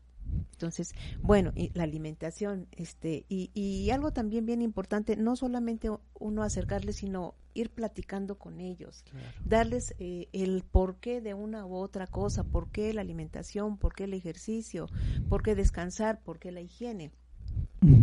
Entonces, 0.52 0.94
bueno, 1.22 1.52
y 1.56 1.70
la 1.76 1.84
alimentación, 1.84 2.68
este, 2.72 3.26
y, 3.30 3.52
y 3.54 3.92
algo 3.92 4.12
también 4.12 4.46
bien 4.48 4.64
importante, 4.64 5.16
no 5.16 5.36
solamente 5.36 5.90
uno 6.20 6.42
acercarles, 6.42 6.96
sino 6.98 7.36
ir 7.54 7.70
platicando 7.70 8.38
con 8.40 8.60
ellos, 8.60 9.04
Claro. 9.10 9.28
darles 9.46 9.94
eh, 10.00 10.30
el 10.34 10.64
porqué 10.64 11.22
de 11.22 11.36
una 11.36 11.66
u 11.66 11.76
otra 11.76 12.08
cosa, 12.08 12.44
por 12.44 12.70
qué 12.72 12.92
la 12.94 13.02
alimentación, 13.02 13.78
por 13.78 13.94
qué 13.94 14.06
el 14.06 14.14
ejercicio, 14.16 14.88
por 15.30 15.44
qué 15.44 15.54
descansar, 15.54 16.22
por 16.24 16.40
qué 16.40 16.52
la 16.52 16.62
higiene. 16.62 17.12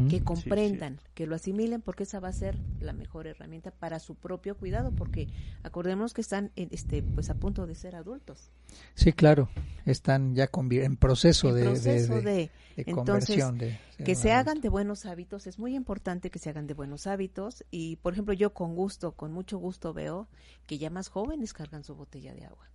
Que 0.08 0.18
sí. 0.18 0.24
comprendan, 0.24 0.98
que 1.14 1.26
lo 1.26 1.34
asimilen, 1.34 1.82
porque 1.82 2.04
esa 2.04 2.20
va 2.20 2.28
a 2.28 2.32
ser 2.32 2.56
la 2.80 2.92
mejor 2.92 3.26
herramienta 3.26 3.70
para 3.72 3.98
su 3.98 4.14
propio 4.14 4.56
cuidado, 4.56 4.92
porque 4.92 5.28
acordémonos 5.62 6.14
que 6.14 6.20
están 6.20 6.52
en, 6.56 6.68
este, 6.70 7.02
pues 7.02 7.28
a 7.30 7.34
punto 7.34 7.66
de 7.66 7.74
ser 7.74 7.96
adultos. 7.96 8.50
Sí, 8.94 9.12
claro, 9.12 9.48
están 9.84 10.34
ya 10.34 10.48
en 10.70 10.96
proceso, 10.96 11.48
En 11.48 11.54
de, 11.56 11.62
proceso 11.62 12.14
de- 12.14 12.20
de, 12.22 12.32
de 12.32 12.50
entonces, 12.76 12.94
conversión. 12.94 13.58
De, 13.58 13.76
que 14.04 14.14
se 14.14 14.32
hagan 14.32 14.60
de 14.60 14.68
buenos 14.68 15.06
hábitos, 15.06 15.46
es 15.46 15.58
muy 15.58 15.74
importante 15.74 16.30
que 16.30 16.38
se 16.38 16.50
hagan 16.50 16.66
de 16.66 16.74
buenos 16.74 17.06
hábitos 17.06 17.64
y, 17.70 17.96
por 17.96 18.12
ejemplo, 18.12 18.34
yo 18.34 18.52
con 18.54 18.74
gusto, 18.74 19.12
con 19.12 19.32
mucho 19.32 19.58
gusto 19.58 19.92
veo 19.92 20.28
que 20.66 20.78
ya 20.78 20.90
más 20.90 21.08
jóvenes 21.08 21.52
cargan 21.52 21.84
su 21.84 21.94
botella 21.94 22.34
de 22.34 22.44
agua, 22.44 22.68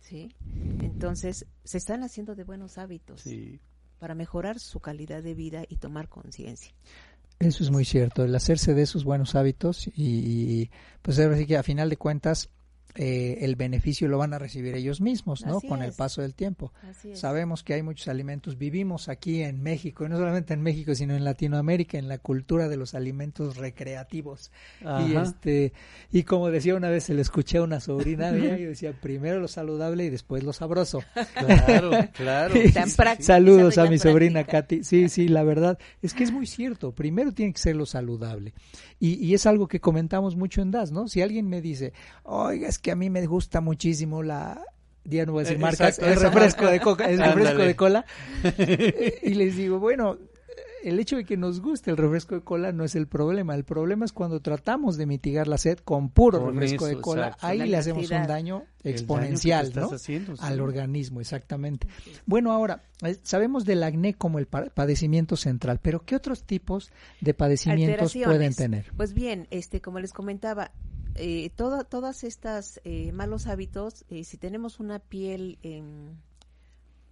¿sí? 0.00 0.34
Entonces, 0.80 1.46
se 1.64 1.78
están 1.78 2.02
haciendo 2.02 2.34
de 2.34 2.44
buenos 2.44 2.78
hábitos 2.78 3.20
sí. 3.22 3.60
Para 4.02 4.16
mejorar 4.16 4.58
su 4.58 4.80
calidad 4.80 5.22
de 5.22 5.32
vida 5.32 5.62
y 5.68 5.76
tomar 5.76 6.08
conciencia. 6.08 6.74
Eso 7.38 7.62
es 7.62 7.70
muy 7.70 7.84
cierto, 7.84 8.24
el 8.24 8.34
hacerse 8.34 8.74
de 8.74 8.82
esos 8.82 9.04
buenos 9.04 9.36
hábitos 9.36 9.86
y, 9.86 9.92
y, 9.94 10.70
pues 11.02 11.20
ahora 11.20 11.36
sí 11.36 11.46
que 11.46 11.56
a 11.56 11.62
final 11.62 11.88
de 11.88 11.96
cuentas 11.96 12.50
eh, 12.94 13.38
el 13.40 13.56
beneficio 13.56 14.06
lo 14.08 14.18
van 14.18 14.34
a 14.34 14.38
recibir 14.38 14.74
ellos 14.74 15.00
mismos, 15.00 15.46
¿no? 15.46 15.58
Así 15.58 15.68
Con 15.68 15.82
el 15.82 15.92
paso 15.92 16.22
del 16.22 16.34
tiempo. 16.34 16.72
Sabemos 17.14 17.62
que 17.62 17.74
hay 17.74 17.82
muchos 17.82 18.08
alimentos, 18.08 18.58
vivimos 18.58 19.08
aquí 19.08 19.42
en 19.42 19.62
México, 19.62 20.04
y 20.04 20.08
no 20.08 20.16
solamente 20.16 20.52
en 20.54 20.62
México, 20.62 20.94
sino 20.94 21.14
en 21.16 21.24
Latinoamérica, 21.24 21.98
en 21.98 22.08
la 22.08 22.18
cultura 22.18 22.68
de 22.68 22.76
los 22.76 22.94
alimentos 22.94 23.56
recreativos. 23.56 24.50
Y 25.06 25.16
este 25.16 25.72
y 26.10 26.24
como 26.24 26.50
decía 26.50 26.74
una 26.74 26.90
vez, 26.90 27.04
se 27.04 27.14
le 27.14 27.22
escuché 27.22 27.58
a 27.58 27.62
una 27.62 27.80
sobrina 27.80 28.30
mía 28.32 28.58
y 28.58 28.64
decía, 28.64 28.92
primero 28.92 29.40
lo 29.40 29.48
saludable 29.48 30.04
y 30.04 30.10
después 30.10 30.42
lo 30.44 30.52
sabroso. 30.52 31.02
Claro, 31.34 31.90
claro. 32.12 32.54
Tan 32.74 32.90
Saludos 33.20 33.78
a 33.78 33.86
mi 33.86 33.98
sobrina. 33.98 34.44
Katy. 34.44 34.84
Sí, 34.84 35.08
sí, 35.08 35.28
la 35.28 35.42
verdad 35.42 35.78
es 36.02 36.14
que 36.14 36.24
es 36.24 36.32
muy 36.32 36.46
cierto. 36.46 36.92
Primero 36.92 37.32
tiene 37.32 37.52
que 37.52 37.60
ser 37.60 37.76
lo 37.76 37.86
saludable. 37.86 38.52
Y, 39.00 39.14
y 39.14 39.34
es 39.34 39.46
algo 39.46 39.66
que 39.66 39.80
comentamos 39.80 40.36
mucho 40.36 40.62
en 40.62 40.70
DAS, 40.70 40.92
¿no? 40.92 41.08
Si 41.08 41.22
alguien 41.22 41.48
me 41.48 41.60
dice, 41.60 41.92
oiga, 42.22 42.68
es 42.68 42.78
que 42.82 42.90
a 42.92 42.96
mí 42.96 43.08
me 43.10 43.24
gusta 43.26 43.60
muchísimo 43.60 44.22
la... 44.22 44.60
Ya 45.04 45.26
no 45.26 45.32
voy 45.32 45.40
a 45.40 45.44
decir 45.44 45.56
Eh, 45.56 45.60
marcas, 45.60 45.98
exacto, 45.98 46.06
el 46.12 46.20
refresco 46.20 46.62
marca. 46.62 46.72
de 46.72 46.80
coca, 46.80 47.10
el 47.10 47.18
refresco 47.18 47.62
de 47.62 47.74
cola. 47.76 48.04
Y 49.22 49.34
les 49.34 49.56
digo, 49.56 49.78
bueno, 49.80 50.16
el 50.84 50.98
hecho 51.00 51.16
de 51.16 51.24
que 51.24 51.36
nos 51.36 51.60
guste 51.60 51.90
el 51.90 51.96
refresco 51.96 52.34
de 52.36 52.40
cola 52.42 52.70
no 52.72 52.84
es 52.84 52.94
el 52.94 53.06
problema. 53.08 53.54
El 53.56 53.64
problema 53.64 54.04
es 54.04 54.12
cuando 54.12 54.40
tratamos 54.40 54.96
de 54.96 55.06
mitigar 55.06 55.48
la 55.48 55.58
sed 55.58 55.78
con 55.78 56.10
puro 56.10 56.40
Con 56.40 56.54
refresco 56.56 56.86
de 56.86 57.00
cola. 57.00 57.26
exacto. 57.28 57.46
Ahí 57.48 57.58
La 57.58 57.66
le 57.66 57.76
hacemos 57.78 58.02
un 58.04 58.08
cantidad. 58.10 58.28
daño 58.28 58.64
exponencial, 58.84 59.72
¿no? 59.74 59.90
haciendo, 59.92 60.36
sí. 60.36 60.42
Al 60.44 60.60
organismo, 60.60 61.20
exactamente. 61.20 61.86
Bueno, 62.26 62.52
ahora, 62.52 62.82
eh, 63.04 63.16
sabemos 63.24 63.64
del 63.64 63.82
acné 63.82 64.14
como 64.14 64.38
el 64.38 64.46
pa- 64.46 64.66
padecimiento 64.66 65.36
central, 65.36 65.80
pero 65.82 66.04
¿qué 66.04 66.14
otros 66.16 66.44
tipos 66.44 66.90
de 67.20 67.34
padecimientos 67.34 68.14
pueden 68.24 68.54
tener? 68.54 68.92
Pues 68.96 69.14
bien, 69.14 69.46
este, 69.50 69.80
como 69.80 69.98
les 70.00 70.12
comentaba, 70.12 70.70
eh, 71.14 71.50
toda- 71.56 71.84
todas 71.84 72.24
estas 72.24 72.80
eh, 72.84 73.12
malos 73.12 73.46
hábitos, 73.46 74.04
eh, 74.08 74.24
si 74.24 74.36
tenemos 74.38 74.80
una 74.80 74.98
piel 74.98 75.58
em, 75.62 76.16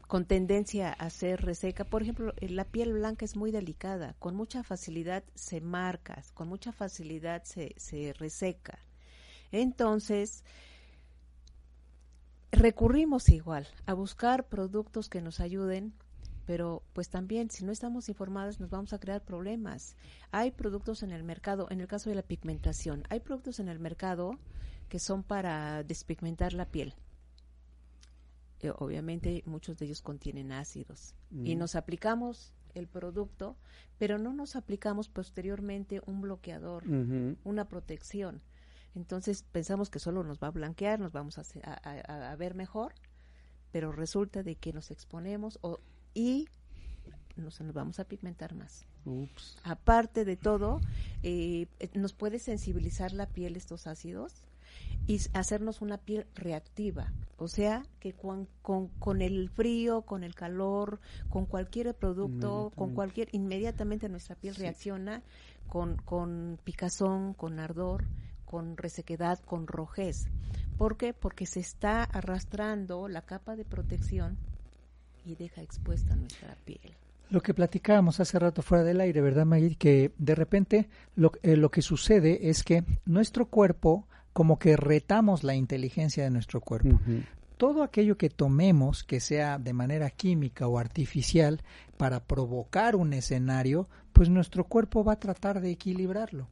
con 0.06 0.24
tendencia 0.24 0.92
a 0.92 1.08
ser 1.10 1.40
reseca, 1.42 1.84
por 1.84 2.02
ejemplo, 2.02 2.34
eh, 2.40 2.48
la 2.48 2.64
piel 2.64 2.92
blanca 2.92 3.24
es 3.24 3.36
muy 3.36 3.50
delicada, 3.52 4.14
con 4.18 4.34
mucha 4.34 4.62
facilidad 4.64 5.22
se 5.34 5.60
marca, 5.60 6.22
con 6.34 6.48
mucha 6.48 6.72
facilidad 6.72 7.44
se, 7.44 7.74
se 7.76 8.12
reseca. 8.14 8.78
Entonces, 9.52 10.44
recurrimos 12.52 13.28
igual 13.28 13.66
a 13.86 13.94
buscar 13.94 14.48
productos 14.48 15.08
que 15.08 15.20
nos 15.20 15.40
ayuden, 15.40 15.92
pero 16.50 16.82
pues 16.94 17.08
también 17.08 17.48
si 17.48 17.64
no 17.64 17.70
estamos 17.70 18.08
informados 18.08 18.58
nos 18.58 18.70
vamos 18.70 18.92
a 18.92 18.98
crear 18.98 19.22
problemas. 19.24 19.94
Hay 20.32 20.50
productos 20.50 21.04
en 21.04 21.12
el 21.12 21.22
mercado, 21.22 21.68
en 21.70 21.80
el 21.80 21.86
caso 21.86 22.10
de 22.10 22.16
la 22.16 22.22
pigmentación, 22.24 23.04
hay 23.08 23.20
productos 23.20 23.60
en 23.60 23.68
el 23.68 23.78
mercado 23.78 24.32
que 24.88 24.98
son 24.98 25.22
para 25.22 25.84
despigmentar 25.84 26.52
la 26.52 26.66
piel. 26.66 26.92
Eh, 28.62 28.72
obviamente 28.80 29.44
muchos 29.46 29.78
de 29.78 29.84
ellos 29.86 30.02
contienen 30.02 30.50
ácidos 30.50 31.14
y 31.30 31.54
Mm. 31.54 31.58
nos 31.60 31.76
aplicamos 31.76 32.52
el 32.74 32.88
producto, 32.88 33.56
pero 33.96 34.18
no 34.18 34.32
nos 34.32 34.56
aplicamos 34.56 35.08
posteriormente 35.08 36.02
un 36.06 36.20
bloqueador 36.20 36.82
una 37.44 37.68
protección. 37.68 38.42
Entonces 38.96 39.44
pensamos 39.52 39.88
que 39.88 40.00
solo 40.00 40.24
nos 40.24 40.40
va 40.40 40.48
a 40.48 40.50
blanquear, 40.50 40.98
nos 40.98 41.12
vamos 41.12 41.38
a- 41.38 41.44
a- 41.62 42.32
a 42.32 42.34
ver 42.34 42.56
mejor, 42.56 42.92
pero 43.70 43.92
resulta 43.92 44.42
de 44.42 44.56
que 44.56 44.72
nos 44.72 44.90
exponemos 44.90 45.60
o, 45.62 45.78
y 46.14 46.48
nos, 47.36 47.60
nos 47.60 47.74
vamos 47.74 47.98
a 48.00 48.04
pigmentar 48.04 48.54
más. 48.54 48.86
Ups. 49.04 49.58
Aparte 49.64 50.24
de 50.24 50.36
todo, 50.36 50.80
eh, 51.22 51.66
nos 51.94 52.12
puede 52.12 52.38
sensibilizar 52.38 53.12
la 53.12 53.26
piel 53.26 53.56
estos 53.56 53.86
ácidos 53.86 54.44
y 55.06 55.18
hacernos 55.32 55.80
una 55.80 55.98
piel 55.98 56.26
reactiva. 56.34 57.12
O 57.38 57.48
sea, 57.48 57.82
que 58.00 58.12
con, 58.12 58.46
con 58.62 59.22
el 59.22 59.48
frío, 59.48 60.02
con 60.02 60.22
el 60.22 60.34
calor, 60.34 61.00
con 61.30 61.46
cualquier 61.46 61.94
producto, 61.94 62.70
con 62.76 62.94
cualquier, 62.94 63.28
inmediatamente 63.32 64.08
nuestra 64.10 64.36
piel 64.36 64.54
Sí. 64.54 64.60
reacciona 64.60 65.22
con, 65.66 65.96
con 65.96 66.58
picazón, 66.62 67.32
con 67.32 67.58
ardor, 67.58 68.04
con 68.44 68.76
resequedad, 68.76 69.38
con 69.40 69.66
rojez. 69.66 70.28
¿Por 70.76 70.98
qué? 70.98 71.14
Porque 71.14 71.46
se 71.46 71.60
está 71.60 72.04
arrastrando 72.04 73.08
la 73.08 73.22
capa 73.22 73.56
de 73.56 73.64
protección 73.64 74.36
y 75.24 75.34
deja 75.34 75.62
expuesta 75.62 76.14
nuestra 76.16 76.56
piel. 76.64 76.94
Lo 77.30 77.42
que 77.42 77.54
platicábamos 77.54 78.18
hace 78.18 78.38
rato 78.38 78.60
fuera 78.60 78.82
del 78.82 79.00
aire, 79.00 79.20
¿verdad, 79.20 79.46
Maggie? 79.46 79.76
Que 79.76 80.10
de 80.18 80.34
repente 80.34 80.88
lo, 81.14 81.32
eh, 81.42 81.56
lo 81.56 81.70
que 81.70 81.80
sucede 81.80 82.50
es 82.50 82.64
que 82.64 82.82
nuestro 83.06 83.46
cuerpo, 83.46 84.08
como 84.32 84.58
que 84.58 84.76
retamos 84.76 85.44
la 85.44 85.54
inteligencia 85.54 86.24
de 86.24 86.30
nuestro 86.30 86.60
cuerpo. 86.60 86.98
Todo 87.56 87.82
aquello 87.82 88.16
que 88.16 88.30
tomemos, 88.30 89.04
que 89.04 89.20
sea 89.20 89.58
de 89.58 89.72
manera 89.72 90.10
química 90.10 90.66
o 90.66 90.78
artificial, 90.78 91.60
para 91.96 92.24
provocar 92.24 92.96
un 92.96 93.12
escenario, 93.12 93.86
pues 94.12 94.28
nuestro 94.28 94.64
cuerpo 94.64 95.04
va 95.04 95.12
a 95.12 95.20
tratar 95.20 95.60
de 95.60 95.70
equilibrarlo. 95.70 96.48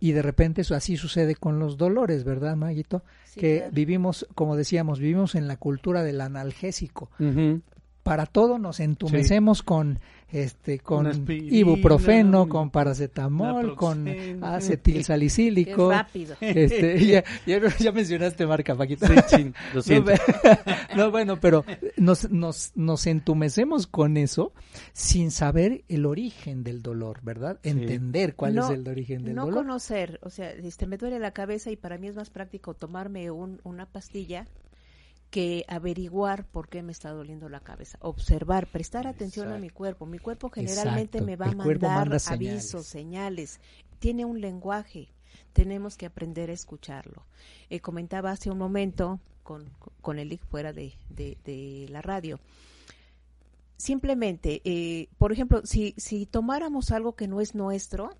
Y 0.00 0.12
de 0.12 0.22
repente 0.22 0.62
eso 0.62 0.74
así 0.74 0.96
sucede 0.96 1.36
con 1.36 1.58
los 1.58 1.76
dolores, 1.76 2.24
¿verdad, 2.24 2.56
Maguito? 2.56 3.02
Sí, 3.24 3.40
que 3.40 3.56
claro. 3.58 3.72
vivimos, 3.72 4.26
como 4.34 4.56
decíamos, 4.56 4.98
vivimos 4.98 5.34
en 5.34 5.48
la 5.48 5.56
cultura 5.56 6.02
del 6.02 6.20
analgésico. 6.20 7.10
Ujú. 7.18 7.62
Para 8.08 8.26
todo 8.26 8.58
nos 8.58 8.80
entumecemos 8.80 9.62
con 9.62 9.98
este 10.30 10.78
con 10.78 11.06
ibuprofeno, 11.28 12.48
con 12.48 12.70
paracetamol, 12.70 13.74
con 13.76 14.06
acetilsalicílico. 14.44 15.90
rápido. 15.90 16.36
Este, 16.40 17.04
ya, 17.06 17.24
ya, 17.46 17.60
ya 17.78 17.92
mencionaste 17.92 18.46
marca, 18.46 18.74
Paquito. 18.74 19.06
Sí, 19.28 19.52
lo 19.72 19.76
No, 19.76 19.82
siento. 19.82 20.12
no, 20.96 21.10
bueno, 21.10 21.38
pero 21.40 21.64
nos, 21.96 22.30
nos, 22.30 22.72
nos 22.74 23.06
entumecemos 23.06 23.86
con 23.86 24.16
eso 24.16 24.52
sin 24.92 25.30
saber 25.30 25.84
el 25.88 26.06
origen 26.06 26.64
del 26.64 26.82
dolor, 26.82 27.20
¿verdad? 27.22 27.58
Sí. 27.62 27.70
Entender 27.70 28.34
cuál 28.34 28.54
No- 28.54 28.64
es 28.66 28.70
el 28.78 28.88
origen 28.88 29.24
del 29.24 29.34
no 29.34 29.46
dolor. 29.46 29.64
conocer, 29.64 30.18
o 30.22 30.30
sea, 30.30 30.50
este, 30.50 30.86
me 30.86 30.96
duele 30.96 31.18
la 31.18 31.32
cabeza 31.32 31.70
y 31.70 31.76
para 31.76 31.98
mí 31.98 32.08
es 32.08 32.16
más 32.16 32.30
práctico 32.30 32.74
tomarme 32.74 33.30
un, 33.30 33.60
una 33.64 33.86
pastilla 33.86 34.46
que 35.30 35.64
averiguar 35.68 36.46
por 36.46 36.68
qué 36.68 36.82
me 36.82 36.92
está 36.92 37.10
doliendo 37.10 37.48
la 37.48 37.60
cabeza, 37.60 37.98
observar, 38.00 38.66
prestar 38.66 39.06
atención 39.06 39.52
a 39.52 39.58
mi 39.58 39.68
cuerpo. 39.70 40.06
Mi 40.06 40.18
cuerpo 40.18 40.48
generalmente 40.50 41.18
Exacto, 41.18 41.26
me 41.26 41.36
va 41.36 41.46
a 41.46 41.52
mandar 41.54 41.90
manda 41.98 42.18
señales. 42.18 42.50
avisos, 42.64 42.86
señales. 42.86 43.60
Tiene 43.98 44.24
un 44.24 44.40
lenguaje, 44.40 45.08
tenemos 45.52 45.96
que 45.96 46.06
aprender 46.06 46.48
a 46.50 46.54
escucharlo. 46.54 47.26
Eh, 47.68 47.80
comentaba 47.80 48.30
hace 48.30 48.50
un 48.50 48.58
momento 48.58 49.20
con, 49.42 49.68
con 50.00 50.18
el 50.18 50.30
link 50.30 50.42
fuera 50.44 50.72
de, 50.72 50.94
de- 51.10 51.36
de 51.44 51.86
la 51.90 52.00
radio. 52.00 52.40
Simplemente, 53.76 54.60
eh, 54.64 55.08
por 55.18 55.30
ejemplo, 55.32 55.62
si, 55.64 55.94
si 55.96 56.26
tomáramos 56.26 56.90
algo 56.90 57.14
que 57.14 57.28
no 57.28 57.40
es 57.40 57.54
nuestro, 57.54 58.10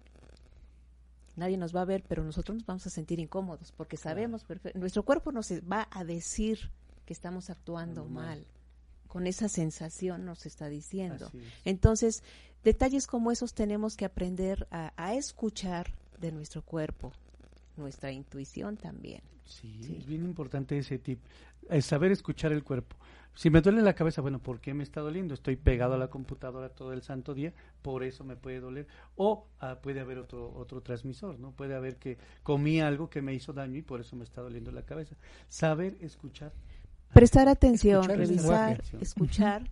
nadie 1.34 1.56
nos 1.56 1.74
va 1.74 1.80
a 1.82 1.84
ver, 1.84 2.04
pero 2.06 2.22
nosotros 2.22 2.56
nos 2.58 2.66
vamos 2.66 2.86
a 2.86 2.90
sentir 2.90 3.18
incómodos 3.18 3.72
porque 3.72 3.96
sabemos, 3.96 4.44
nuestro 4.74 5.02
cuerpo 5.04 5.32
nos 5.32 5.50
va 5.50 5.88
a 5.90 6.04
decir 6.04 6.70
que 7.08 7.14
estamos 7.14 7.48
actuando 7.48 8.04
mal. 8.04 8.44
Con 9.06 9.26
esa 9.26 9.48
sensación 9.48 10.26
nos 10.26 10.44
está 10.44 10.68
diciendo. 10.68 11.30
Es. 11.32 11.42
Entonces, 11.64 12.22
detalles 12.62 13.06
como 13.06 13.32
esos 13.32 13.54
tenemos 13.54 13.96
que 13.96 14.04
aprender 14.04 14.68
a, 14.70 14.92
a 14.98 15.14
escuchar 15.14 15.94
de 16.20 16.32
nuestro 16.32 16.60
cuerpo, 16.60 17.14
nuestra 17.78 18.12
intuición 18.12 18.76
también. 18.76 19.22
Sí, 19.46 19.80
Sí. 19.82 19.96
es 19.96 20.04
bien 20.06 20.22
importante 20.22 20.76
ese 20.76 20.98
tip. 20.98 21.20
Es 21.70 21.86
saber 21.86 22.12
escuchar 22.12 22.52
el 22.52 22.62
cuerpo. 22.62 22.94
Si 23.34 23.48
me 23.50 23.60
duele 23.62 23.80
la 23.82 23.94
cabeza, 23.94 24.20
bueno, 24.20 24.40
¿por 24.40 24.60
qué 24.60 24.74
me 24.74 24.82
está 24.82 25.00
doliendo? 25.00 25.32
Estoy 25.32 25.56
pegado 25.56 25.94
a 25.94 25.98
la 25.98 26.08
computadora 26.10 26.68
todo 26.70 26.92
el 26.92 27.02
santo 27.02 27.34
día, 27.34 27.54
por 27.82 28.02
eso 28.02 28.24
me 28.24 28.36
puede 28.36 28.58
doler. 28.60 28.86
O 29.16 29.46
ah, 29.60 29.78
puede 29.80 30.00
haber 30.00 30.18
otro 30.18 30.52
otro 30.54 30.82
transmisor, 30.82 31.38
¿no? 31.38 31.52
Puede 31.52 31.74
haber 31.76 31.96
que 31.96 32.18
comí 32.42 32.80
algo 32.80 33.08
que 33.08 33.22
me 33.22 33.32
hizo 33.32 33.52
daño 33.54 33.78
y 33.78 33.82
por 33.82 34.00
eso 34.00 34.16
me 34.16 34.24
está 34.24 34.42
doliendo 34.42 34.70
la 34.72 34.82
cabeza. 34.82 35.16
Saber 35.48 35.96
escuchar. 36.00 36.52
Prestar 37.12 37.48
atención, 37.48 38.02
Escuchar 38.02 38.18
revisar, 38.18 38.82
escuchar. 39.00 39.70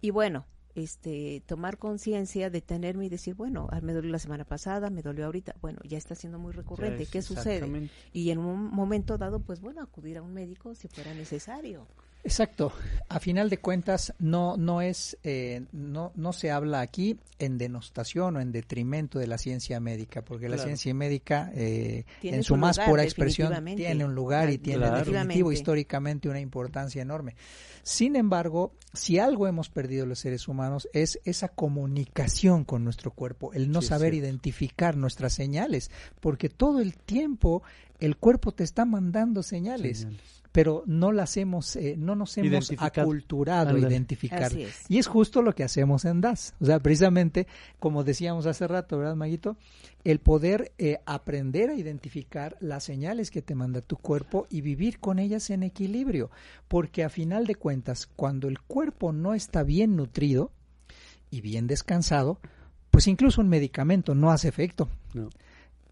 Y 0.00 0.10
bueno, 0.10 0.46
este 0.76 1.42
tomar 1.46 1.78
conciencia, 1.78 2.50
detenerme 2.50 3.06
y 3.06 3.08
decir, 3.08 3.34
bueno, 3.34 3.68
ah, 3.70 3.80
me 3.80 3.92
dolió 3.92 4.10
la 4.10 4.18
semana 4.18 4.44
pasada, 4.44 4.90
me 4.90 5.02
dolió 5.02 5.26
ahorita, 5.26 5.56
bueno, 5.60 5.80
ya 5.84 5.98
está 5.98 6.14
siendo 6.14 6.38
muy 6.38 6.52
recurrente, 6.52 7.04
es, 7.04 7.10
¿qué 7.10 7.22
sucede? 7.22 7.90
Y 8.12 8.30
en 8.30 8.38
un 8.38 8.70
momento 8.70 9.18
dado, 9.18 9.40
pues 9.40 9.60
bueno, 9.60 9.80
acudir 9.82 10.18
a 10.18 10.22
un 10.22 10.32
médico 10.32 10.74
si 10.74 10.88
fuera 10.88 11.14
necesario. 11.14 11.86
Exacto. 12.26 12.72
A 13.08 13.20
final 13.20 13.48
de 13.48 13.58
cuentas, 13.58 14.12
no, 14.18 14.56
no 14.56 14.82
es, 14.82 15.16
eh, 15.22 15.62
no, 15.70 16.10
no 16.16 16.32
se 16.32 16.50
habla 16.50 16.80
aquí 16.80 17.16
en 17.38 17.56
denostación 17.56 18.36
o 18.36 18.40
en 18.40 18.50
detrimento 18.50 19.20
de 19.20 19.28
la 19.28 19.38
ciencia 19.38 19.78
médica, 19.78 20.22
porque 20.22 20.48
la 20.48 20.58
ciencia 20.58 20.92
médica, 20.92 21.52
eh, 21.54 22.04
en 22.22 22.42
su 22.42 22.54
su 22.54 22.56
más 22.56 22.78
lugar, 22.78 22.90
pura 22.90 23.04
expresión, 23.04 23.64
tiene 23.76 24.04
un 24.04 24.14
lugar 24.16 24.50
y 24.50 24.58
tiene 24.58 24.78
Claro. 24.80 24.96
definitivo 24.96 25.20
Definitivamente. 25.20 25.54
históricamente 25.54 26.28
una 26.28 26.40
importancia 26.40 27.00
enorme. 27.00 27.36
Sin 27.84 28.16
embargo, 28.16 28.72
si 28.92 29.20
algo 29.20 29.46
hemos 29.46 29.68
perdido 29.68 30.04
los 30.06 30.18
seres 30.18 30.48
humanos 30.48 30.88
es 30.92 31.20
esa 31.24 31.46
comunicación 31.48 32.64
con 32.64 32.82
nuestro 32.82 33.12
cuerpo, 33.12 33.52
el 33.52 33.70
no 33.70 33.82
Sí, 33.82 33.88
saber 33.88 34.14
identificar 34.14 34.96
nuestras 34.96 35.32
señales, 35.34 35.92
porque 36.18 36.48
todo 36.48 36.80
el 36.80 36.96
tiempo 36.96 37.62
el 37.98 38.16
cuerpo 38.16 38.52
te 38.52 38.64
está 38.64 38.84
mandando 38.84 39.42
señales 39.42 39.98
Señales. 40.00 40.20
pero 40.52 40.82
no 40.86 41.12
las 41.12 41.36
hemos, 41.36 41.76
eh, 41.76 41.96
no 41.98 42.14
nos 42.14 42.36
hemos 42.38 42.72
aculturado 42.78 43.68
a 43.68 43.72
Ándale. 43.72 43.88
identificar. 43.94 44.44
Así 44.44 44.62
es. 44.62 44.84
Y 44.88 44.98
es 44.98 45.06
justo 45.06 45.42
lo 45.42 45.54
que 45.54 45.64
hacemos 45.64 46.04
en 46.06 46.20
DAS. 46.22 46.54
O 46.60 46.64
sea, 46.66 46.80
precisamente, 46.80 47.46
como 47.78 48.04
decíamos 48.04 48.46
hace 48.46 48.66
rato, 48.66 48.96
¿verdad, 48.98 49.16
Maguito? 49.16 49.56
El 50.04 50.18
poder 50.20 50.72
eh, 50.78 50.98
aprender 51.04 51.70
a 51.70 51.74
identificar 51.74 52.56
las 52.60 52.84
señales 52.84 53.30
que 53.30 53.42
te 53.42 53.54
manda 53.54 53.80
tu 53.82 53.96
cuerpo 53.96 54.46
y 54.48 54.60
vivir 54.62 54.98
con 54.98 55.18
ellas 55.18 55.50
en 55.50 55.62
equilibrio. 55.62 56.30
Porque 56.68 57.04
a 57.04 57.08
final 57.10 57.46
de 57.46 57.56
cuentas, 57.56 58.06
cuando 58.06 58.48
el 58.48 58.60
cuerpo 58.60 59.12
no 59.12 59.34
está 59.34 59.62
bien 59.62 59.94
nutrido 59.96 60.52
y 61.30 61.40
bien 61.42 61.66
descansado, 61.66 62.38
pues 62.90 63.08
incluso 63.08 63.40
un 63.42 63.48
medicamento 63.48 64.14
no 64.14 64.30
hace 64.30 64.48
efecto 64.48 64.88
No. 65.12 65.28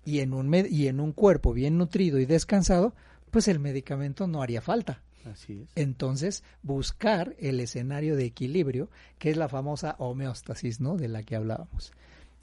Y 0.05 0.21
en 0.21 0.33
un 0.35 0.49
med- 0.49 0.71
y 0.71 0.89
en 0.89 1.01
un 1.01 1.13
cuerpo 1.13 1.53
bien 1.53 1.79
nutrido 1.79 2.19
y 2.19 2.27
descansado, 2.27 2.95
pues 3.31 3.49
el 3.49 3.59
medicamento 3.59 4.27
no 4.27 4.43
haría 4.43 4.61
falta. 4.61 5.03
Así 5.31 5.63
es. 5.63 5.71
Entonces, 5.75 6.45
buscar 6.63 7.35
el 7.39 7.59
escenario 7.61 8.15
de 8.15 8.27
equilibrio, 8.27 8.91
que 9.19 9.31
es 9.31 9.37
la 9.37 9.49
famosa 9.49 9.97
homeostasis, 9.99 10.81
¿no? 10.81 10.97
De 10.97 11.09
la 11.09 11.23
que 11.23 11.35
hablábamos. 11.37 11.93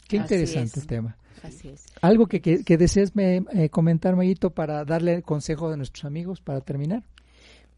Qué 0.08 0.18
Así 0.18 0.34
interesante 0.34 0.80
es. 0.80 0.88
tema. 0.88 1.16
Así 1.44 1.70
es. 1.70 1.86
Algo 2.02 2.28
que, 2.28 2.42
que, 2.42 2.64
que 2.64 2.78
desees 2.78 3.16
me, 3.16 3.44
eh, 3.54 3.70
comentar, 3.70 4.16
Mayito, 4.16 4.50
para 4.50 4.84
darle 4.84 5.22
consejo 5.22 5.70
de 5.70 5.78
nuestros 5.78 6.06
amigos 6.06 6.42
para 6.42 6.62
terminar. 6.62 7.04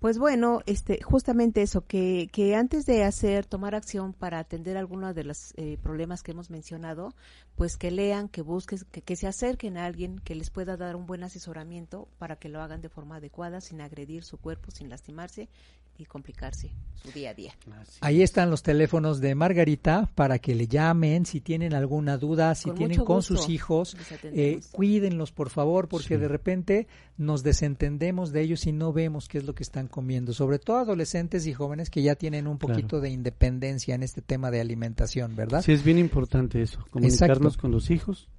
Pues 0.04 0.18
bueno, 0.18 0.60
este, 0.66 1.02
justamente 1.02 1.62
eso, 1.62 1.88
que, 1.88 2.28
que 2.34 2.56
antes 2.56 2.86
de 2.86 3.06
hacer, 3.06 3.46
tomar 3.46 3.74
acción 3.74 4.12
para 4.12 4.38
atender 4.38 4.76
algunos 4.76 5.16
de 5.16 5.24
los 5.24 5.54
eh, 5.56 5.78
problemas 5.82 6.24
que 6.24 6.32
hemos 6.32 6.50
mencionado, 6.50 7.14
pues 7.56 7.78
que 7.78 7.90
lean, 7.90 8.28
que 8.28 8.42
busquen, 8.42 8.80
que, 8.92 9.02
que 9.02 9.16
se 9.16 9.28
acerquen 9.28 9.78
a 9.78 9.86
alguien 9.86 10.20
que 10.20 10.36
les 10.36 10.50
pueda 10.50 10.76
dar 10.76 10.98
un 10.98 11.06
buen 11.06 11.24
asesoramiento 11.24 12.10
para 12.18 12.36
que 12.36 12.50
lo 12.50 12.62
hagan 12.62 12.82
de 12.82 12.90
forma 12.90 13.16
adecuada, 13.16 13.62
sin 13.62 13.80
agredir 13.80 14.26
su 14.26 14.38
cuerpo, 14.38 14.72
sin 14.72 14.90
lastimarse 14.90 15.48
y 15.98 16.06
complicarse 16.06 16.72
su 16.96 17.12
día 17.12 17.32
a 17.32 17.34
día. 17.34 17.54
Ahí 18.02 18.22
están 18.22 18.50
los 18.50 18.64
teléfonos 18.64 19.20
de 19.20 19.36
Margarita 19.36 20.10
para 20.16 20.40
que 20.40 20.56
le 20.56 20.68
llamen 20.68 21.26
si 21.26 21.40
tienen 21.42 21.74
alguna 21.74 22.18
duda, 22.18 22.56
si 22.56 22.70
Con 22.70 22.78
tienen 22.78 23.04
con 23.04 23.22
sus 23.22 23.50
hijos. 23.50 23.96
Eh, 24.24 24.60
cuídenlos, 24.72 25.32
por 25.32 25.50
favor, 25.50 25.88
porque 25.88 26.16
Sí. 26.16 26.18
de 26.18 26.28
repente 26.28 26.88
nos 27.18 27.44
desentendemos 27.44 28.32
de 28.32 28.42
ellos 28.42 28.66
y 28.66 28.72
no 28.72 28.92
vemos 28.94 29.28
qué 29.28 29.38
es 29.38 29.44
lo 29.46 29.54
que 29.54 29.64
están 29.64 29.88
comiendo. 29.88 30.34
Sobre 30.34 30.60
todo 30.60 30.78
adolescentes 30.78 31.46
y 31.46 31.54
jóvenes 31.54 31.90
que 31.90 32.02
ya 32.02 32.16
tienen 32.16 32.48
un 32.48 32.58
Claro. 32.58 32.74
poquito 32.76 33.00
de 33.02 33.10
independencia 33.10 33.96
en 33.96 34.04
este 34.04 34.22
tema 34.22 34.50
de 34.50 34.62
alimentación, 34.62 35.36
¿verdad? 35.36 35.62
Sí, 35.62 35.74
es 35.74 35.84
bien 35.84 35.98
importante 36.00 36.62
eso, 36.62 36.86
comunicarnos 36.90 37.58
con 37.58 37.72
los 37.72 37.92
hijos, 37.92 38.30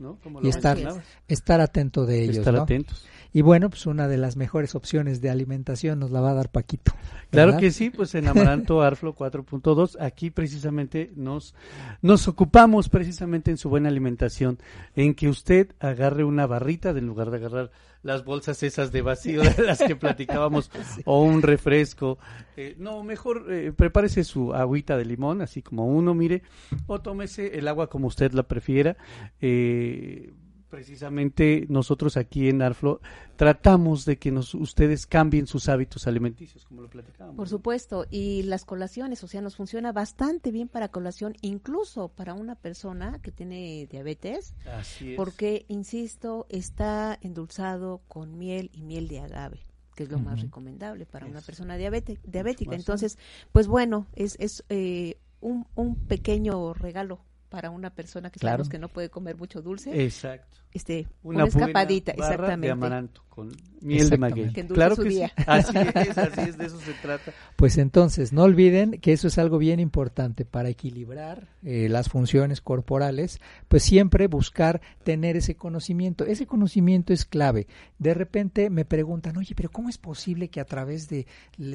¿no? 0.00 0.18
Como 0.22 0.40
Y 0.40 0.44
lo 0.44 0.48
estar, 0.50 0.76
mencionabas, 0.76 1.04
estar 1.28 1.60
atento 1.60 2.06
de 2.06 2.22
ellos, 2.24 2.38
estar 2.38 2.54
¿no? 2.54 2.62
atentos. 2.62 3.04
Y 3.32 3.40
bueno, 3.42 3.70
pues 3.70 3.86
una 3.86 4.08
de 4.08 4.18
las 4.18 4.36
mejores 4.36 4.74
opciones 4.74 5.20
de 5.20 5.30
alimentación 5.30 5.98
nos 5.98 6.10
la 6.10 6.20
va 6.20 6.30
a 6.30 6.34
dar 6.34 6.50
Paquito. 6.50 6.92
Claro 7.30 7.56
que 7.56 7.70
sí, 7.70 7.88
pues 7.90 8.14
en 8.14 8.28
Amaranto 8.28 8.82
Arflo 8.82 9.14
4.2, 9.14 9.96
aquí 10.00 10.30
precisamente 10.30 11.10
nos, 11.16 11.54
nos 12.02 12.28
ocupamos 12.28 12.90
precisamente 12.90 13.50
en 13.50 13.56
su 13.56 13.70
buena 13.70 13.88
alimentación, 13.88 14.58
en 14.94 15.14
que 15.14 15.28
usted 15.28 15.72
agarre 15.80 16.24
una 16.24 16.46
barrita 16.46 16.90
en 16.90 17.06
lugar 17.06 17.30
de 17.30 17.38
agarrar 17.38 17.70
las 18.02 18.24
bolsas 18.24 18.62
esas 18.62 18.92
de 18.92 19.02
vacío 19.02 19.42
de 19.42 19.62
las 19.62 19.78
que 19.78 19.96
platicábamos 19.96 20.70
o 21.04 21.22
un 21.22 21.42
refresco. 21.42 22.18
Eh, 22.56 22.74
no, 22.78 23.02
mejor 23.02 23.46
eh, 23.50 23.72
prepárese 23.74 24.24
su 24.24 24.52
agüita 24.54 24.96
de 24.96 25.04
limón, 25.04 25.40
así 25.40 25.62
como 25.62 25.86
uno, 25.86 26.14
mire, 26.14 26.42
o 26.86 27.00
tómese 27.00 27.58
el 27.58 27.68
agua 27.68 27.88
como 27.88 28.08
usted 28.08 28.32
la 28.32 28.42
prefiera. 28.42 28.96
Eh, 29.40 30.32
precisamente 30.76 31.66
nosotros 31.68 32.16
aquí 32.16 32.48
en 32.48 32.62
Arflo 32.62 33.00
tratamos 33.36 34.06
de 34.06 34.16
que 34.18 34.30
nos, 34.32 34.54
ustedes 34.54 35.06
cambien 35.06 35.46
sus 35.46 35.68
hábitos 35.68 36.06
alimenticios, 36.06 36.64
como 36.64 36.80
lo 36.80 36.88
platicábamos. 36.88 37.36
Por 37.36 37.48
supuesto, 37.48 38.06
y 38.10 38.42
las 38.44 38.64
colaciones, 38.64 39.22
o 39.22 39.28
sea, 39.28 39.42
nos 39.42 39.54
funciona 39.54 39.92
bastante 39.92 40.50
bien 40.50 40.68
para 40.68 40.88
colación, 40.88 41.34
incluso 41.42 42.08
para 42.08 42.32
una 42.34 42.54
persona 42.54 43.20
que 43.22 43.30
tiene 43.32 43.86
diabetes, 43.90 44.54
Así 44.78 45.10
es. 45.12 45.16
porque, 45.16 45.66
insisto, 45.68 46.46
está 46.48 47.18
endulzado 47.20 48.00
con 48.08 48.38
miel 48.38 48.70
y 48.72 48.82
miel 48.82 49.08
de 49.08 49.20
agave 49.20 49.60
que 49.94 50.04
es 50.04 50.10
lo 50.10 50.18
más 50.18 50.40
recomendable 50.40 51.04
para 51.04 51.26
una 51.26 51.42
persona 51.42 51.76
diabete- 51.76 52.18
diabética. 52.24 52.74
Entonces, 52.74 53.18
pues 53.52 53.66
bueno, 53.66 54.06
es, 54.14 54.36
es 54.40 54.64
eh, 54.70 55.18
un, 55.42 55.66
un 55.74 55.96
pequeño 55.96 56.72
regalo 56.72 57.20
para 57.50 57.68
una 57.68 57.90
persona 57.90 58.30
que 58.30 58.40
Claro. 58.40 58.54
sabemos 58.54 58.70
que 58.70 58.78
no 58.78 58.88
puede 58.88 59.10
comer 59.10 59.36
mucho 59.36 59.60
dulce, 59.60 60.02
Exacto. 60.02 60.56
Este, 60.72 61.06
Una, 61.22 61.44
una, 61.44 61.48
escapadita, 61.48 62.12
buena 62.12 62.24
barra 62.28 62.34
exactamente. 62.34 62.66
de 62.66 62.72
amaranto 62.72 63.22
con 63.28 63.50
miel 63.80 64.10
de 64.10 64.18
maguey. 64.18 64.52
Que 64.52 64.66
Claro 64.66 64.94
su 64.94 65.02
que 65.04 65.08
día. 65.08 65.28
sí. 65.36 65.44
Así 65.46 65.72
es, 65.94 66.18
así 66.18 66.40
es, 66.42 66.58
de 66.58 66.66
eso 66.66 66.78
se 66.80 66.92
trata. 67.00 67.32
Pues 67.56 67.78
entonces, 67.78 68.30
no 68.34 68.42
olviden 68.42 69.00
que 69.00 69.12
eso 69.14 69.26
es 69.26 69.38
algo 69.38 69.56
bien 69.56 69.80
importante 69.80 70.44
para 70.44 70.68
equilibrar 70.68 71.48
eh, 71.64 71.88
las 71.88 72.10
funciones 72.10 72.60
corporales, 72.60 73.40
pues 73.68 73.82
siempre 73.84 74.26
buscar 74.26 74.82
tener 75.02 75.36
ese 75.38 75.56
conocimiento. 75.56 76.26
Ese 76.26 76.46
conocimiento 76.46 77.14
es 77.14 77.24
clave. 77.24 77.66
De 77.98 78.12
repente 78.12 78.68
me 78.68 78.84
preguntan, 78.84 79.38
oye, 79.38 79.54
pero 79.54 79.70
¿cómo 79.70 79.88
es 79.88 79.96
posible 79.96 80.48
que 80.48 80.60
a 80.60 80.66
través 80.66 81.08
del 81.08 81.24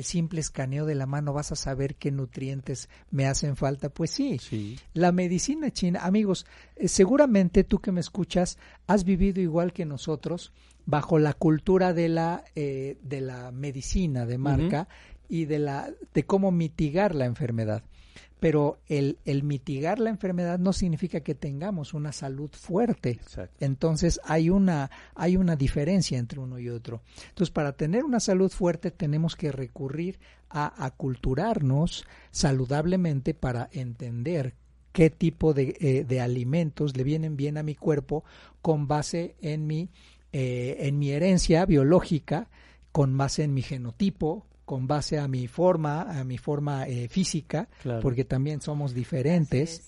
simple 0.04 0.40
escaneo 0.42 0.86
de 0.86 0.94
la 0.96 1.08
mano 1.08 1.34
vas 1.34 1.52
a 1.52 1.56
saber 1.56 1.96
qué 1.96 2.12
nutrientes 2.12 2.88
me 3.10 3.26
hacen 3.26 3.56
falta? 3.56 3.90
Pues 3.90 4.12
sí, 4.12 4.38
Sí. 4.38 4.78
la 4.94 5.12
medicina 5.12 5.72
china, 5.72 6.02
amigos, 6.04 6.46
eh, 6.76 6.88
seguramente 6.88 7.64
tú 7.64 7.80
que 7.80 7.92
me 7.92 8.00
escuchas 8.00 8.60
has 8.88 9.04
vivido 9.04 9.42
igual 9.42 9.74
que 9.74 9.86
nosotros 9.86 10.54
bajo 10.86 11.20
la 11.20 11.34
cultura 11.34 11.94
de 11.94 12.10
la 12.10 12.44
eh, 12.56 12.98
de 13.04 13.22
la 13.22 13.52
medicina 13.52 14.26
de 14.26 14.38
marca 14.38 14.88
y 15.30 15.46
de 15.46 15.60
la 15.60 15.92
de 16.14 16.24
cómo 16.26 16.52
mitigar 16.52 17.14
la 17.14 17.26
enfermedad. 17.26 17.84
Pero 18.40 18.80
el, 18.88 19.18
el 19.26 19.44
mitigar 19.44 20.00
la 20.00 20.12
enfermedad 20.12 20.60
no 20.60 20.72
significa 20.72 21.22
que 21.22 21.34
tengamos 21.34 21.96
una 21.96 22.12
salud 22.12 22.52
fuerte. 22.52 23.12
Exacto. 23.12 23.66
Entonces 23.66 24.22
hay 24.24 24.52
una, 24.52 24.92
hay 25.16 25.38
una 25.38 25.56
diferencia 25.56 26.20
entre 26.20 26.40
uno 26.40 26.60
y 26.60 26.70
otro. 26.70 27.02
Entonces, 27.30 27.52
para 27.52 27.74
tener 27.74 28.04
una 28.04 28.20
salud 28.20 28.52
fuerte 28.52 28.92
tenemos 28.92 29.36
que 29.36 29.52
recurrir 29.52 30.20
a 30.50 30.86
aculturarnos 30.86 32.06
saludablemente 32.30 33.34
para 33.34 33.70
entender 33.72 34.54
qué 34.92 35.10
tipo 35.10 35.54
de, 35.54 35.76
eh, 35.80 36.06
de 36.08 36.22
alimentos 36.22 36.96
le 36.98 37.04
vienen 37.04 37.38
bien 37.38 37.58
a 37.58 37.64
mi 37.64 37.76
cuerpo 37.76 38.24
con 38.62 38.88
base 38.88 39.36
en 39.42 39.68
mi, 39.68 39.90
eh, 40.32 40.78
en 40.82 40.98
mi 41.00 41.12
herencia 41.12 41.66
biológica, 41.66 42.50
con 42.92 43.16
base 43.18 43.44
en 43.44 43.54
mi 43.54 43.62
genotipo, 43.62 44.46
con 44.66 44.88
base 44.88 45.18
a 45.20 45.28
mi 45.28 45.48
forma, 45.48 46.02
a 46.20 46.24
mi 46.24 46.38
forma 46.38 46.88
eh, 46.88 47.08
física, 47.10 47.70
Claro. 47.82 48.02
porque 48.02 48.26
también 48.26 48.60
somos 48.62 48.92
Así 48.92 49.00
diferentes 49.00 49.70
es. 49.80 49.88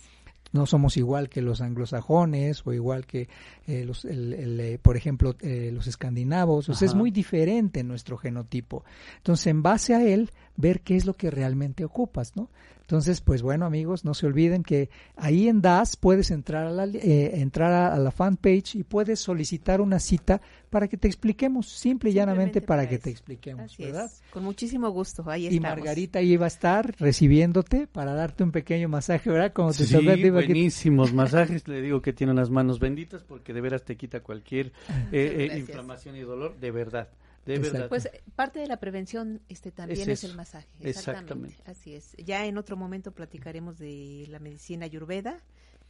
No 0.51 0.65
somos 0.65 0.97
igual 0.97 1.29
que 1.29 1.41
los 1.41 1.61
anglosajones 1.61 2.65
o 2.65 2.73
igual 2.73 3.05
que 3.05 3.29
eh, 3.67 3.85
los, 3.85 4.05
el- 4.05 4.33
el, 4.33 4.59
eh, 4.59 4.79
por 4.81 4.97
ejemplo, 4.97 5.35
eh, 5.41 5.69
los 5.73 5.87
escandinavos. 5.87 6.69
O 6.69 6.73
sea, 6.73 6.85
es 6.87 6.93
muy 6.95 7.11
diferente 7.11 7.83
nuestro 7.83 8.17
genotipo. 8.17 8.83
Entonces, 9.17 9.47
en 9.47 9.61
base 9.63 9.93
a 9.95 10.03
él, 10.03 10.31
ver 10.55 10.81
qué 10.81 10.95
es 10.95 11.05
lo 11.05 11.15
que 11.15 11.29
realmente 11.31 11.85
ocupas, 11.85 12.35
¿no? 12.35 12.49
Entonces, 12.81 13.21
pues 13.21 13.43
bueno, 13.43 13.67
amigos, 13.67 14.03
no 14.03 14.15
se 14.15 14.25
olviden 14.25 14.63
que 14.63 14.89
ahí 15.15 15.47
en 15.47 15.61
DAS 15.61 15.95
puedes 15.95 16.31
entrar 16.31 16.65
a 16.65 16.71
la, 16.71 16.85
eh, 16.85 17.39
entrar 17.39 17.71
a, 17.71 17.93
a 17.93 17.99
la 17.99 18.09
fanpage 18.09 18.73
y 18.75 18.83
puedes 18.83 19.19
solicitar 19.19 19.79
una 19.79 19.99
cita 19.99 20.41
para 20.69 20.87
que 20.87 20.97
te 20.97 21.07
expliquemos, 21.07 21.67
simple 21.69 22.11
y 22.11 22.13
llanamente 22.13 22.61
para, 22.61 22.81
para 22.83 22.89
que 22.89 22.95
eso. 22.95 23.03
te 23.05 23.09
expliquemos, 23.09 23.71
Así 23.73 23.83
¿verdad? 23.83 24.05
es. 24.05 24.21
Con 24.31 24.43
muchísimo 24.43 24.89
gusto, 24.89 25.23
ahí 25.29 25.45
Y 25.45 25.55
estamos. 25.57 25.77
Margarita 25.77 26.21
iba 26.21 26.45
a 26.45 26.47
estar 26.47 26.95
recibiéndote 26.99 27.87
para 27.87 28.13
darte 28.13 28.43
un 28.43 28.51
pequeño 28.51 28.87
masaje, 28.89 29.29
¿verdad? 29.29 29.53
Como 29.53 29.71
te 29.73 29.85
Sí, 29.85 30.29
buenísimos 30.29 31.13
masajes. 31.13 31.67
Le 31.67 31.81
digo 31.81 32.01
que 32.01 32.13
tiene 32.13 32.33
unas 32.33 32.49
manos 32.49 32.79
benditas 32.79 33.23
porque 33.23 33.53
de 33.53 33.61
veras 33.61 33.83
te 33.83 33.97
quita 33.97 34.21
cualquier 34.21 34.67
eh, 34.67 34.71
eh, 35.11 35.35
Gracias. 35.45 35.59
inflamación 35.59 36.15
y 36.15 36.21
dolor. 36.21 36.59
De 36.59 36.71
verdad. 36.71 37.09
de 37.45 37.55
Exacto. 37.55 37.73
verdad. 37.73 37.89
Pues 37.89 38.05
eh, 38.07 38.21
parte 38.35 38.59
de 38.59 38.67
la 38.67 38.77
prevención 38.77 39.41
este 39.49 39.71
también 39.71 40.09
Es 40.09 40.23
el 40.23 40.35
masaje. 40.35 40.67
Exactamente. 40.81 41.49
Exactamente. 41.49 41.63
Así 41.65 41.95
es. 41.95 42.15
Ya 42.23 42.45
en 42.45 42.57
otro 42.57 42.77
momento 42.77 43.11
platicaremos 43.11 43.77
de 43.79 44.25
la 44.29 44.39
medicina 44.39 44.85
ayurveda, 44.85 45.37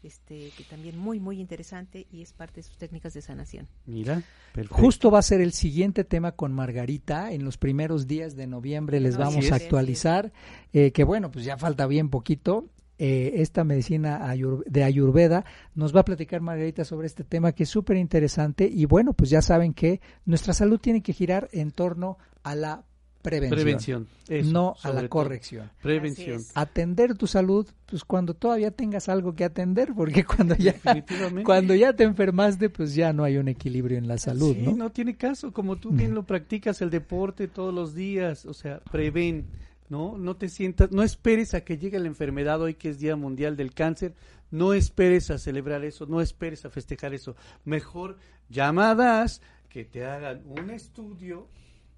este 0.04 0.52
que 0.58 0.64
también 0.70 0.98
muy 0.98 1.20
muy 1.20 1.40
interesante 1.40 2.08
y 2.12 2.22
es 2.22 2.32
parte 2.34 2.58
de 2.62 2.64
sus 2.64 2.78
técnicas 2.78 3.14
de 3.14 3.22
sanación. 3.22 3.68
Mira, 3.86 4.24
perfecto. 4.54 4.76
Justo 4.82 5.12
va 5.12 5.20
a 5.20 5.24
ser 5.24 5.42
el 5.42 5.52
siguiente 5.54 6.04
tema 6.04 6.32
con 6.34 6.54
Margarita. 6.54 7.32
En 7.32 7.44
los 7.44 7.58
primeros 7.58 8.08
días 8.08 8.36
de 8.36 8.48
noviembre 8.48 9.00
les 9.00 9.18
vamos 9.18 9.52
a 9.52 9.56
actualizar. 9.56 10.32
eh, 10.74 10.92
que 10.92 11.04
bueno, 11.04 11.32
pues 11.32 11.46
ya 11.46 11.58
falta 11.58 11.86
bien 11.88 12.10
poquito. 12.10 12.70
Eh, 13.02 13.42
esta 13.42 13.64
medicina 13.64 14.28
ayur- 14.30 14.64
de 14.66 14.84
Ayurveda 14.84 15.46
nos 15.74 15.96
va 15.96 16.02
a 16.02 16.06
platicar 16.06 16.42
Margarita 16.42 16.84
sobre 16.84 17.08
este 17.08 17.24
tema 17.24 17.54
que 17.54 17.64
es 17.64 17.70
súper 17.70 17.96
interesante. 17.96 18.70
Y 18.72 18.86
bueno, 18.86 19.14
pues 19.14 19.30
ya 19.30 19.42
saben 19.42 19.74
que 19.74 20.02
nuestra 20.26 20.54
salud 20.54 20.80
tiene 20.80 21.02
que 21.02 21.14
girar 21.14 21.48
en 21.54 21.72
torno 21.72 22.18
a 22.44 22.56
la 22.56 22.84
prevención, 23.22 23.56
prevención, 23.60 24.08
eso, 24.28 24.52
no 24.52 24.76
a 24.82 24.90
la 24.90 25.00
todo. 25.02 25.10
corrección. 25.10 25.70
Prevención. 25.82 26.42
Atender 26.56 27.16
tu 27.18 27.28
salud, 27.28 27.68
pues 27.86 28.04
cuando 28.06 28.34
todavía 28.34 28.72
tengas 28.72 29.10
algo 29.10 29.36
que 29.36 29.44
atender, 29.44 29.94
porque 29.96 30.24
cuando 30.24 30.56
ya, 30.56 30.72
Definitivamente. 30.74 31.44
cuando 31.44 31.76
ya 31.76 31.94
te 31.94 32.04
enfermaste, 32.04 32.70
pues 32.70 32.96
ya 32.96 33.12
no 33.14 33.24
hay 33.24 33.38
un 33.38 33.48
equilibrio 33.48 33.98
en 33.98 34.08
la 34.08 34.18
salud, 34.18 34.56
Sí, 34.56 34.62
¿no? 34.74 34.90
tiene 34.92 35.16
caso, 35.16 35.52
como 35.52 35.76
tú 35.76 35.92
bien 35.92 36.14
lo 36.14 36.24
practicas 36.24 36.82
el 36.82 36.90
deporte 36.90 37.48
todos 37.48 37.74
los 37.74 37.94
días, 37.94 38.46
o 38.46 38.54
sea, 38.54 38.80
prevén, 38.92 39.46
¿no? 39.90 40.18
No 40.18 40.36
te 40.36 40.50
sientas, 40.50 40.92
no 40.92 41.04
esperes 41.04 41.54
a 41.54 41.62
que 41.62 41.78
llegue 41.78 42.00
la 42.00 42.08
enfermedad 42.08 42.62
hoy 42.62 42.76
que 42.76 42.90
es 42.90 43.00
Día 43.00 43.16
Mundial 43.16 43.58
del 43.58 43.74
Cáncer, 43.74 44.14
no 44.52 44.74
esperes 44.74 45.30
a 45.30 45.38
celebrar 45.38 45.84
eso, 45.84 46.06
no 46.08 46.22
esperes 46.22 46.66
a 46.66 46.70
festejar 46.70 47.14
eso. 47.14 47.36
Mejor 47.66 48.18
llamadas 48.50 49.42
que 49.70 49.86
te 49.86 50.06
hagan 50.06 50.42
un 50.46 50.70
estudio, 50.72 51.48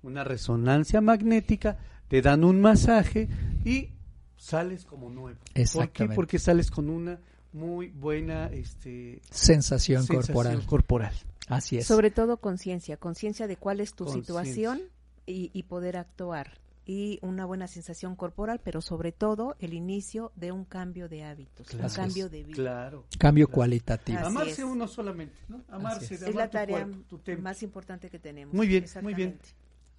una 0.04 0.24
resonancia 0.24 1.02
magnética, 1.02 1.78
te 2.08 2.22
dan 2.22 2.43
un 2.43 2.60
masaje 2.62 3.30
y 3.66 3.89
sales 4.38 4.86
como 4.86 5.10
nuevo. 5.10 5.38
¿Por 5.39 5.54
qué? 5.54 5.62
Exactamente. 5.62 6.16
Porque 6.16 6.39
sales 6.39 6.72
con 6.72 6.89
una 6.89 7.20
muy 7.54 7.89
buena 7.89 8.47
este 8.47 9.22
Sensación, 9.30 10.04
sensación 10.04 10.22
corporal. 10.34 10.66
corporal. 10.66 11.14
Así 11.47 11.78
es. 11.78 11.86
Sobre 11.86 12.12
todo 12.12 12.38
conciencia, 12.38 12.97
conciencia 12.97 13.47
de 13.47 13.58
cuál 13.58 13.80
es 13.82 13.93
tu 13.93 14.08
situación 14.08 14.82
y, 15.26 15.52
y 15.54 15.64
poder 15.64 15.97
actuar. 15.97 16.60
Y 16.84 17.20
una 17.22 17.45
buena 17.45 17.68
sensación 17.68 18.16
corporal, 18.16 18.60
pero 18.64 18.82
sobre 18.82 19.12
todo 19.12 19.56
el 19.60 19.74
inicio 19.76 20.32
de 20.36 20.52
un 20.52 20.66
cambio 20.66 21.08
de 21.08 21.24
hábitos, 21.24 21.68
Claro. 21.68 21.88
un 21.88 21.93
cambio 21.93 22.28
de 22.30 22.43
vida. 22.43 22.56
Claro. 22.56 23.06
Cambio 23.20 23.45
Claro. 23.47 23.56
cualitativo. 23.56 24.18
Así 24.18 24.28
Amarse 24.28 24.52
es. 24.54 24.68
uno 24.68 24.88
solamente, 24.88 25.36
¿no? 25.47 25.64
Amarse, 25.70 26.16
es. 26.16 26.22
de 26.22 26.30
Es 26.30 26.32
amar 26.32 26.36
la 26.36 26.47
tu 26.47 26.52
tarea 26.54 26.84
cuerpo, 26.86 27.04
tu 27.08 27.20
templo. 27.20 27.43
más 27.43 27.62
importante 27.62 28.10
que 28.10 28.18
tenemos. 28.18 28.54
Muy 28.56 28.68
bien, 28.68 28.86
muy 29.04 29.14
bien. 29.14 29.38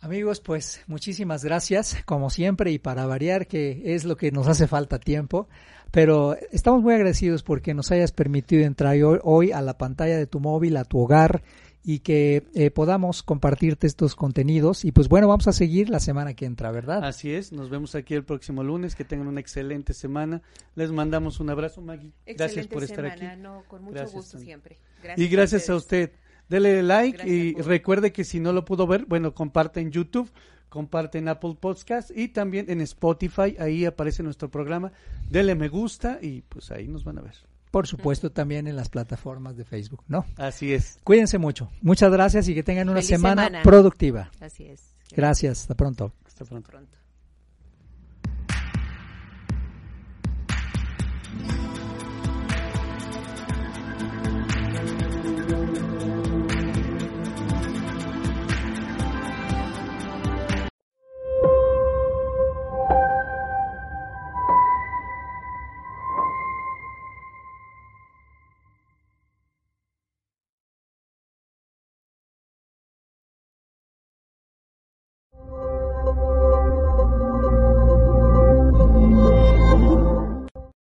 Amigos, 0.03 0.41
pues 0.41 0.83
muchísimas 0.89 1.45
gracias, 1.45 1.97
como 2.07 2.29
siempre, 2.29 2.73
y 2.73 2.81
para 2.81 3.07
variar, 3.07 3.47
que 3.47 3.95
es 3.95 4.05
lo 4.05 4.17
que 4.17 4.33
nos 4.33 4.49
hace 4.49 4.67
falta 4.67 4.99
tiempo. 4.99 5.49
Pero 5.93 6.37
estamos 6.51 6.83
muy 6.83 6.95
agradecidos 6.95 7.45
porque 7.45 7.73
nos 7.73 7.93
hayas 7.93 8.11
permitido 8.11 8.65
entrar 8.65 8.97
hoy, 9.23 9.53
a 9.53 9.63
la 9.63 9.79
pantalla 9.79 10.17
de 10.17 10.27
tu 10.27 10.41
móvil, 10.41 10.77
a 10.77 10.85
tu 10.85 10.99
hogar, 10.99 11.45
y 11.85 12.01
que 12.01 12.43
eh, 12.53 12.73
podamos 12.73 13.23
compartirte 13.23 13.87
estos 13.87 14.17
contenidos. 14.17 14.85
Y 14.85 14.91
pues 14.91 15.09
bueno, 15.09 15.29
vamos 15.29 15.47
a 15.47 15.53
seguir 15.53 15.89
la 15.89 16.01
semana 16.01 16.35
que 16.35 16.47
entra, 16.47 16.73
¿verdad? 16.73 17.05
Así 17.05 17.33
es, 17.33 17.53
nos 17.53 17.71
vemos 17.71 17.95
aquí 17.95 18.15
el 18.15 18.25
próximo 18.25 18.65
lunes, 18.65 18.97
que 18.97 19.05
tengan 19.05 19.29
una 19.29 19.39
excelente 19.39 19.95
semana. 19.95 20.43
Les 20.75 20.91
mandamos 20.91 21.39
un 21.39 21.51
abrazo, 21.51 21.81
Maggie. 21.81 22.11
Gracias 22.27 22.67
Excelente 22.67 22.75
por 22.75 22.83
estar 22.83 23.05
semana, 23.05 23.33
aquí. 23.35 23.41
no, 23.41 23.63
con 23.69 23.83
mucho 23.83 23.95
Gracias, 23.95 24.15
gusto 24.15 24.39
siempre. 24.41 24.79
Y 25.17 25.29
gracias 25.29 25.71
a 25.71 25.77
usted. 25.77 26.11
Dele 26.53 26.83
like 26.83 27.17
Gracias, 27.17 27.35
y 27.35 27.55
recuerde 27.63 28.13
que 28.13 28.25
si 28.25 28.39
no 28.39 28.53
lo 28.53 28.67
pudo 28.67 28.87
ver, 28.87 29.07
bueno, 29.07 29.33
comparte 29.33 29.81
en 29.81 29.91
YouTube, 29.91 30.31
comparte 30.69 31.17
en 31.17 31.29
Apple 31.29 31.57
Podcast 31.59 32.11
y 32.15 32.29
también 32.29 32.67
en 32.69 32.83
Spotify. 32.83 33.57
Ahí 33.59 33.87
aparece 33.87 34.23
nuestro 34.23 34.51
programa. 34.51 34.93
Dele 35.31 35.55
me 35.55 35.69
gusta 35.69 36.19
y 36.21 36.43
pues 36.43 36.71
ahí 36.71 36.89
nos 36.89 37.05
van 37.05 37.19
a 37.19 37.23
ver. 37.23 37.37
Por 37.71 37.87
supuesto, 37.87 38.31
también 38.31 38.67
en 38.67 38.77
las 38.77 38.91
plataformas 38.91 39.57
de 39.57 39.65
Facebook, 39.65 40.05
¿no? 40.09 40.27
Así 40.37 40.75
es. 40.75 40.99
Cuídense 41.05 41.39
mucho. 41.39 41.71
Muchas 41.81 42.13
gracias 42.13 42.47
y 42.49 42.55
que 42.55 42.63
tengan 42.63 42.91
una 42.91 43.01
semana, 43.01 43.45
semana. 43.45 43.63
productiva. 43.63 44.31
Así 44.39 44.67
es. 44.67 44.95
Gracias. 45.17 45.63
Hasta 45.63 45.75
pronto. 45.75 46.13
Hasta 46.27 46.45
pronto. 46.45 46.71
Pronto. 46.71 46.99